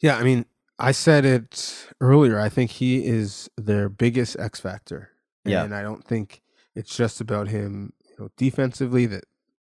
Yeah, 0.00 0.16
I 0.16 0.22
mean, 0.22 0.46
I 0.78 0.92
said 0.92 1.26
it 1.26 1.88
earlier. 2.00 2.40
I 2.40 2.48
think 2.48 2.70
he 2.70 3.04
is 3.04 3.50
their 3.58 3.90
biggest 3.90 4.38
X 4.38 4.60
factor 4.60 5.10
yeah. 5.50 5.64
And 5.64 5.74
I 5.74 5.82
don't 5.82 6.04
think 6.04 6.42
it's 6.74 6.96
just 6.96 7.20
about 7.20 7.48
him, 7.48 7.92
you 8.08 8.14
know, 8.18 8.28
defensively 8.36 9.06
that 9.06 9.24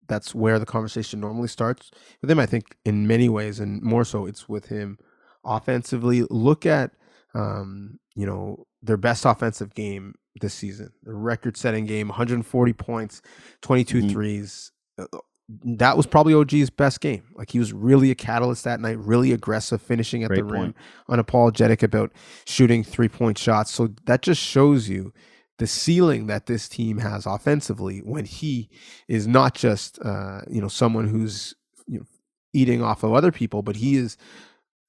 that's 0.07 0.35
where 0.35 0.59
the 0.59 0.65
conversation 0.65 1.19
normally 1.19 1.47
starts 1.47 1.91
with 2.21 2.29
him. 2.29 2.39
I 2.39 2.45
think 2.45 2.77
in 2.85 3.07
many 3.07 3.27
ways, 3.29 3.59
and 3.59 3.81
more 3.81 4.05
so, 4.05 4.25
it's 4.25 4.47
with 4.47 4.67
him 4.67 4.97
offensively. 5.43 6.23
Look 6.29 6.65
at 6.65 6.91
um, 7.33 7.99
you 8.15 8.25
know, 8.25 8.65
their 8.81 8.95
best 8.95 9.25
offensive 9.25 9.73
game 9.73 10.15
this 10.39 10.53
season. 10.53 10.93
The 11.03 11.13
record-setting 11.13 11.85
game, 11.85 12.07
140 12.07 12.71
points, 12.71 13.21
22 13.61 14.03
Mhm. 14.03 14.11
threes. 14.11 14.71
Uh, 14.97 15.05
That 15.49 15.95
was 15.95 16.07
probably 16.07 16.33
OG's 16.33 16.71
best 16.71 17.01
game. 17.01 17.21
Like 17.35 17.51
he 17.51 17.59
was 17.59 17.71
really 17.73 18.09
a 18.09 18.15
catalyst 18.15 18.63
that 18.63 18.79
night, 18.79 18.97
really 18.97 19.31
aggressive, 19.31 19.79
finishing 19.81 20.23
at 20.23 20.29
the 20.33 20.41
Great 20.41 20.59
rim, 20.61 20.75
unapologetic 21.07 21.83
about 21.83 22.11
shooting 22.47 22.83
three-point 22.83 23.37
shots. 23.37 23.69
So 23.71 23.89
that 24.05 24.23
just 24.23 24.41
shows 24.41 24.89
you 24.89 25.13
the 25.57 25.67
ceiling 25.67 26.27
that 26.27 26.47
this 26.47 26.67
team 26.67 26.97
has 26.97 27.25
offensively 27.25 27.99
when 27.99 28.25
he 28.25 28.69
is 29.07 29.27
not 29.27 29.55
just 29.55 29.99
uh, 30.03 30.41
you 30.49 30.61
know 30.61 30.67
someone 30.67 31.07
who's 31.07 31.55
you 31.87 31.99
know 31.99 32.05
eating 32.53 32.81
off 32.81 33.03
of 33.03 33.13
other 33.13 33.31
people, 33.31 33.61
but 33.61 33.77
he 33.77 33.95
is 33.95 34.17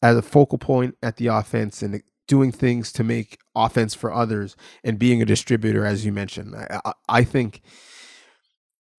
as 0.03 0.17
a 0.17 0.23
focal 0.23 0.59
point 0.59 0.97
at 1.03 1.17
the 1.17 1.27
offense 1.27 1.83
and 1.83 2.03
doing 2.29 2.53
things 2.53 2.93
to 2.93 3.05
make 3.05 3.39
offense 3.55 3.95
for 3.95 4.13
others 4.13 4.57
and 4.85 4.99
being 4.99 5.23
a 5.23 5.25
distributor, 5.25 5.85
as 5.85 6.05
you 6.05 6.13
mentioned. 6.13 6.55
I, 6.55 6.81
I, 6.85 6.93
I 7.09 7.25
think 7.25 7.63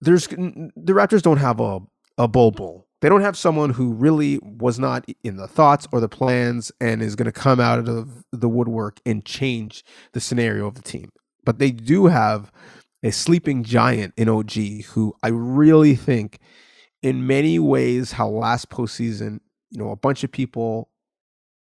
there's 0.00 0.28
the 0.28 0.92
Raptors 0.92 1.22
don't 1.22 1.38
have 1.38 1.60
a 1.60 1.80
a 2.16 2.28
Bol 2.28 2.50
Bol. 2.50 2.86
They 3.00 3.08
don't 3.08 3.20
have 3.20 3.36
someone 3.36 3.70
who 3.70 3.92
really 3.92 4.40
was 4.42 4.78
not 4.78 5.08
in 5.22 5.36
the 5.36 5.46
thoughts 5.46 5.86
or 5.92 6.00
the 6.00 6.08
plans 6.08 6.72
and 6.80 7.00
is 7.00 7.14
going 7.14 7.26
to 7.26 7.32
come 7.32 7.60
out 7.60 7.78
of 7.78 8.24
the 8.32 8.48
woodwork 8.48 8.98
and 9.06 9.24
change 9.24 9.84
the 10.14 10.20
scenario 10.20 10.66
of 10.66 10.74
the 10.74 10.82
team. 10.82 11.10
But 11.48 11.58
they 11.58 11.70
do 11.70 12.08
have 12.08 12.52
a 13.02 13.10
sleeping 13.10 13.64
giant 13.64 14.12
in 14.18 14.28
OG 14.28 14.52
who 14.90 15.14
I 15.22 15.28
really 15.28 15.94
think, 15.94 16.40
in 17.00 17.26
many 17.26 17.58
ways, 17.58 18.12
how 18.12 18.28
last 18.28 18.68
postseason, 18.68 19.40
you 19.70 19.78
know, 19.78 19.90
a 19.90 19.96
bunch 19.96 20.24
of 20.24 20.30
people 20.30 20.90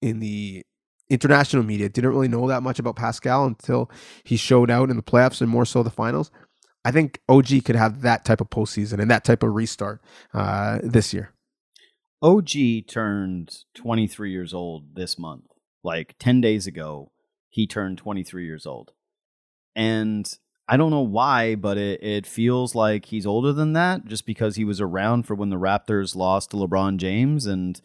in 0.02 0.20
the 0.20 0.66
international 1.08 1.62
media 1.62 1.88
didn't 1.88 2.10
really 2.10 2.28
know 2.28 2.46
that 2.46 2.62
much 2.62 2.78
about 2.78 2.96
Pascal 2.96 3.46
until 3.46 3.90
he 4.22 4.36
showed 4.36 4.70
out 4.70 4.90
in 4.90 4.96
the 4.96 5.02
playoffs 5.02 5.40
and 5.40 5.48
more 5.48 5.64
so 5.64 5.82
the 5.82 5.88
finals. 5.88 6.30
I 6.84 6.90
think 6.90 7.18
OG 7.30 7.64
could 7.64 7.76
have 7.76 8.02
that 8.02 8.26
type 8.26 8.42
of 8.42 8.50
postseason 8.50 9.00
and 9.00 9.10
that 9.10 9.24
type 9.24 9.42
of 9.42 9.54
restart 9.54 10.02
uh, 10.34 10.80
this 10.82 11.14
year. 11.14 11.32
OG 12.20 12.50
turned 12.86 13.64
23 13.76 14.30
years 14.30 14.52
old 14.52 14.94
this 14.94 15.18
month. 15.18 15.46
Like 15.82 16.16
10 16.18 16.42
days 16.42 16.66
ago, 16.66 17.12
he 17.48 17.66
turned 17.66 17.96
23 17.96 18.44
years 18.44 18.66
old. 18.66 18.92
And 19.74 20.30
I 20.68 20.76
don't 20.76 20.90
know 20.90 21.00
why, 21.00 21.56
but 21.56 21.78
it, 21.78 22.02
it 22.02 22.26
feels 22.26 22.74
like 22.74 23.06
he's 23.06 23.26
older 23.26 23.52
than 23.52 23.72
that 23.72 24.06
just 24.06 24.24
because 24.24 24.56
he 24.56 24.64
was 24.64 24.80
around 24.80 25.24
for 25.24 25.34
when 25.34 25.50
the 25.50 25.56
Raptors 25.56 26.14
lost 26.14 26.50
to 26.50 26.56
LeBron 26.56 26.96
James. 26.96 27.46
And, 27.46 27.80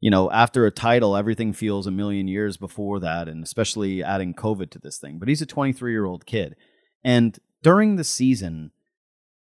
you 0.00 0.10
know, 0.10 0.30
after 0.30 0.64
a 0.64 0.70
title, 0.70 1.16
everything 1.16 1.52
feels 1.52 1.86
a 1.86 1.90
million 1.90 2.28
years 2.28 2.56
before 2.56 3.00
that, 3.00 3.28
and 3.28 3.42
especially 3.42 4.04
adding 4.04 4.34
COVID 4.34 4.70
to 4.70 4.78
this 4.78 4.98
thing. 4.98 5.18
But 5.18 5.28
he's 5.28 5.42
a 5.42 5.46
23 5.46 5.90
year 5.90 6.04
old 6.04 6.26
kid. 6.26 6.54
And 7.02 7.36
during 7.62 7.96
the 7.96 8.04
season, 8.04 8.70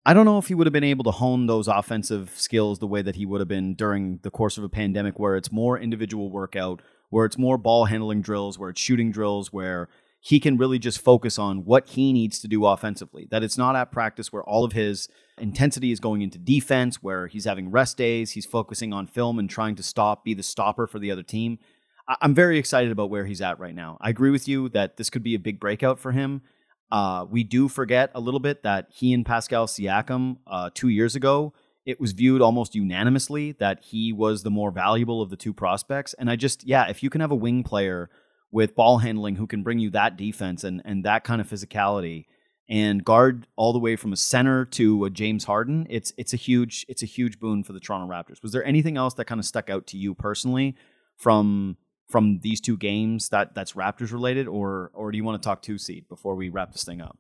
I 0.06 0.14
don't 0.14 0.26
know 0.26 0.38
if 0.38 0.48
he 0.48 0.54
would 0.54 0.68
have 0.68 0.74
been 0.74 0.84
able 0.84 1.06
to 1.06 1.12
hone 1.12 1.48
those 1.48 1.68
offensive 1.68 2.34
skills 2.36 2.78
the 2.78 2.88
way 2.88 3.02
that 3.02 3.16
he 3.16 3.26
would 3.26 3.42
have 3.42 3.48
been 3.48 3.74
during 3.74 4.20
the 4.22 4.32
course 4.32 4.58
of 4.58 4.64
a 4.64 4.70
pandemic, 4.70 5.18
where 5.18 5.36
it's 5.36 5.52
more 5.52 5.80
individual 5.80 6.30
workout, 6.30 6.82
where 7.10 7.26
it's 7.26 7.38
more 7.38 7.58
ball 7.58 7.86
handling 7.86 8.22
drills, 8.22 8.60
where 8.60 8.70
it's 8.70 8.82
shooting 8.82 9.12
drills, 9.12 9.54
where 9.54 9.88
he 10.26 10.40
can 10.40 10.58
really 10.58 10.80
just 10.80 11.02
focus 11.02 11.38
on 11.38 11.66
what 11.66 11.86
he 11.86 12.14
needs 12.14 12.40
to 12.40 12.48
do 12.48 12.66
offensively. 12.66 13.28
That 13.30 13.44
it's 13.44 13.58
not 13.58 13.76
at 13.76 13.92
practice 13.92 14.32
where 14.32 14.42
all 14.42 14.64
of 14.64 14.72
his 14.72 15.10
intensity 15.38 15.92
is 15.92 16.00
going 16.00 16.22
into 16.22 16.38
defense, 16.38 17.04
where 17.04 17.28
he's 17.28 17.44
having 17.44 17.70
rest 17.72 17.98
days, 17.98 18.32
he's 18.32 18.46
focusing 18.46 18.94
on 18.94 19.06
film 19.06 19.38
and 19.38 19.50
trying 19.50 19.76
to 19.76 19.84
stop, 19.84 20.24
be 20.24 20.34
the 20.34 20.42
stopper 20.42 20.88
for 20.88 20.98
the 20.98 21.12
other 21.12 21.24
team. 21.24 21.60
I- 22.08 22.16
I'm 22.22 22.34
very 22.34 22.58
excited 22.58 22.90
about 22.90 23.10
where 23.10 23.26
he's 23.26 23.42
at 23.42 23.60
right 23.60 23.76
now. 23.76 23.98
I 24.00 24.10
agree 24.12 24.30
with 24.32 24.48
you 24.48 24.70
that 24.70 24.96
this 24.96 25.10
could 25.10 25.24
be 25.24 25.36
a 25.36 25.40
big 25.40 25.60
breakout 25.60 26.00
for 26.00 26.14
him. 26.14 26.42
Uh, 26.90 27.26
we 27.30 27.44
do 27.44 27.68
forget 27.68 28.10
a 28.16 28.22
little 28.22 28.40
bit 28.40 28.64
that 28.64 28.88
he 28.94 29.14
and 29.14 29.26
Pascal 29.26 29.68
Siakam 29.68 30.38
uh, 30.48 30.70
two 30.74 30.88
years 30.88 31.18
ago, 31.18 31.52
it 31.86 32.00
was 32.00 32.14
viewed 32.14 32.42
almost 32.42 32.76
unanimously 32.76 33.52
that 33.60 33.84
he 33.84 34.14
was 34.14 34.44
the 34.44 34.50
more 34.50 34.72
valuable 34.72 35.22
of 35.22 35.30
the 35.30 35.36
two 35.36 35.52
prospects. 35.52 36.14
And 36.14 36.30
I 36.30 36.38
just, 36.38 36.66
yeah, 36.66 36.88
if 36.88 37.04
you 37.04 37.10
can 37.10 37.20
have 37.20 37.32
a 37.32 37.36
wing 37.36 37.64
player 37.64 38.10
with 38.54 38.76
ball 38.76 39.00
handling 39.00 39.36
who 39.36 39.48
can 39.48 39.64
bring 39.64 39.80
you 39.80 39.90
that 39.90 40.16
defense 40.16 40.64
and 40.64 40.82
and 40.86 41.04
that 41.04 41.26
kind 41.26 41.42
of 41.42 41.50
physicality 41.50 42.26
and 42.70 43.04
guard 43.04 43.46
all 43.58 43.74
the 43.74 43.80
way 43.80 43.96
from 43.98 44.14
a 44.14 44.16
center 44.16 44.64
to 44.64 45.04
a 45.04 45.10
James 45.10 45.44
Harden, 45.44 45.86
it's 45.90 46.14
it's 46.18 46.34
a 46.34 46.38
huge 46.38 46.86
it's 46.88 47.04
a 47.04 47.08
huge 47.08 47.40
boon 47.40 47.64
for 47.64 47.74
the 47.74 47.80
Toronto 47.80 48.08
Raptors. 48.08 48.42
Was 48.42 48.54
there 48.54 48.64
anything 48.64 48.96
else 48.96 49.16
that 49.16 49.26
kind 49.26 49.40
of 49.40 49.46
stuck 49.46 49.70
out 49.70 49.88
to 49.88 49.98
you 49.98 50.16
personally 50.16 50.76
from 51.18 51.78
from 52.08 52.40
these 52.42 52.62
two 52.62 52.78
games 52.78 53.30
that 53.30 53.54
that's 53.56 53.74
Raptors 53.74 54.14
related, 54.14 54.48
or 54.48 54.92
or 54.94 55.12
do 55.12 55.18
you 55.18 55.24
want 55.24 55.42
to 55.42 55.46
talk 55.46 55.62
two 55.62 55.78
seed 55.78 56.08
before 56.08 56.36
we 56.36 56.50
wrap 56.50 56.72
this 56.72 56.84
thing 56.84 57.02
up? 57.02 57.18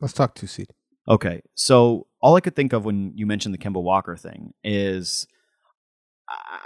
Let's 0.00 0.14
talk 0.14 0.34
two 0.34 0.46
seed. 0.46 0.68
Okay, 1.08 1.42
so 1.54 2.06
all 2.20 2.36
I 2.36 2.40
could 2.40 2.54
think 2.54 2.72
of 2.72 2.84
when 2.84 3.12
you 3.14 3.26
mentioned 3.26 3.54
the 3.54 3.58
Kemba 3.58 3.82
Walker 3.82 4.16
thing 4.16 4.52
is 4.62 5.26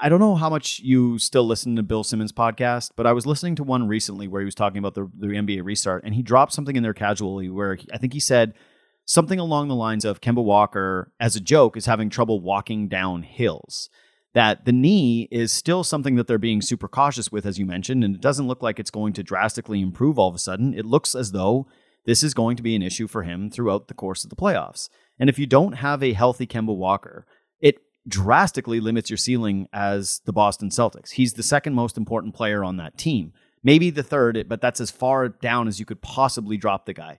I- 0.00 0.08
don't 0.08 0.20
know 0.20 0.34
how 0.34 0.50
much 0.50 0.80
you 0.80 1.18
still 1.18 1.44
listen 1.44 1.76
to 1.76 1.82
Bill 1.82 2.04
Simmons' 2.04 2.32
podcast, 2.32 2.90
but 2.96 3.06
I 3.06 3.12
was 3.12 3.26
listening 3.26 3.54
to 3.56 3.62
one 3.62 3.86
recently 3.86 4.26
where 4.26 4.40
he 4.40 4.44
was 4.44 4.54
talking 4.54 4.78
about 4.78 4.94
the, 4.94 5.10
the 5.16 5.28
NBA 5.28 5.64
restart, 5.64 6.04
and 6.04 6.14
he 6.14 6.22
dropped 6.22 6.52
something 6.52 6.74
in 6.74 6.82
there 6.82 6.94
casually 6.94 7.48
where 7.48 7.76
he, 7.76 7.86
I 7.92 7.98
think 7.98 8.12
he 8.12 8.20
said 8.20 8.54
something 9.04 9.38
along 9.38 9.68
the 9.68 9.74
lines 9.74 10.04
of 10.04 10.20
Kemba 10.20 10.42
Walker, 10.42 11.12
as 11.20 11.36
a 11.36 11.40
joke, 11.40 11.76
is 11.76 11.86
having 11.86 12.10
trouble 12.10 12.40
walking 12.40 12.88
down 12.88 13.22
hills. 13.22 13.88
That 14.34 14.64
the 14.64 14.72
knee 14.72 15.28
is 15.30 15.52
still 15.52 15.84
something 15.84 16.16
that 16.16 16.26
they're 16.26 16.38
being 16.38 16.62
super 16.62 16.88
cautious 16.88 17.30
with, 17.30 17.44
as 17.44 17.58
you 17.58 17.66
mentioned, 17.66 18.02
and 18.02 18.14
it 18.14 18.20
doesn't 18.22 18.48
look 18.48 18.62
like 18.62 18.80
it's 18.80 18.90
going 18.90 19.12
to 19.14 19.22
drastically 19.22 19.80
improve 19.82 20.18
all 20.18 20.28
of 20.28 20.34
a 20.34 20.38
sudden. 20.38 20.72
It 20.72 20.86
looks 20.86 21.14
as 21.14 21.32
though 21.32 21.66
this 22.06 22.22
is 22.22 22.34
going 22.34 22.56
to 22.56 22.62
be 22.62 22.74
an 22.74 22.82
issue 22.82 23.06
for 23.06 23.22
him 23.22 23.50
throughout 23.50 23.88
the 23.88 23.94
course 23.94 24.24
of 24.24 24.30
the 24.30 24.36
playoffs. 24.36 24.88
And 25.18 25.28
if 25.28 25.38
you 25.38 25.46
don't 25.46 25.74
have 25.74 26.02
a 26.02 26.14
healthy 26.14 26.46
Kemba 26.46 26.74
Walker, 26.74 27.26
drastically 28.06 28.80
limits 28.80 29.10
your 29.10 29.16
ceiling 29.16 29.68
as 29.72 30.20
the 30.24 30.32
Boston 30.32 30.70
Celtics. 30.70 31.10
He's 31.10 31.34
the 31.34 31.42
second 31.42 31.74
most 31.74 31.96
important 31.96 32.34
player 32.34 32.64
on 32.64 32.76
that 32.78 32.98
team. 32.98 33.32
Maybe 33.62 33.90
the 33.90 34.02
third, 34.02 34.46
but 34.48 34.60
that's 34.60 34.80
as 34.80 34.90
far 34.90 35.28
down 35.28 35.68
as 35.68 35.78
you 35.78 35.86
could 35.86 36.02
possibly 36.02 36.56
drop 36.56 36.86
the 36.86 36.94
guy. 36.94 37.18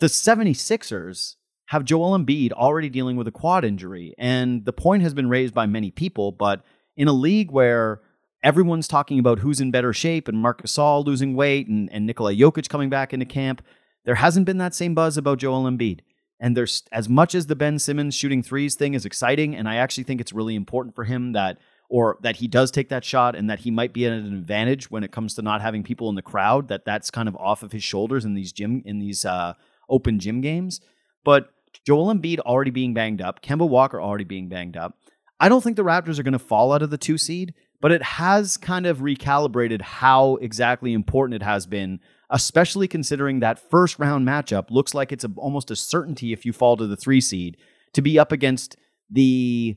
The 0.00 0.06
76ers 0.06 1.36
have 1.66 1.84
Joel 1.84 2.18
Embiid 2.18 2.52
already 2.52 2.88
dealing 2.88 3.16
with 3.16 3.28
a 3.28 3.32
quad 3.32 3.64
injury. 3.64 4.14
And 4.18 4.64
the 4.64 4.72
point 4.72 5.02
has 5.02 5.14
been 5.14 5.28
raised 5.28 5.54
by 5.54 5.66
many 5.66 5.90
people, 5.90 6.32
but 6.32 6.64
in 6.96 7.08
a 7.08 7.12
league 7.12 7.50
where 7.50 8.00
everyone's 8.42 8.88
talking 8.88 9.18
about 9.18 9.38
who's 9.38 9.60
in 9.60 9.70
better 9.70 9.92
shape 9.92 10.28
and 10.28 10.38
Marc 10.38 10.62
Gasol 10.62 11.04
losing 11.04 11.34
weight 11.34 11.66
and, 11.68 11.90
and 11.92 12.06
Nikola 12.06 12.34
Jokic 12.34 12.68
coming 12.68 12.90
back 12.90 13.12
into 13.12 13.24
camp, 13.24 13.62
there 14.04 14.16
hasn't 14.16 14.46
been 14.46 14.58
that 14.58 14.74
same 14.74 14.94
buzz 14.94 15.16
about 15.16 15.38
Joel 15.38 15.64
Embiid. 15.64 16.00
And 16.44 16.54
there's 16.54 16.82
as 16.92 17.08
much 17.08 17.34
as 17.34 17.46
the 17.46 17.56
Ben 17.56 17.78
Simmons 17.78 18.14
shooting 18.14 18.42
threes 18.42 18.74
thing 18.74 18.92
is 18.92 19.06
exciting, 19.06 19.56
and 19.56 19.66
I 19.66 19.76
actually 19.76 20.04
think 20.04 20.20
it's 20.20 20.34
really 20.34 20.54
important 20.56 20.94
for 20.94 21.04
him 21.04 21.32
that 21.32 21.56
or 21.88 22.18
that 22.20 22.36
he 22.36 22.48
does 22.48 22.70
take 22.70 22.90
that 22.90 23.02
shot 23.02 23.34
and 23.34 23.48
that 23.48 23.60
he 23.60 23.70
might 23.70 23.94
be 23.94 24.04
at 24.04 24.12
an 24.12 24.36
advantage 24.36 24.90
when 24.90 25.04
it 25.04 25.10
comes 25.10 25.32
to 25.34 25.42
not 25.42 25.62
having 25.62 25.82
people 25.82 26.10
in 26.10 26.16
the 26.16 26.20
crowd 26.20 26.68
that 26.68 26.84
that's 26.84 27.10
kind 27.10 27.28
of 27.28 27.36
off 27.36 27.62
of 27.62 27.72
his 27.72 27.82
shoulders 27.82 28.26
in 28.26 28.34
these 28.34 28.52
gym 28.52 28.82
in 28.84 28.98
these 28.98 29.24
uh, 29.24 29.54
open 29.88 30.18
gym 30.18 30.42
games. 30.42 30.82
But 31.24 31.48
Joel 31.86 32.12
Embiid 32.12 32.40
already 32.40 32.70
being 32.70 32.92
banged 32.92 33.22
up, 33.22 33.40
Kemba 33.40 33.66
Walker 33.66 33.98
already 33.98 34.24
being 34.24 34.50
banged 34.50 34.76
up. 34.76 34.98
I 35.40 35.48
don't 35.48 35.64
think 35.64 35.76
the 35.76 35.82
Raptors 35.82 36.18
are 36.18 36.24
going 36.24 36.34
to 36.34 36.38
fall 36.38 36.74
out 36.74 36.82
of 36.82 36.90
the 36.90 36.98
two 36.98 37.16
seed, 37.16 37.54
but 37.84 37.92
it 37.92 38.02
has 38.02 38.56
kind 38.56 38.86
of 38.86 39.00
recalibrated 39.00 39.82
how 39.82 40.36
exactly 40.36 40.94
important 40.94 41.34
it 41.34 41.44
has 41.44 41.66
been, 41.66 42.00
especially 42.30 42.88
considering 42.88 43.40
that 43.40 43.58
first 43.58 43.98
round 43.98 44.26
matchup 44.26 44.70
looks 44.70 44.94
like 44.94 45.12
it's 45.12 45.22
a, 45.22 45.30
almost 45.36 45.70
a 45.70 45.76
certainty 45.76 46.32
if 46.32 46.46
you 46.46 46.52
fall 46.54 46.78
to 46.78 46.86
the 46.86 46.96
three 46.96 47.20
seed 47.20 47.58
to 47.92 48.00
be 48.00 48.18
up 48.18 48.32
against 48.32 48.78
the 49.10 49.76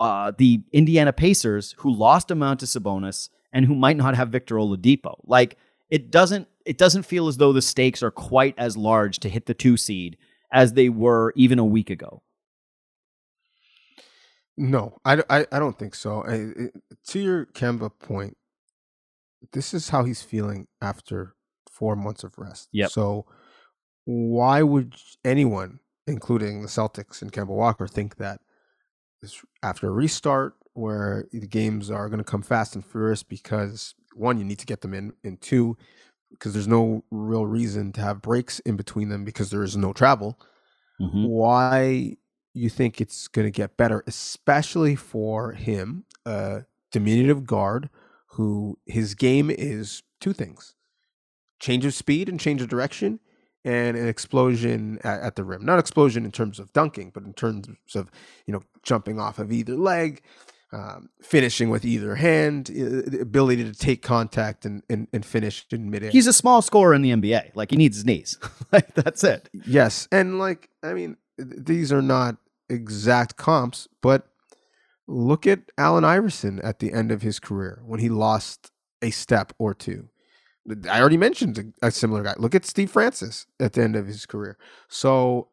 uh, 0.00 0.32
the 0.36 0.64
Indiana 0.72 1.12
Pacers, 1.12 1.76
who 1.78 1.94
lost 1.94 2.32
a 2.32 2.32
amount 2.32 2.58
to 2.58 2.66
Sabonis 2.66 3.28
and 3.52 3.66
who 3.66 3.76
might 3.76 3.96
not 3.96 4.16
have 4.16 4.30
Victor 4.30 4.56
Oladipo. 4.56 5.20
Like 5.22 5.58
it 5.90 6.10
doesn't 6.10 6.48
it 6.66 6.76
doesn't 6.76 7.04
feel 7.04 7.28
as 7.28 7.36
though 7.36 7.52
the 7.52 7.62
stakes 7.62 8.02
are 8.02 8.10
quite 8.10 8.56
as 8.58 8.76
large 8.76 9.20
to 9.20 9.28
hit 9.28 9.46
the 9.46 9.54
two 9.54 9.76
seed 9.76 10.16
as 10.52 10.72
they 10.72 10.88
were 10.88 11.32
even 11.36 11.60
a 11.60 11.64
week 11.64 11.88
ago. 11.88 12.20
No, 14.56 14.98
I, 15.04 15.22
I, 15.30 15.46
I 15.50 15.58
don't 15.58 15.78
think 15.78 15.94
so. 15.94 16.24
I, 16.24 16.34
it, 16.34 16.74
to 17.08 17.18
your 17.18 17.46
Kemba 17.46 17.90
point, 17.98 18.36
this 19.52 19.74
is 19.74 19.88
how 19.88 20.04
he's 20.04 20.22
feeling 20.22 20.66
after 20.80 21.34
four 21.70 21.96
months 21.96 22.22
of 22.22 22.38
rest. 22.38 22.68
Yep. 22.72 22.90
So 22.90 23.26
why 24.04 24.62
would 24.62 24.94
anyone, 25.24 25.80
including 26.06 26.62
the 26.62 26.68
Celtics 26.68 27.22
and 27.22 27.32
Kemba 27.32 27.48
Walker, 27.48 27.88
think 27.88 28.16
that 28.16 28.40
this, 29.20 29.42
after 29.62 29.88
a 29.88 29.92
restart 29.92 30.54
where 30.74 31.26
the 31.32 31.46
games 31.46 31.90
are 31.90 32.08
going 32.08 32.18
to 32.18 32.24
come 32.24 32.42
fast 32.42 32.74
and 32.74 32.84
furious 32.84 33.22
because 33.22 33.94
one, 34.14 34.38
you 34.38 34.44
need 34.44 34.58
to 34.58 34.66
get 34.66 34.80
them 34.82 34.94
in, 34.94 35.12
and 35.24 35.40
two, 35.40 35.76
because 36.30 36.52
there's 36.52 36.68
no 36.68 37.04
real 37.10 37.46
reason 37.46 37.92
to 37.92 38.00
have 38.00 38.22
breaks 38.22 38.58
in 38.60 38.76
between 38.76 39.08
them 39.08 39.24
because 39.24 39.50
there 39.50 39.62
is 39.62 39.76
no 39.76 39.92
travel. 39.92 40.38
Mhm. 41.00 41.28
Why 41.28 42.16
you 42.54 42.68
think 42.68 43.00
it's 43.00 43.28
going 43.28 43.46
to 43.46 43.50
get 43.50 43.76
better, 43.76 44.04
especially 44.06 44.94
for 44.94 45.52
him, 45.52 46.04
a 46.26 46.64
diminutive 46.90 47.46
guard 47.46 47.88
who 48.32 48.78
his 48.86 49.14
game 49.14 49.50
is 49.50 50.02
two 50.20 50.32
things 50.32 50.74
change 51.60 51.84
of 51.84 51.94
speed 51.94 52.28
and 52.28 52.40
change 52.40 52.60
of 52.60 52.68
direction 52.68 53.20
and 53.64 53.96
an 53.96 54.08
explosion 54.08 54.98
at, 55.04 55.20
at, 55.20 55.36
the 55.36 55.44
rim. 55.44 55.64
Not 55.64 55.78
explosion 55.78 56.24
in 56.24 56.32
terms 56.32 56.58
of 56.58 56.72
dunking, 56.72 57.10
but 57.14 57.22
in 57.22 57.32
terms 57.32 57.68
of 57.94 58.10
you 58.46 58.52
know 58.52 58.62
jumping 58.82 59.20
off 59.20 59.38
of 59.38 59.52
either 59.52 59.76
leg, 59.76 60.22
um, 60.72 61.10
finishing 61.22 61.70
with 61.70 61.84
either 61.84 62.16
hand, 62.16 62.70
uh, 62.70 63.08
the 63.08 63.20
ability 63.20 63.62
to 63.64 63.72
take 63.72 64.02
contact 64.02 64.64
and, 64.64 64.82
and, 64.90 65.06
and 65.12 65.24
finish 65.24 65.64
in 65.70 65.90
midair. 65.90 66.10
He's 66.10 66.26
a 66.26 66.32
small 66.32 66.62
scorer 66.62 66.94
in 66.94 67.02
the 67.02 67.12
NBA. 67.12 67.54
Like 67.54 67.70
he 67.70 67.76
needs 67.76 67.96
his 67.98 68.04
knees. 68.04 68.38
like 68.72 68.92
that's 68.94 69.22
it. 69.22 69.48
Yes, 69.52 70.08
and 70.10 70.38
like 70.38 70.68
I 70.82 70.94
mean, 70.94 71.16
these 71.38 71.92
are 71.92 72.02
not 72.02 72.36
exact 72.72 73.36
comps, 73.36 73.88
but 74.00 74.26
look 75.06 75.46
at 75.46 75.60
Allen 75.76 76.04
Iverson 76.04 76.60
at 76.60 76.78
the 76.78 76.92
end 76.92 77.12
of 77.12 77.22
his 77.22 77.38
career 77.38 77.82
when 77.84 78.00
he 78.00 78.08
lost 78.08 78.70
a 79.02 79.10
step 79.10 79.52
or 79.58 79.74
two. 79.74 80.08
I 80.88 81.00
already 81.00 81.16
mentioned 81.16 81.74
a, 81.82 81.90
similar 81.90 82.22
guy. 82.22 82.34
Look 82.38 82.54
at 82.54 82.64
Steve 82.64 82.90
Francis 82.90 83.46
at 83.58 83.72
the 83.72 83.82
end 83.82 83.96
of 83.96 84.06
his 84.06 84.26
career. 84.26 84.56
So 84.88 85.48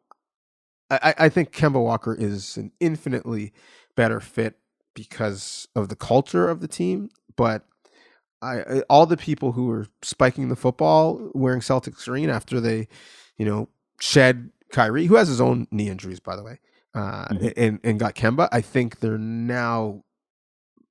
I, 0.88 1.14
I 1.18 1.28
think 1.28 1.52
Kemba 1.52 1.82
Walker 1.82 2.14
is 2.14 2.56
an 2.56 2.70
infinitely 2.78 3.52
better 3.96 4.20
fit 4.20 4.56
because 4.94 5.66
of 5.74 5.88
the 5.88 5.96
culture 5.96 6.48
of 6.48 6.60
the 6.60 6.68
team. 6.68 7.10
But 7.36 7.64
I 8.40 8.82
all 8.88 9.06
the 9.06 9.16
people 9.16 9.52
who 9.52 9.66
were 9.66 9.86
spiking 10.02 10.48
the 10.48 10.56
football 10.56 11.30
wearing 11.34 11.60
Celtics 11.60 12.06
green 12.06 12.30
after 12.30 12.60
they, 12.60 12.86
you 13.36 13.44
know, 13.44 13.68
shed 14.00 14.50
Kyrie, 14.72 15.06
who 15.06 15.16
has 15.16 15.28
his 15.28 15.40
own 15.40 15.66
knee 15.70 15.88
injuries, 15.88 16.20
by 16.20 16.36
the 16.36 16.42
way, 16.42 16.60
uh, 16.94 17.26
mm-hmm. 17.28 17.48
and 17.56 17.80
and 17.84 18.00
got 18.00 18.14
Kemba. 18.14 18.48
I 18.52 18.60
think 18.60 19.00
they're 19.00 19.18
now 19.18 20.02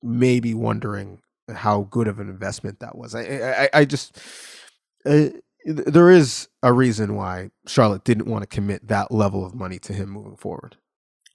maybe 0.02 0.54
wondering 0.54 1.22
how 1.54 1.88
good 1.90 2.08
of 2.08 2.20
an 2.20 2.30
investment 2.30 2.80
that 2.80 2.98
was. 2.98 3.16
I 3.16 3.22
I, 3.22 3.70
I 3.74 3.86
just 3.86 4.20
uh, 5.06 5.30
there 5.66 6.10
is 6.10 6.48
a 6.64 6.74
reason 6.74 7.16
why 7.16 7.52
Charlotte 7.68 8.04
didn't 8.04 8.28
want 8.28 8.44
to 8.44 8.48
commit 8.48 8.88
that 8.88 9.12
level 9.12 9.46
of 9.46 9.54
money 9.54 9.80
to 9.80 9.94
him 9.94 10.10
moving 10.10 10.38
forward. 10.38 10.78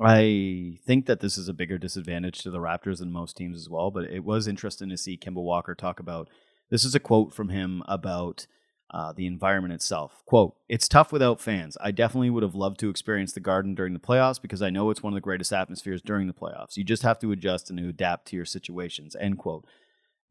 I 0.00 0.78
think 0.86 1.06
that 1.06 1.20
this 1.20 1.38
is 1.38 1.48
a 1.48 1.54
bigger 1.54 1.78
disadvantage 1.78 2.38
to 2.40 2.50
the 2.50 2.58
Raptors 2.58 2.98
than 2.98 3.12
most 3.12 3.36
teams 3.36 3.58
as 3.58 3.68
well. 3.68 3.90
But 3.90 4.04
it 4.04 4.24
was 4.24 4.48
interesting 4.48 4.88
to 4.88 4.96
see 4.96 5.16
Kemba 5.16 5.42
Walker 5.42 5.74
talk 5.74 6.00
about. 6.00 6.28
This 6.70 6.84
is 6.84 6.94
a 6.94 7.00
quote 7.00 7.32
from 7.32 7.50
him 7.50 7.82
about 7.86 8.46
uh, 8.91 9.12
the 9.12 9.26
environment 9.26 9.74
itself. 9.74 10.22
Quote, 10.26 10.55
it's 10.68 10.89
tough 10.89 11.12
without 11.12 11.41
fans. 11.41 11.76
I 11.80 11.91
definitely 11.91 12.30
would 12.30 12.43
have 12.43 12.55
loved 12.55 12.78
to 12.80 12.91
experience 12.91 13.32
the 13.32 13.41
garden 13.41 13.74
during 13.74 13.93
the 13.93 13.99
playoffs 13.99 14.41
because 14.41 14.62
I 14.62 14.70
know 14.70 14.91
it's 14.91 15.03
one 15.03 15.12
of 15.12 15.16
the 15.16 15.20
greatest 15.20 15.53
atmospheres 15.53 16.03
during 16.03 16.26
the 16.26 16.35
playoffs. 16.35 16.76
You 16.76 16.85
just 16.85 17.03
have 17.03 17.18
to 17.20 17.32
adjust 17.32 17.70
and 17.70 17.80
adapt 17.80 18.28
to 18.28 18.37
your 18.37 18.45
situations. 18.45 19.16
End 19.18 19.39
quote 19.39 19.66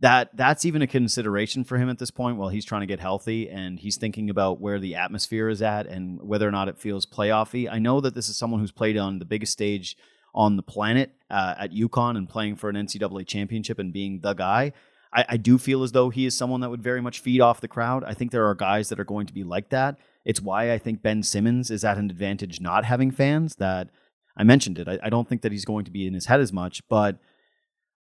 that 0.04 0.36
that's 0.36 0.66
even 0.66 0.82
a 0.82 0.88
consideration 0.88 1.64
for 1.64 1.78
him 1.78 1.90
at 1.90 1.98
this 1.98 2.12
point 2.12 2.36
while 2.36 2.50
he's 2.50 2.66
trying 2.66 2.82
to 2.82 2.88
get 2.88 3.00
healthy 3.00 3.50
and 3.50 3.80
he's 3.80 3.96
thinking 3.96 4.30
about 4.30 4.60
where 4.60 4.78
the 4.78 4.96
atmosphere 4.96 5.48
is 5.48 5.62
at 5.62 5.88
and 5.88 6.22
whether 6.22 6.46
or 6.46 6.52
not 6.52 6.68
it 6.68 6.78
feels 6.78 7.06
playoffy. 7.06 7.72
I 7.72 7.80
know 7.80 8.02
that 8.02 8.14
this 8.14 8.28
is 8.28 8.36
someone 8.36 8.60
who's 8.60 8.72
played 8.72 8.98
on 8.98 9.20
the 9.20 9.26
biggest 9.26 9.54
stage 9.54 9.96
on 10.36 10.58
the 10.58 10.62
planet 10.62 11.12
uh, 11.30 11.56
at 11.58 11.72
UConn 11.72 12.18
and 12.18 12.28
playing 12.28 12.58
for 12.58 12.70
an 12.70 12.76
NCAA 12.76 13.26
championship 13.26 13.80
and 13.80 13.94
being 13.94 14.20
the 14.20 14.34
guy. 14.34 14.74
I, 15.14 15.26
I 15.30 15.38
do 15.38 15.58
feel 15.58 15.84
as 15.84 15.92
though 15.92 16.10
he 16.10 16.26
is 16.26 16.36
someone 16.36 16.62
that 16.62 16.70
would 16.70 16.82
very 16.82 17.02
much 17.02 17.20
feed 17.20 17.42
off 17.42 17.62
the 17.62 17.68
crowd. 17.68 18.04
I 18.04 18.14
think 18.14 18.32
there 18.32 18.48
are 18.48 18.56
guys 18.56 18.90
that 18.90 19.00
are 19.00 19.06
going 19.06 19.28
to 19.28 19.34
be 19.34 19.44
like 19.44 19.70
that. 19.70 19.98
It's 20.26 20.42
why 20.42 20.72
I 20.72 20.78
think 20.78 21.02
Ben 21.02 21.24
Simmons 21.24 21.70
is 21.70 21.84
at 21.84 21.98
an 21.98 22.10
advantage 22.10 22.60
not 22.60 22.86
having 22.86 23.12
fans. 23.12 23.56
That 23.56 23.90
I 24.36 24.44
mentioned 24.44 24.80
it. 24.80 24.88
I, 24.88 25.00
I 25.04 25.10
don't 25.10 25.28
think 25.28 25.42
that 25.42 25.52
he's 25.52 25.66
going 25.66 25.86
to 25.86 25.92
be 25.92 26.08
in 26.08 26.14
his 26.14 26.26
head 26.26 26.40
as 26.40 26.52
much, 26.52 26.82
but 26.90 27.20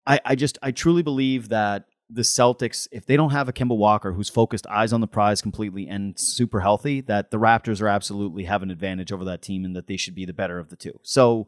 I, 0.05 0.19
I 0.25 0.35
just 0.35 0.57
I 0.61 0.71
truly 0.71 1.03
believe 1.03 1.49
that 1.49 1.85
the 2.09 2.21
Celtics, 2.21 2.87
if 2.91 3.05
they 3.05 3.15
don't 3.15 3.31
have 3.31 3.49
a 3.49 3.53
Kemba 3.53 3.75
Walker 3.75 4.13
who's 4.13 4.29
focused 4.29 4.67
eyes 4.67 4.93
on 4.93 5.01
the 5.01 5.07
prize 5.07 5.41
completely 5.41 5.87
and 5.87 6.17
super 6.19 6.59
healthy, 6.59 7.01
that 7.01 7.31
the 7.31 7.37
Raptors 7.37 7.81
are 7.81 7.87
absolutely 7.87 8.43
have 8.43 8.61
an 8.61 8.71
advantage 8.71 9.11
over 9.11 9.25
that 9.25 9.41
team 9.41 9.65
and 9.65 9.75
that 9.75 9.87
they 9.87 9.97
should 9.97 10.13
be 10.13 10.25
the 10.25 10.33
better 10.33 10.59
of 10.59 10.69
the 10.69 10.75
two. 10.75 10.99
So 11.01 11.47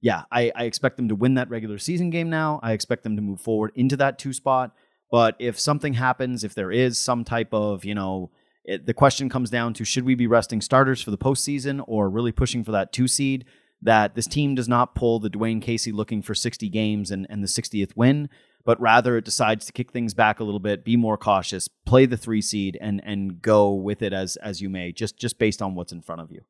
yeah, 0.00 0.22
I, 0.30 0.52
I 0.54 0.64
expect 0.64 0.96
them 0.96 1.08
to 1.08 1.14
win 1.14 1.34
that 1.34 1.50
regular 1.50 1.78
season 1.78 2.10
game 2.10 2.30
now. 2.30 2.60
I 2.62 2.72
expect 2.72 3.02
them 3.02 3.16
to 3.16 3.22
move 3.22 3.40
forward 3.40 3.72
into 3.74 3.96
that 3.96 4.18
two 4.18 4.32
spot. 4.32 4.74
But 5.10 5.36
if 5.38 5.58
something 5.58 5.94
happens, 5.94 6.44
if 6.44 6.54
there 6.54 6.72
is 6.72 6.98
some 6.98 7.24
type 7.24 7.52
of, 7.52 7.84
you 7.84 7.94
know, 7.94 8.30
it, 8.64 8.86
the 8.86 8.94
question 8.94 9.28
comes 9.28 9.50
down 9.50 9.74
to 9.74 9.84
should 9.84 10.04
we 10.04 10.14
be 10.14 10.26
resting 10.26 10.60
starters 10.60 11.00
for 11.00 11.10
the 11.10 11.18
postseason 11.18 11.84
or 11.86 12.10
really 12.10 12.32
pushing 12.32 12.64
for 12.64 12.72
that 12.72 12.92
two 12.92 13.08
seed? 13.08 13.44
that 13.82 14.14
this 14.14 14.26
team 14.26 14.54
does 14.54 14.68
not 14.68 14.94
pull 14.94 15.20
the 15.20 15.30
Dwane 15.30 15.60
Casey 15.60 15.92
looking 15.92 16.22
for 16.22 16.34
60 16.34 16.68
games 16.68 17.10
and, 17.10 17.26
and 17.28 17.42
the 17.42 17.48
60th 17.48 17.96
win, 17.96 18.28
but 18.64 18.80
rather 18.80 19.16
it 19.16 19.24
decides 19.24 19.66
to 19.66 19.72
kick 19.72 19.92
things 19.92 20.14
back 20.14 20.40
a 20.40 20.44
little 20.44 20.60
bit, 20.60 20.84
be 20.84 20.96
more 20.96 21.18
cautious, 21.18 21.68
play 21.84 22.06
the 22.06 22.16
three 22.16 22.42
seed, 22.42 22.78
and 22.80 23.00
and 23.04 23.40
go 23.42 23.72
with 23.72 24.02
it 24.02 24.12
as 24.12 24.36
as 24.36 24.60
you 24.60 24.68
may, 24.68 24.92
just 24.92 25.16
just 25.16 25.38
based 25.38 25.62
on 25.62 25.74
what's 25.74 25.92
in 25.92 26.02
front 26.02 26.20
of 26.20 26.32
you. 26.32 26.42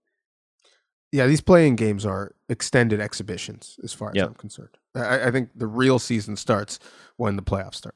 Yeah, 1.13 1.27
these 1.27 1.41
playing 1.41 1.77
games 1.77 2.05
are 2.05 2.35
extended 2.49 3.01
exhibitions, 3.01 3.79
as 3.83 3.93
far 3.93 4.11
as 4.11 4.17
yep. 4.17 4.29
I'm 4.29 4.35
concerned. 4.35 4.77
I, 4.95 5.29
I, 5.29 5.31
think 5.31 5.51
the 5.55 5.67
real 5.67 5.99
season 5.99 6.37
starts 6.37 6.79
when 7.17 7.37
the 7.37 7.43
playoffs 7.43 7.77
start. 7.77 7.95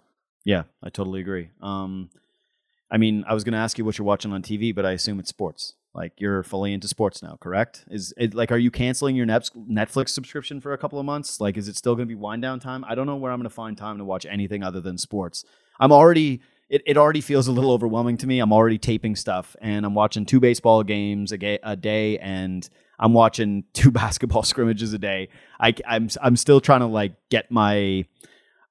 Yeah, 0.51 0.65
I 0.83 0.91
totally 0.91 1.21
agree. 1.21 1.51
Um, 1.63 2.11
I 2.91 2.97
mean, 2.97 3.25
I 3.29 3.35
was 3.35 3.45
going 3.45 3.53
to 3.53 3.59
ask 3.59 3.79
you 3.79 3.85
what 3.85 3.99
you're 3.99 4.05
watching 4.05 4.33
on 4.33 4.43
TV, 4.43 4.75
but 4.75 4.85
I 4.85 4.91
assume 4.91 5.21
it's 5.21 5.29
sports. 5.29 5.75
Like 5.95 6.15
you're 6.19 6.43
fully 6.43 6.73
into 6.73 6.89
sports 6.89 7.23
now, 7.23 7.39
correct? 7.41 7.85
Is 7.89 8.13
it 8.17 8.35
like 8.35 8.51
are 8.51 8.59
you 8.59 8.73
canceling 8.73 9.15
your 9.15 9.27
Netflix 9.27 10.09
subscription 10.09 10.61
for 10.61 10.73
a 10.73 10.79
couple 10.79 10.99
of 10.99 11.07
months? 11.07 11.41
Like 11.41 11.57
is 11.57 11.69
it 11.69 11.77
still 11.77 11.95
going 11.95 12.09
to 12.09 12.13
be 12.13 12.17
wind 12.17 12.43
down 12.43 12.59
time? 12.59 12.85
I 12.85 12.97
don't 12.97 13.07
know 13.07 13.15
where 13.15 13.31
I'm 13.31 13.39
going 13.39 13.49
to 13.49 13.55
find 13.55 13.79
time 13.79 13.99
to 13.99 14.05
watch 14.05 14.27
anything 14.27 14.65
other 14.65 14.81
than 14.81 14.99
sports. 14.99 15.45
I'm 15.79 15.93
already 15.93 16.41
it, 16.69 16.83
it 16.85 16.97
already 16.97 17.21
feels 17.21 17.47
a 17.47 17.53
little 17.53 17.71
overwhelming 17.71 18.17
to 18.19 18.27
me. 18.27 18.41
I'm 18.41 18.53
already 18.53 18.79
taping 18.79 19.15
stuff 19.15 19.55
and 19.61 19.87
I'm 19.87 19.95
watching 19.95 20.27
two 20.27 20.41
baseball 20.41 20.83
games 20.83 21.31
a, 21.31 21.39
ga- 21.39 21.61
a 21.63 21.77
day 21.77 22.19
and 22.19 22.69
I'm 22.99 23.13
watching 23.13 23.65
two 23.73 23.93
basketball 23.93 24.43
scrimmages 24.43 24.93
a 24.93 24.99
day. 24.99 25.29
I, 25.61 25.75
I'm 25.87 26.09
I'm 26.21 26.35
still 26.35 26.61
trying 26.61 26.81
to 26.81 26.87
like 26.87 27.15
get 27.31 27.53
my 27.53 28.05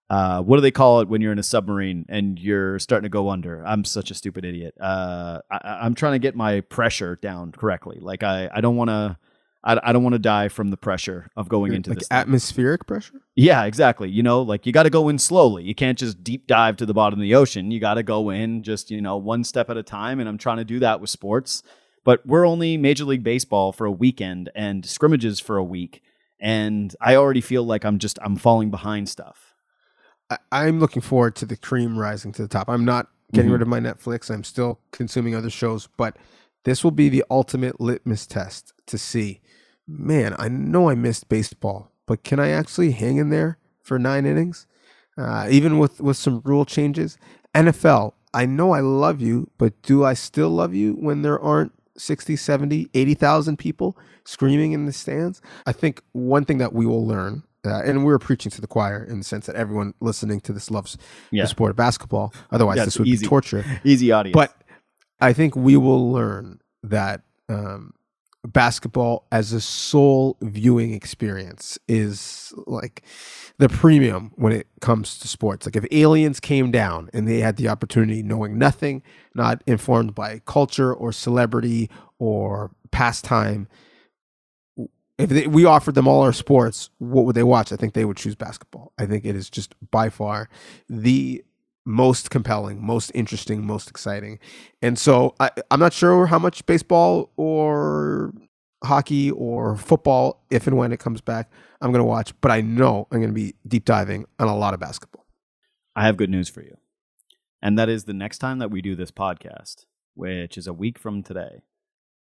uh, 0.09 0.41
what 0.41 0.57
do 0.57 0.61
they 0.61 0.71
call 0.71 1.01
it 1.01 1.07
when 1.07 1.21
you're 1.21 1.31
in 1.31 1.39
a 1.39 1.43
submarine 1.43 2.05
and 2.09 2.39
you're 2.39 2.79
starting 2.79 3.03
to 3.03 3.09
go 3.09 3.29
under? 3.29 3.65
I'm 3.65 3.85
such 3.85 4.09
a 4.09 4.15
stupid 4.15 4.43
idiot. 4.43 4.73
Uh, 4.79 5.39
I, 5.51 5.85
am 5.85 5.93
trying 5.93 6.13
to 6.13 6.19
get 6.19 6.35
my 6.35 6.61
pressure 6.61 7.15
down 7.15 7.51
correctly. 7.51 7.99
Like 8.01 8.23
I, 8.23 8.49
I 8.51 8.61
don't 8.61 8.75
want 8.75 8.89
to, 8.89 9.17
I, 9.63 9.79
I 9.83 9.93
don't 9.93 10.01
want 10.01 10.13
to 10.13 10.19
die 10.19 10.47
from 10.47 10.69
the 10.69 10.77
pressure 10.77 11.29
of 11.35 11.47
going 11.47 11.73
into 11.73 11.91
like 11.91 11.99
this 11.99 12.07
atmospheric 12.09 12.81
thing. 12.81 12.87
pressure. 12.87 13.21
Yeah, 13.35 13.65
exactly. 13.65 14.09
You 14.09 14.23
know, 14.23 14.41
like 14.41 14.65
you 14.65 14.71
got 14.71 14.83
to 14.83 14.89
go 14.89 15.09
in 15.09 15.19
slowly. 15.19 15.63
You 15.63 15.75
can't 15.75 15.97
just 15.97 16.23
deep 16.23 16.47
dive 16.47 16.77
to 16.77 16.87
the 16.87 16.93
bottom 16.93 17.19
of 17.19 17.23
the 17.23 17.35
ocean. 17.35 17.69
You 17.69 17.79
got 17.79 17.95
to 17.95 18.03
go 18.03 18.31
in 18.31 18.63
just 18.63 18.89
you 18.89 19.01
know 19.01 19.17
one 19.17 19.43
step 19.43 19.69
at 19.69 19.77
a 19.77 19.83
time. 19.83 20.19
And 20.19 20.27
I'm 20.27 20.39
trying 20.39 20.57
to 20.57 20.65
do 20.65 20.79
that 20.79 21.01
with 21.01 21.11
sports. 21.11 21.61
But 22.03 22.25
we're 22.25 22.47
only 22.47 22.77
Major 22.77 23.03
League 23.03 23.23
Baseball 23.23 23.73
for 23.73 23.85
a 23.85 23.91
weekend 23.91 24.49
and 24.55 24.83
scrimmages 24.85 25.39
for 25.39 25.57
a 25.57 25.63
week, 25.63 26.01
and 26.39 26.95
I 26.99 27.15
already 27.15 27.41
feel 27.41 27.63
like 27.63 27.85
I'm 27.85 27.99
just 27.99 28.17
I'm 28.23 28.37
falling 28.37 28.71
behind 28.71 29.09
stuff. 29.09 29.48
I, 30.51 30.67
am 30.67 30.79
looking 30.79 31.01
forward 31.01 31.35
to 31.37 31.45
the 31.45 31.57
cream 31.57 31.97
rising 31.97 32.31
to 32.33 32.41
the 32.41 32.47
top. 32.47 32.69
I'm 32.69 32.85
not 32.85 33.07
getting 33.33 33.47
mm-hmm. 33.47 33.53
rid 33.53 33.61
of 33.61 33.67
my 33.67 33.79
Netflix. 33.79 34.29
I'm 34.29 34.43
still 34.43 34.79
consuming 34.91 35.35
other 35.35 35.49
shows, 35.49 35.87
but 35.97 36.17
this 36.63 36.83
will 36.83 36.91
be 36.91 37.09
the 37.09 37.23
ultimate 37.29 37.79
litmus 37.79 38.27
test 38.27 38.73
to 38.87 38.97
see. 38.97 39.41
Man, 39.87 40.35
I 40.37 40.49
know 40.49 40.89
I 40.89 40.95
missed 40.95 41.29
baseball, 41.29 41.91
but 42.05 42.23
can 42.23 42.39
I 42.39 42.49
actually 42.49 42.91
hang 42.91 43.17
in 43.17 43.29
there 43.29 43.57
for 43.81 43.97
nine 43.97 44.25
innings, 44.25 44.67
uh, 45.17 45.47
even 45.49 45.79
with 45.79 45.99
with 45.99 46.17
some 46.17 46.41
rule 46.43 46.65
changes? 46.65 47.17
NFL, 47.55 48.13
I 48.33 48.45
know 48.45 48.71
I 48.71 48.81
love 48.81 49.21
you, 49.21 49.49
but 49.57 49.81
do 49.81 50.03
I 50.03 50.13
still 50.13 50.49
love 50.49 50.75
you 50.75 50.93
when 50.93 51.23
there 51.23 51.39
aren't 51.39 51.71
60, 51.97 52.35
70, 52.35 52.89
80,000 52.93 53.57
people 53.57 53.97
screaming 54.23 54.73
in 54.73 54.85
the 54.85 54.93
stands? 54.93 55.41
I 55.65 55.71
think 55.71 56.01
one 56.11 56.45
thing 56.45 56.59
that 56.59 56.73
we 56.73 56.85
will 56.85 57.05
learn 57.05 57.43
uh, 57.65 57.81
and 57.83 58.05
we're 58.05 58.19
preaching 58.19 58.51
to 58.51 58.61
the 58.61 58.67
choir 58.67 59.03
in 59.03 59.19
the 59.19 59.23
sense 59.23 59.45
that 59.45 59.55
everyone 59.55 59.93
listening 59.99 60.39
to 60.41 60.53
this 60.53 60.71
loves 60.71 60.97
yeah. 61.31 61.43
the 61.43 61.47
sport 61.47 61.71
of 61.71 61.75
basketball. 61.75 62.33
Otherwise, 62.51 62.77
yeah, 62.77 62.85
this 62.85 62.97
would 62.97 63.07
easy, 63.07 63.25
be 63.25 63.27
torture. 63.27 63.65
Easy 63.83 64.11
audience. 64.11 64.33
But 64.33 64.55
I 65.19 65.33
think 65.33 65.55
we 65.55 65.75
will 65.75 66.11
learn 66.11 66.59
that 66.83 67.21
um, 67.49 67.93
basketball 68.45 69.27
as 69.31 69.51
a 69.51 69.59
sole 69.59 70.37
viewing 70.41 70.93
experience 70.93 71.77
is 71.87 72.53
like 72.65 73.03
the 73.57 73.67
premium 73.67 74.31
when 74.35 74.53
it 74.53 74.67
comes 74.79 75.19
to 75.19 75.27
sports. 75.27 75.65
Like 75.65 75.75
if 75.75 75.85
aliens 75.91 76.39
came 76.39 76.71
down 76.71 77.09
and 77.13 77.27
they 77.27 77.39
had 77.39 77.57
the 77.57 77.67
opportunity, 77.67 78.23
knowing 78.23 78.57
nothing, 78.57 79.03
not 79.35 79.61
informed 79.67 80.15
by 80.15 80.39
culture 80.45 80.93
or 80.93 81.11
celebrity 81.11 81.89
or 82.17 82.71
pastime 82.91 83.67
if 85.19 85.29
they, 85.29 85.47
we 85.47 85.65
offered 85.65 85.95
them 85.95 86.07
all 86.07 86.21
our 86.21 86.33
sports, 86.33 86.89
what 86.97 87.25
would 87.25 87.35
they 87.35 87.43
watch? 87.43 87.71
I 87.71 87.75
think 87.75 87.93
they 87.93 88.05
would 88.05 88.17
choose 88.17 88.35
basketball. 88.35 88.93
I 88.97 89.05
think 89.05 89.25
it 89.25 89.35
is 89.35 89.49
just 89.49 89.75
by 89.91 90.09
far 90.09 90.49
the 90.87 91.43
most 91.85 92.29
compelling, 92.29 92.83
most 92.83 93.11
interesting, 93.13 93.65
most 93.65 93.89
exciting. 93.89 94.39
And 94.81 94.97
so 94.97 95.35
I, 95.39 95.51
I'm 95.69 95.79
not 95.79 95.91
sure 95.91 96.27
how 96.27 96.39
much 96.39 96.65
baseball 96.65 97.31
or 97.35 98.33
hockey 98.83 99.29
or 99.31 99.75
football, 99.75 100.41
if 100.49 100.67
and 100.67 100.77
when 100.77 100.93
it 100.93 100.99
comes 100.99 101.19
back, 101.19 101.51
I'm 101.81 101.91
going 101.91 101.99
to 101.99 102.05
watch, 102.05 102.33
but 102.39 102.51
I 102.51 102.61
know 102.61 103.07
I'm 103.11 103.19
going 103.19 103.29
to 103.29 103.33
be 103.33 103.55
deep 103.67 103.83
diving 103.85 104.25
on 104.39 104.47
a 104.47 104.55
lot 104.55 104.73
of 104.73 104.79
basketball. 104.79 105.25
I 105.95 106.05
have 106.05 106.15
good 106.15 106.29
news 106.29 106.47
for 106.47 106.61
you. 106.61 106.77
And 107.61 107.77
that 107.77 107.89
is 107.89 108.05
the 108.05 108.13
next 108.13 108.37
time 108.37 108.59
that 108.59 108.71
we 108.71 108.81
do 108.81 108.95
this 108.95 109.11
podcast, 109.11 109.85
which 110.13 110.57
is 110.57 110.65
a 110.65 110.73
week 110.73 110.97
from 110.97 111.23
today. 111.23 111.61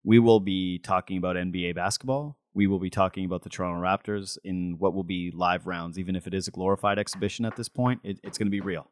We 0.05 0.19
will 0.19 0.39
be 0.39 0.79
talking 0.79 1.17
about 1.17 1.35
NBA 1.35 1.75
basketball. 1.75 2.37
We 2.57 2.65
will 2.65 2.79
be 2.79 2.89
talking 2.89 3.23
about 3.23 3.43
the 3.43 3.49
Toronto 3.49 3.79
Raptors 3.79 4.39
in 4.43 4.77
what 4.79 4.95
will 4.95 5.03
be 5.03 5.29
live 5.29 5.67
rounds, 5.67 5.99
even 5.99 6.15
if 6.15 6.25
it 6.25 6.33
is 6.33 6.47
a 6.47 6.51
glorified 6.51 6.97
exhibition 6.97 7.45
at 7.45 7.55
this 7.55 7.69
point. 7.69 8.01
It, 8.03 8.19
it's 8.23 8.39
going 8.39 8.47
to 8.47 8.51
be 8.51 8.61
real. 8.61 8.87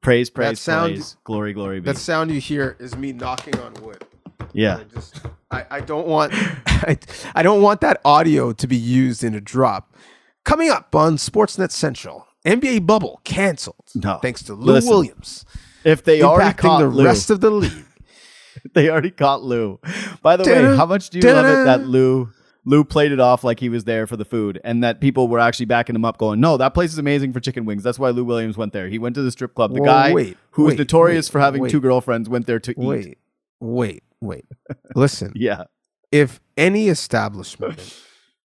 Praise, 0.00 0.30
praise, 0.30 0.60
sound- 0.60 0.92
praise, 0.94 1.16
glory, 1.24 1.52
glory 1.52 1.80
be. 1.80 1.86
That 1.86 1.98
sound 1.98 2.30
you 2.30 2.38
hear 2.40 2.76
is 2.78 2.96
me 2.96 3.12
knocking 3.12 3.58
on 3.58 3.74
wood. 3.82 4.04
yeah, 4.52 4.76
I 4.76 4.84
just 4.84 5.20
I, 5.50 5.66
I 5.68 5.80
don't 5.80 6.06
want 6.06 6.32
I, 6.66 6.96
I 7.34 7.42
don't 7.42 7.60
want 7.60 7.80
that 7.80 8.00
audio 8.04 8.52
to 8.52 8.66
be 8.68 8.76
used 8.76 9.24
in 9.24 9.34
a 9.34 9.40
drop. 9.40 9.96
Coming 10.44 10.70
up 10.70 10.94
on 10.94 11.16
Sportsnet 11.16 11.72
Central, 11.72 12.28
NBA 12.46 12.86
bubble 12.86 13.20
canceled. 13.24 13.90
No. 13.96 14.18
Thanks 14.22 14.44
to 14.44 14.54
Lou 14.54 14.74
Listen, 14.74 14.90
Williams. 14.90 15.44
if 15.82 16.04
they 16.04 16.22
already 16.22 16.50
impacting 16.52 16.58
caught 16.58 16.78
the 16.78 16.86
Lou, 16.86 17.04
rest 17.04 17.30
of 17.30 17.40
the 17.40 17.50
league. 17.50 17.84
they 18.74 18.88
already 18.88 19.10
caught 19.10 19.42
Lou. 19.42 19.80
By 20.22 20.36
the 20.36 20.44
way, 20.44 20.76
how 20.76 20.86
much 20.86 21.10
do 21.10 21.18
you 21.18 21.34
love 21.34 21.46
it 21.46 21.64
that. 21.64 21.84
Lou 21.84 22.30
Lou 22.64 22.84
played 22.84 23.10
it 23.10 23.18
off 23.18 23.42
like 23.42 23.58
he 23.58 23.68
was 23.68 23.84
there 23.84 24.06
for 24.06 24.16
the 24.16 24.24
food, 24.24 24.60
and 24.62 24.84
that 24.84 25.00
people 25.00 25.26
were 25.28 25.40
actually 25.40 25.66
backing 25.66 25.96
him 25.96 26.04
up, 26.04 26.16
going, 26.18 26.38
"No, 26.40 26.56
that 26.56 26.74
place 26.74 26.92
is 26.92 26.98
amazing 26.98 27.32
for 27.32 27.40
chicken 27.40 27.64
wings." 27.64 27.82
That's 27.82 27.98
why 27.98 28.10
Lou 28.10 28.24
Williams 28.24 28.56
went 28.56 28.72
there. 28.72 28.88
He 28.88 28.98
went 28.98 29.14
to 29.16 29.22
the 29.22 29.30
strip 29.32 29.54
club. 29.54 29.74
The 29.74 29.80
Well, 29.82 29.90
guy 29.90 30.12
wait, 30.12 30.36
who 30.52 30.64
was 30.64 30.76
notorious 30.78 31.28
wait, 31.28 31.32
for 31.32 31.40
having 31.40 31.62
wait. 31.62 31.70
two 31.70 31.80
girlfriends 31.80 32.28
went 32.28 32.46
there 32.46 32.60
to 32.60 32.70
eat. 32.70 32.78
Wait, 32.78 33.18
wait, 33.60 34.02
wait. 34.20 34.44
Listen, 34.94 35.32
Yeah, 35.34 35.64
if 36.12 36.40
any 36.56 36.88
establishment 36.88 38.00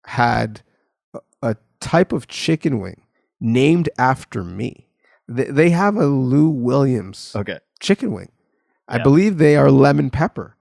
had 0.06 0.62
a, 1.14 1.20
a 1.42 1.56
type 1.80 2.12
of 2.12 2.26
chicken 2.26 2.80
wing 2.80 3.02
named 3.40 3.88
after 3.98 4.42
me, 4.42 4.88
they, 5.28 5.44
they 5.44 5.70
have 5.70 5.96
a 5.96 6.06
Lou 6.06 6.48
Williams 6.48 7.32
okay. 7.36 7.58
chicken 7.78 8.12
wing. 8.12 8.32
I 8.88 8.96
Yeah. 8.96 9.02
believe 9.04 9.38
they 9.38 9.56
are 9.56 9.70
lemon 9.70 10.10
pepper. 10.10 10.56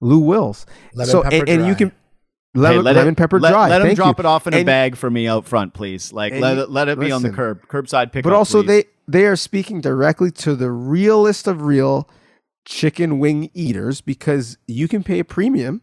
Lou 0.00 0.18
Wills. 0.20 0.66
Lemon 0.94 1.10
so 1.10 1.22
pepper 1.22 1.36
and, 1.36 1.48
and 1.48 1.66
you 1.66 1.74
can 1.74 1.92
lemon, 2.54 2.78
Hey, 2.78 2.82
let 2.82 2.96
lemon 2.96 3.12
it- 3.12 3.16
pepper 3.16 3.40
let, 3.40 3.50
dry. 3.50 3.68
Let 3.68 3.82
Thank 3.82 3.96
drop 3.96 4.18
you. 4.18 4.22
it 4.22 4.26
off 4.26 4.46
in 4.46 4.54
a 4.54 4.64
bag 4.64 4.96
for 4.96 5.10
me 5.10 5.26
out 5.28 5.44
front, 5.46 5.74
please. 5.74 6.12
Like 6.12 6.32
and 6.32 6.40
let 6.40 6.56
you- 6.56 6.62
it 6.64 6.70
let 6.70 6.88
it 6.88 6.98
be 6.98 7.10
on 7.12 7.22
the 7.22 7.30
curb, 7.30 7.66
curbside 7.68 8.12
pickup. 8.12 8.24
But 8.30 8.36
also 8.36 8.62
please. 8.62 8.66
they 8.66 8.84
they 9.20 9.26
are 9.26 9.36
speaking 9.36 9.80
directly 9.80 10.30
to 10.30 10.54
the 10.54 10.70
realest 10.70 11.46
of 11.48 11.62
real 11.62 12.08
chicken 12.64 13.18
wing 13.18 13.50
eaters 13.54 14.00
because 14.00 14.56
you 14.68 14.86
can 14.88 15.02
pay 15.02 15.18
a 15.18 15.24
premium 15.24 15.82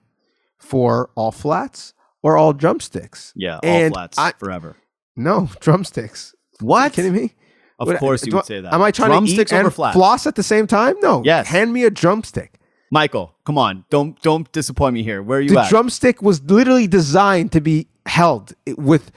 for 0.57 1.09
all 1.15 1.31
flats 1.31 1.93
or 2.23 2.37
all 2.37 2.53
drumsticks. 2.53 3.33
yeah, 3.35 3.59
all 3.63 3.89
flats 3.89 4.17
I- 4.17 4.33
forever. 4.37 4.75
No, 5.15 5.49
drumsticks. 5.59 6.33
What? 6.61 6.81
Are 6.81 6.85
you 6.85 6.91
kidding 6.91 7.13
me? 7.13 7.35
Of 7.79 7.97
course 7.97 8.25
you 8.25 8.31
do- 8.31 8.37
would 8.37 8.45
say 8.45 8.59
that. 8.59 8.73
Am 8.73 8.81
I 8.81 8.91
trying 8.91 9.11
Drumsticks 9.11 9.51
to 9.51 9.55
eat 9.55 9.59
over 9.59 9.67
and 9.67 9.73
flats? 9.73 9.95
floss 9.95 10.27
at 10.27 10.35
the 10.35 10.43
same 10.43 10.67
time? 10.67 10.95
No. 11.01 11.21
Yes. 11.23 11.47
Hand 11.47 11.71
me 11.71 11.85
a 11.85 11.89
drumstick. 11.89 12.58
Michael, 12.91 13.35
come 13.45 13.57
on, 13.57 13.85
don't 13.89 14.19
don't 14.21 14.51
disappoint 14.51 14.93
me 14.93 15.03
here. 15.03 15.21
Where 15.21 15.39
are 15.39 15.41
you 15.41 15.51
at? 15.51 15.53
The 15.53 15.61
at? 15.61 15.69
drumstick 15.69 16.21
was 16.21 16.41
literally 16.43 16.87
designed 16.87 17.51
to 17.51 17.61
be 17.61 17.87
held 18.05 18.53
with 18.77 19.11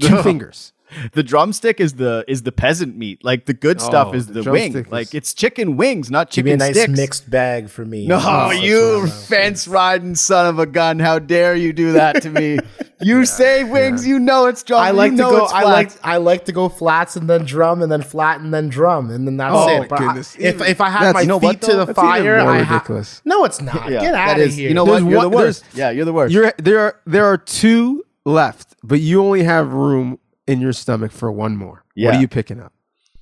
two 0.00 0.22
fingers. 0.22 0.72
The 1.12 1.22
drumstick 1.22 1.80
is 1.80 1.94
the 1.94 2.24
is 2.28 2.42
the 2.42 2.52
peasant 2.52 2.96
meat. 2.96 3.24
Like 3.24 3.46
the 3.46 3.54
good 3.54 3.80
stuff 3.80 4.08
Oh, 4.12 4.14
is 4.14 4.26
the 4.28 4.42
the, 4.42 4.50
wing. 4.50 4.76
is- 4.76 4.88
Like 4.88 5.14
it's 5.14 5.34
chicken 5.34 5.76
wings, 5.76 6.10
not 6.10 6.30
Give 6.30 6.44
me 6.44 6.52
chicken 6.52 6.62
a 6.62 6.66
nice 6.68 6.76
sticks. 6.76 6.96
mixed 6.98 7.30
bag 7.30 7.68
for 7.68 7.84
me. 7.84 8.06
No, 8.06 8.18
Oh, 8.22 8.50
you 8.50 9.00
that's 9.02 9.12
what 9.12 9.22
I- 9.22 9.26
fence 9.44 9.68
riding 9.68 10.14
son 10.14 10.46
of 10.46 10.58
a 10.58 10.66
gun! 10.66 10.98
How 10.98 11.18
dare 11.18 11.54
you 11.54 11.72
do 11.72 11.92
that 11.92 12.22
to 12.22 12.30
me? 12.30 12.58
You 13.00 13.26
say 13.26 13.62
wings, 13.62 14.04
you 14.08 14.18
know 14.18 14.46
it's 14.46 14.64
drum. 14.64 14.80
I 14.82 14.90
like 14.90 15.12
you 15.12 15.18
to 15.18 15.22
go. 15.22 15.44
I 15.46 15.62
like. 15.62 15.92
I 16.02 16.16
like 16.16 16.46
to 16.46 16.52
go 16.52 16.68
flats 16.68 17.14
and 17.14 17.30
then 17.30 17.44
drum 17.44 17.80
and 17.80 17.92
then 17.92 18.02
flat 18.02 18.40
and 18.40 18.52
then 18.52 18.68
drum 18.68 19.08
and 19.10 19.24
then 19.24 19.36
that's 19.36 19.54
Oh, 19.54 19.68
it. 19.68 19.78
my 19.82 19.86
But 19.86 20.00
I- 20.00 20.06
goodness. 20.08 20.36
if 20.36 20.60
if 20.62 20.80
I 20.80 20.90
have 20.90 21.14
my 21.14 21.20
you 21.20 21.28
know 21.28 21.38
feet 21.38 21.46
what, 21.46 21.60
to 21.62 21.66
the 21.76 21.84
That's 21.84 21.90
even 21.90 21.94
fire, 21.94 22.42
more 22.42 22.50
I 22.54 22.62
ha- 22.62 22.74
ridiculous. 22.74 23.22
No, 23.24 23.44
it's 23.44 23.62
not. 23.62 23.88
Yeah, 23.88 24.00
Get 24.00 24.14
out 24.16 24.40
of 24.40 24.52
here. 24.52 24.68
You 24.68 24.74
know 24.74 24.84
There's 24.84 25.04
what? 25.04 25.10
You're 25.10 25.18
one- 25.20 25.30
the 25.30 25.36
worst. 25.36 25.64
Yeah, 25.74 25.90
you're 25.90 26.06
the 26.06 26.12
worst. 26.12 26.34
You're 26.34 26.52
there 26.58 26.80
are 26.80 26.96
there 27.06 27.24
are 27.24 27.38
two 27.38 28.04
left, 28.24 28.74
but 28.82 28.98
you 28.98 29.22
only 29.22 29.44
have 29.44 29.72
room 29.72 30.18
in 30.48 30.60
your 30.60 30.72
stomach 30.72 31.12
for 31.12 31.30
one 31.30 31.56
more. 31.56 31.84
What 31.94 32.14
are 32.14 32.20
you 32.20 32.28
picking 32.28 32.60
up? 32.60 32.72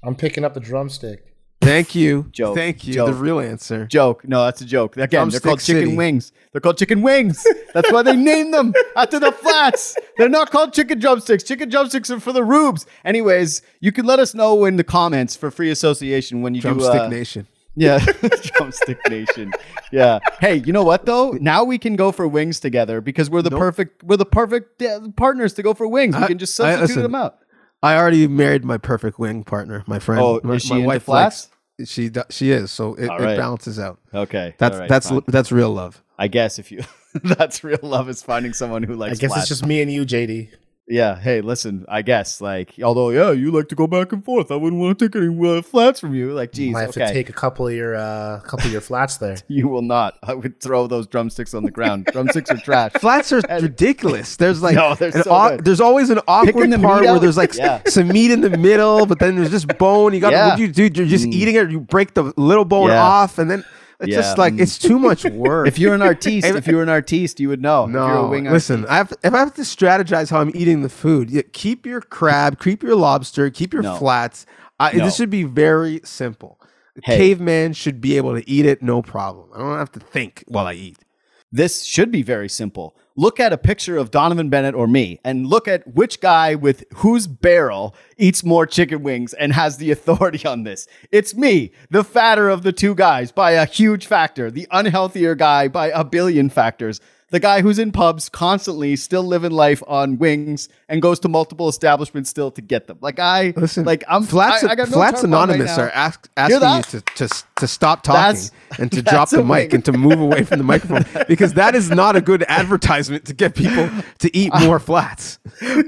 I'm 0.03 0.15
picking 0.15 0.45
up 0.45 0.55
the 0.55 0.61
drumstick. 0.61 1.23
Thank 1.63 1.95
you. 1.95 2.27
Joke, 2.33 2.55
Thank 2.55 2.87
you. 2.87 2.93
joke. 2.95 3.07
The 3.09 3.15
real 3.15 3.41
answer. 3.41 3.87
joke. 3.87 4.29
No, 4.29 4.45
that's 4.45 4.61
a 4.61 4.65
joke. 4.67 4.97
Again, 4.99 5.31
they're 5.31 5.41
called 5.41 5.59
chicken 5.61 5.85
City. 5.87 5.97
wings. 5.97 6.31
They're 6.53 6.61
called 6.61 6.77
chicken 6.79 7.01
wings. 7.03 7.45
That's 7.73 7.91
why 7.91 8.03
they 8.03 8.15
named 8.15 8.53
them 8.55 8.75
after 8.97 9.19
the 9.19 9.33
flats. 9.33 9.97
They're 10.19 10.29
not 10.29 10.51
called 10.51 10.75
chicken 10.75 10.99
drumsticks. 11.01 11.43
Chicken 11.43 11.71
drumsticks 11.71 12.11
are 12.11 12.21
for 12.21 12.33
the 12.33 12.45
rubes. 12.45 12.85
Anyways, 13.07 13.63
you 13.81 13.91
can 13.91 14.05
let 14.05 14.19
us 14.21 14.35
know 14.35 14.65
in 14.67 14.77
the 14.77 14.85
comments 14.85 15.35
for 15.35 15.51
free 15.51 15.71
association 15.71 16.43
when 16.43 16.55
you 16.55 16.61
Drumstick 16.61 16.93
do. 16.93 16.99
Uh, 17.01 17.09
Nation. 17.09 17.47
Yeah, 17.77 17.99
drumstick 18.57 18.99
nation. 19.09 19.53
Yeah. 19.93 20.19
Hey, 20.41 20.57
you 20.57 20.73
know 20.73 20.83
what 20.83 21.07
though? 21.07 21.33
Now 21.33 21.63
we 21.65 21.79
can 21.79 21.95
go 21.97 22.11
for 22.13 22.27
wings 22.27 22.59
together 22.61 23.01
because 23.01 23.31
we're 23.31 23.43
the 23.43 23.51
Nope. 23.51 23.61
perfect. 23.61 24.03
We're 24.03 24.17
the 24.17 24.27
perfect 24.27 24.83
partners 25.17 25.53
to 25.55 25.63
go 25.63 25.75
for 25.75 25.87
wings. 25.87 26.17
We 26.17 26.23
I- 26.23 26.27
can 26.27 26.39
just 26.39 26.59
I- 26.61 26.73
substitute 26.77 26.89
listen, 26.89 27.03
them 27.03 27.15
out. 27.15 27.39
I 27.83 27.97
already 27.97 28.27
married 28.27 28.65
my 28.65 28.79
perfect 28.79 29.19
wing 29.19 29.45
partner, 29.45 29.85
my 29.87 29.99
friend. 29.99 30.21
Oh, 30.21 30.41
my, 30.43 30.55
is 30.55 30.63
she 30.63 30.71
my 30.71 30.77
into 30.79 30.87
wife 30.89 31.03
flats? 31.05 31.49
likes- 31.79 31.91
she 31.91 32.09
do- 32.09 32.23
she 32.31 32.51
is, 32.51 32.73
so 32.73 32.95
it, 32.95 33.09
All 33.11 33.23
it 33.23 33.37
balances 33.37 33.79
out. 33.79 33.99
Okay. 34.15 34.55
That's 34.59 34.75
all 34.75 34.81
right, 34.81 34.89
that's 34.89 35.09
fine. 35.11 35.21
that's 35.29 35.53
real 35.53 35.71
love. 35.73 36.03
I 36.19 36.29
guess 36.29 36.59
if 36.59 36.73
you 36.73 36.83
that's 37.23 37.63
real 37.63 37.79
love 37.83 38.09
is 38.09 38.23
finding 38.23 38.55
someone 38.55 38.83
who 38.83 38.95
likes. 38.95 39.19
I 39.19 39.21
guess 39.21 39.33
flats. 39.33 39.43
it's 39.51 39.61
just 39.61 39.67
me 39.67 39.83
and 39.83 39.93
you, 39.93 40.07
JD. 40.07 40.49
Yeah. 40.89 41.19
Hey, 41.19 41.41
listen. 41.41 41.85
I 41.89 42.03
guess 42.03 42.41
like 42.41 42.75
although 42.83 43.11
yeah, 43.11 43.33
you 43.33 43.51
like 43.51 43.69
to 43.69 43.75
go 43.75 43.87
back 43.87 44.13
and 44.13 44.25
forth. 44.25 44.51
I 44.53 44.57
wouldn't 44.57 44.81
want 44.81 44.99
to 44.99 45.09
take 45.09 45.17
any 45.17 45.59
uh, 45.59 45.63
flats 45.63 45.99
from 45.99 46.15
you. 46.15 46.33
Like, 46.33 46.53
geez, 46.53 46.77
I 46.77 46.83
have 46.83 46.91
okay. 46.91 47.07
to 47.07 47.13
take 47.13 47.29
a 47.29 47.33
couple 47.33 47.67
of 47.67 47.75
your 47.75 47.97
uh, 47.97 48.41
couple 48.41 48.67
of 48.67 48.73
your 48.73 48.81
flats 48.81 49.17
there. 49.17 49.37
you 49.49 49.67
will 49.69 49.83
not. 49.83 50.17
I 50.23 50.35
would 50.35 50.61
throw 50.61 50.87
those 50.87 51.07
drumsticks 51.07 51.55
on 51.55 51.65
the 51.65 51.71
ground. 51.73 52.07
drumsticks 52.13 52.51
are 52.51 52.57
trash. 52.59 52.93
Flats 53.01 53.33
are 53.33 53.41
ridiculous. 53.61 54.37
There's 54.37 54.63
like 54.67 54.77
No, 54.77 54.95
they're 54.95 55.11
so 55.11 55.31
au- 55.31 55.57
there's 55.57 55.81
always 55.81 56.11
an 56.11 56.21
awkward 56.29 56.71
the 56.71 56.79
part 56.79 57.05
where 57.05 57.19
there's 57.19 57.37
like 57.37 57.55
Yeah. 57.55 57.83
some 57.87 58.09
meat 58.09 58.31
in 58.31 58.41
the 58.41 58.51
middle, 58.57 59.07
but 59.07 59.19
then 59.19 59.37
there's 59.37 59.51
just 59.51 59.67
bone. 59.79 60.15
You 60.15 60.21
got 60.21 60.31
to 60.31 60.37
Yeah. 60.37 60.49
what 60.51 60.57
do 60.57 60.63
you 60.63 60.69
do? 60.73 60.83
You're 60.85 61.07
just 61.09 61.27
Mm. 61.27 61.33
eating 61.33 61.55
it. 61.57 61.71
You 61.71 61.81
break 61.81 62.15
the 62.15 62.33
little 62.37 62.65
bone 62.65 62.91
Yeah. 62.91 63.03
off, 63.03 63.39
and 63.39 63.51
then 63.51 63.65
it's 64.01 64.11
Yeah, 64.11 64.17
just 64.17 64.39
like 64.39 64.55
mm. 64.55 64.61
it's 64.61 64.79
too 64.79 64.99
much 64.99 65.25
work. 65.47 65.67
If 65.69 65.79
you're 65.79 65.95
an 65.95 66.03
artiste, 66.03 66.47
If- 66.47 66.57
if 66.57 66.67
you're 66.67 66.83
an 66.83 66.89
artiste, 66.89 67.41
you 67.41 67.49
would 67.49 67.63
know. 67.63 67.85
if 67.85 67.91
you're 67.93 68.03
a 68.03 68.15
No, 68.15 68.29
wing 68.29 68.45
listen. 68.45 68.85
I 68.87 68.97
have, 68.97 69.13
if 69.25 69.33
I 69.35 69.39
have 69.39 69.55
to 69.55 69.63
strategize 69.63 70.31
how 70.31 70.41
I'm 70.41 70.53
eating 70.55 70.83
the 70.83 70.89
food, 70.89 71.31
yeah, 71.31 71.43
keep 71.53 71.87
your 71.87 72.01
crab, 72.01 72.61
keep 72.61 72.83
your 72.83 72.97
lobster, 72.97 73.49
keep 73.51 73.73
your 73.73 73.83
No. 73.83 73.97
flats. 73.97 74.45
I, 74.79 74.93
No. 74.93 75.05
This 75.05 75.17
should 75.17 75.31
be 75.31 75.45
very 75.45 76.01
simple. 76.05 76.61
A 76.99 77.01
Hey. 77.05 77.17
Caveman 77.17 77.73
should 77.75 78.01
be 78.01 78.17
able 78.17 78.35
to 78.35 78.49
eat 78.49 78.67
it, 78.67 78.83
no 78.83 79.03
problem. 79.03 79.49
I 79.55 79.59
don't 79.59 79.79
have 79.79 79.93
to 79.93 80.01
think 80.01 80.45
while 80.47 80.67
I 80.67 80.75
eat. 80.75 80.99
This 81.53 81.85
should 81.85 82.11
be 82.11 82.23
very 82.23 82.49
simple. 82.49 82.97
Look 83.19 83.41
at 83.41 83.51
a 83.51 83.57
picture 83.57 83.97
of 83.97 84.11
Donnovan 84.11 84.51
Bennett 84.51 84.75
or 84.75 84.87
me 84.87 85.21
and 85.25 85.47
look 85.47 85.67
at 85.67 85.95
which 85.95 86.21
guy 86.21 86.55
with 86.55 86.85
whose 86.97 87.27
barrel 87.27 87.95
eats 88.19 88.45
more 88.45 88.67
chicken 88.67 89.03
wings 89.03 89.33
and 89.33 89.55
has 89.55 89.79
the 89.79 89.91
authority 89.91 90.47
on 90.47 90.65
this. 90.65 90.87
It's 91.11 91.35
me, 91.35 91.73
the 91.91 92.05
fatter 92.05 92.51
of 92.51 92.63
the 92.63 92.73
two 92.73 92.95
guys 92.95 93.33
by 93.33 93.53
a 93.53 93.65
huge 93.65 94.07
factor, 94.07 94.51
the 94.51 94.69
unhealthier 94.71 95.35
guy 95.35 95.67
by 95.69 95.89
a 95.89 96.05
billion 96.05 96.51
factors. 96.51 97.01
The 97.31 97.41
guy 97.41 97.61
who's 97.61 97.81
in 97.81 97.91
pubs 97.91 98.29
constantly 98.29 98.95
still 98.95 99.25
living 99.25 99.51
life 99.51 99.83
on 99.89 100.17
wings 100.17 100.69
and 100.89 101.03
goes 101.03 101.19
to 101.21 101.29
multiple 101.29 101.69
establishments 101.69 102.31
still 102.31 102.53
to 102.53 102.63
get 102.63 102.87
them. 102.87 102.99
Like 103.01 103.19
I 103.19 103.53
Listen, 103.57 103.85
like 103.85 104.05
I'm 104.09 104.23
Flats, 104.23 104.63
I, 104.63 104.71
I 104.71 104.75
got 104.77 104.89
no 104.91 104.95
Flats 104.95 105.25
on 105.25 105.33
right 105.33 105.43
Anonymous 105.45 105.77
are 105.77 105.91
ask, 105.91 106.29
asking 106.37 106.95
you 106.95 107.01
to, 107.01 107.27
to 107.27 107.45
to 107.57 107.67
stop 107.67 108.05
talking 108.05 108.21
That's- 108.21 108.51
and 108.79 108.93
to 108.93 109.03
drop 109.11 109.31
the 109.31 109.43
mic 109.43 109.73
and 109.73 109.85
to 109.87 109.93
move 109.93 110.21
away 110.21 110.45
from 110.45 110.59
the 110.59 110.65
microphone 110.73 111.05
because 111.27 111.55
that 111.55 111.75
is 111.75 111.91
not 111.91 112.15
a 112.15 112.21
good 112.21 112.45
advertisement 112.49 113.25
to 113.25 113.35
get 113.35 113.57
people 113.57 113.91
to 114.21 114.37
eat 114.37 114.53
more 114.61 114.79
flats. 114.79 115.39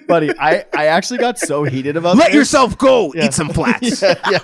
buddy. 0.08 0.32
I, 0.40 0.64
I 0.74 0.86
actually 0.86 1.18
got 1.18 1.38
so 1.38 1.62
heated 1.62 1.96
about 1.96 2.14
this. 2.14 2.20
Let 2.20 2.26
this. 2.28 2.34
yourself 2.34 2.76
go. 2.78 3.14
Eat 3.14 3.32
some 3.32 3.50
flats. 3.50 4.02
yeah, 4.02 4.14
yeah, 4.30 4.38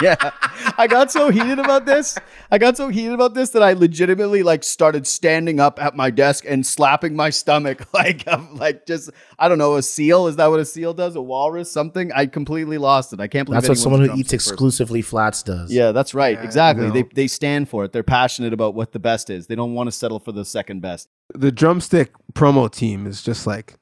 yeah. 0.00 0.30
I 0.78 0.86
got 0.86 1.10
so 1.12 1.30
heated 1.30 1.58
about 1.58 1.84
this. 1.84 2.16
I 2.50 2.56
got 2.56 2.76
so 2.76 2.88
heated 2.88 3.12
about 3.12 3.34
this 3.34 3.50
that 3.50 3.62
I 3.62 3.74
legitimately 3.74 4.42
like 4.42 4.64
started 4.64 5.06
standing 5.06 5.60
up 5.60 5.82
at 5.82 5.94
my 5.94 6.10
desk 6.10 6.37
and 6.44 6.64
slapping 6.66 7.14
my 7.16 7.30
stomach 7.30 7.86
like 7.94 8.24
I'm 8.26 8.56
like 8.56 8.86
just 8.86 9.10
I 9.38 9.48
don't 9.48 9.58
know 9.58 9.76
a 9.76 9.82
seal. 9.82 10.26
Is 10.26 10.36
that 10.36 10.46
what 10.48 10.60
a 10.60 10.64
seal 10.64 10.94
does? 10.94 11.16
A 11.16 11.22
walrus? 11.22 11.70
Something? 11.70 12.12
I 12.12 12.26
completely 12.26 12.78
lost 12.78 13.12
it. 13.12 13.20
I 13.20 13.28
can't 13.28 13.46
believe 13.46 13.62
That's 13.62 13.68
what 13.70 13.78
someone 13.78 14.00
who 14.02 14.06
drumstick 14.08 14.24
eats 14.24 14.32
person. 14.44 14.52
exclusively 14.54 15.02
flats 15.02 15.42
does. 15.42 15.72
Yeah, 15.72 15.92
that's 15.92 16.14
right. 16.14 16.36
Yeah, 16.38 16.44
exactly. 16.44 16.86
no. 16.86 16.92
They 16.92 17.02
they 17.14 17.26
stand 17.26 17.68
for 17.68 17.84
it. 17.84 17.92
They're 17.92 18.02
passionate 18.02 18.52
about 18.52 18.74
what 18.74 18.92
the 18.92 18.98
best 18.98 19.30
is. 19.30 19.46
They 19.46 19.54
don't 19.56 19.74
want 19.74 19.86
to 19.88 19.92
settle 19.92 20.20
for 20.20 20.32
the 20.32 20.44
second 20.44 20.80
best. 20.80 21.08
the 21.34 21.52
drumstick 21.52 22.12
promo 22.34 22.70
team 22.70 23.06
is 23.06 23.22
just 23.22 23.46
like 23.46 23.76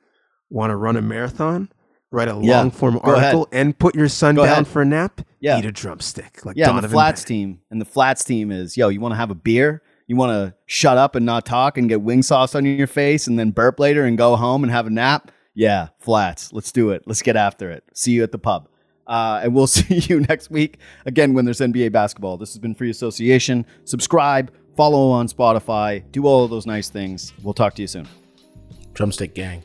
want 0.51 0.71
to 0.71 0.77
run 0.77 0.97
a 0.97 1.03
marathon, 1.03 1.69
write 2.13 2.29
a 2.29 2.39
Yeah, 2.43 2.59
long 2.61 2.71
form 2.71 2.95
go 2.99 3.13
ahead. 3.15 3.35
article, 3.35 3.49
and 3.53 3.77
put 3.79 3.95
your 3.95 4.09
son 4.09 4.37
Go 4.37 4.45
down 4.45 4.53
ahead. 4.53 4.69
for 4.69 4.83
a 4.83 4.85
nap. 4.85 5.21
Yeah. 5.41 5.59
Eat 5.59 5.65
a 5.67 5.73
drumstick 5.73 6.45
like 6.47 6.57
Yeah, 6.57 6.75
and 6.75 6.83
the 6.83 6.89
flats 6.89 7.23
Bennett. 7.23 7.29
team. 7.29 7.61
And 7.71 7.81
the 7.81 7.85
flats 7.85 8.25
team 8.25 8.51
is, 8.51 8.77
yo, 8.77 8.89
you 8.89 9.01
want 9.01 9.13
to 9.13 9.17
have 9.17 9.31
a 9.31 9.35
beer? 9.35 9.83
You 10.07 10.17
want 10.17 10.31
to 10.31 10.55
shut 10.67 10.99
up 10.99 11.17
and 11.17 11.27
not 11.27 11.45
talk 11.45 11.79
and 11.79 11.89
get 11.89 12.01
wing 12.01 12.23
sauce 12.23 12.55
on 12.55 12.65
your 12.65 12.87
face 12.87 13.27
and 13.27 13.39
then 13.39 13.51
burp 13.51 13.81
later 13.81 14.05
and 14.05 14.17
go 14.17 14.37
home 14.37 14.63
and 14.63 14.73
have 14.73 14.87
a 14.87 14.91
nap? 14.91 15.33
Yeah, 15.55 15.89
flats. 15.99 16.53
Let's 16.53 16.71
do 16.71 16.91
it. 16.91 17.03
Let's 17.07 17.23
get 17.23 17.35
after 17.35 17.71
it. 17.71 17.83
See 17.95 18.13
you 18.13 18.23
at 18.23 18.31
the 18.31 18.39
pub. 18.39 18.69
Uh, 19.07 19.41
and 19.43 19.55
we'll 19.55 19.67
see 19.67 19.97
you 19.97 20.21
next 20.21 20.51
week 20.51 20.79
again 21.07 21.35
when 21.35 21.45
there's 21.45 21.61
NBA 21.61 21.93
basketball. 21.93 22.37
This 22.37 22.51
has 22.51 22.59
been 22.59 22.75
Free 22.75 22.91
Association. 22.91 23.67
Subscribe, 23.85 24.53
follow 24.77 25.11
on 25.11 25.29
Spotify, 25.29 26.05
do 26.13 26.27
all 26.27 26.45
of 26.45 26.51
those 26.51 26.67
nice 26.67 26.89
things. 26.89 27.33
We'll 27.43 27.55
talk 27.55 27.75
to 27.75 27.83
you 27.83 27.89
soon. 27.89 28.07
Drumstick 28.95 29.35
gang. 29.35 29.63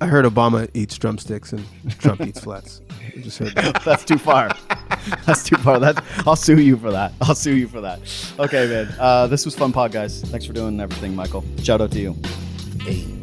I 0.00 0.06
heard 0.06 0.24
Obama 0.24 0.68
eats 0.74 0.96
drumsticks 0.96 1.52
and 1.52 1.64
Trump 1.98 2.20
eats 2.20 2.40
flats. 2.40 2.80
I 3.16 3.20
just 3.20 3.38
heard 3.38 3.54
that. 3.56 3.82
That's 3.84 4.04
too 4.04 4.18
far. 4.18 4.50
That's 5.26 5.42
too 5.42 5.56
far. 5.56 5.80
That 5.80 6.04
I'll 6.26 6.36
sue 6.36 6.60
you 6.60 6.76
for 6.76 6.92
that. 6.92 7.12
I'll 7.20 7.34
sue 7.34 7.56
you 7.56 7.66
for 7.66 7.80
that. 7.80 8.00
Okay, 8.38 8.68
man. 8.68 8.94
Uh, 8.98 9.26
this 9.26 9.44
was 9.44 9.56
fun 9.56 9.72
pod, 9.72 9.90
guys. 9.92 10.22
Thanks 10.22 10.46
for 10.46 10.52
doing 10.52 10.78
everything, 10.80 11.16
Michael. 11.16 11.44
Shout 11.62 11.80
out 11.80 11.90
to 11.92 12.00
you. 12.00 12.16
Hey. 12.82 13.17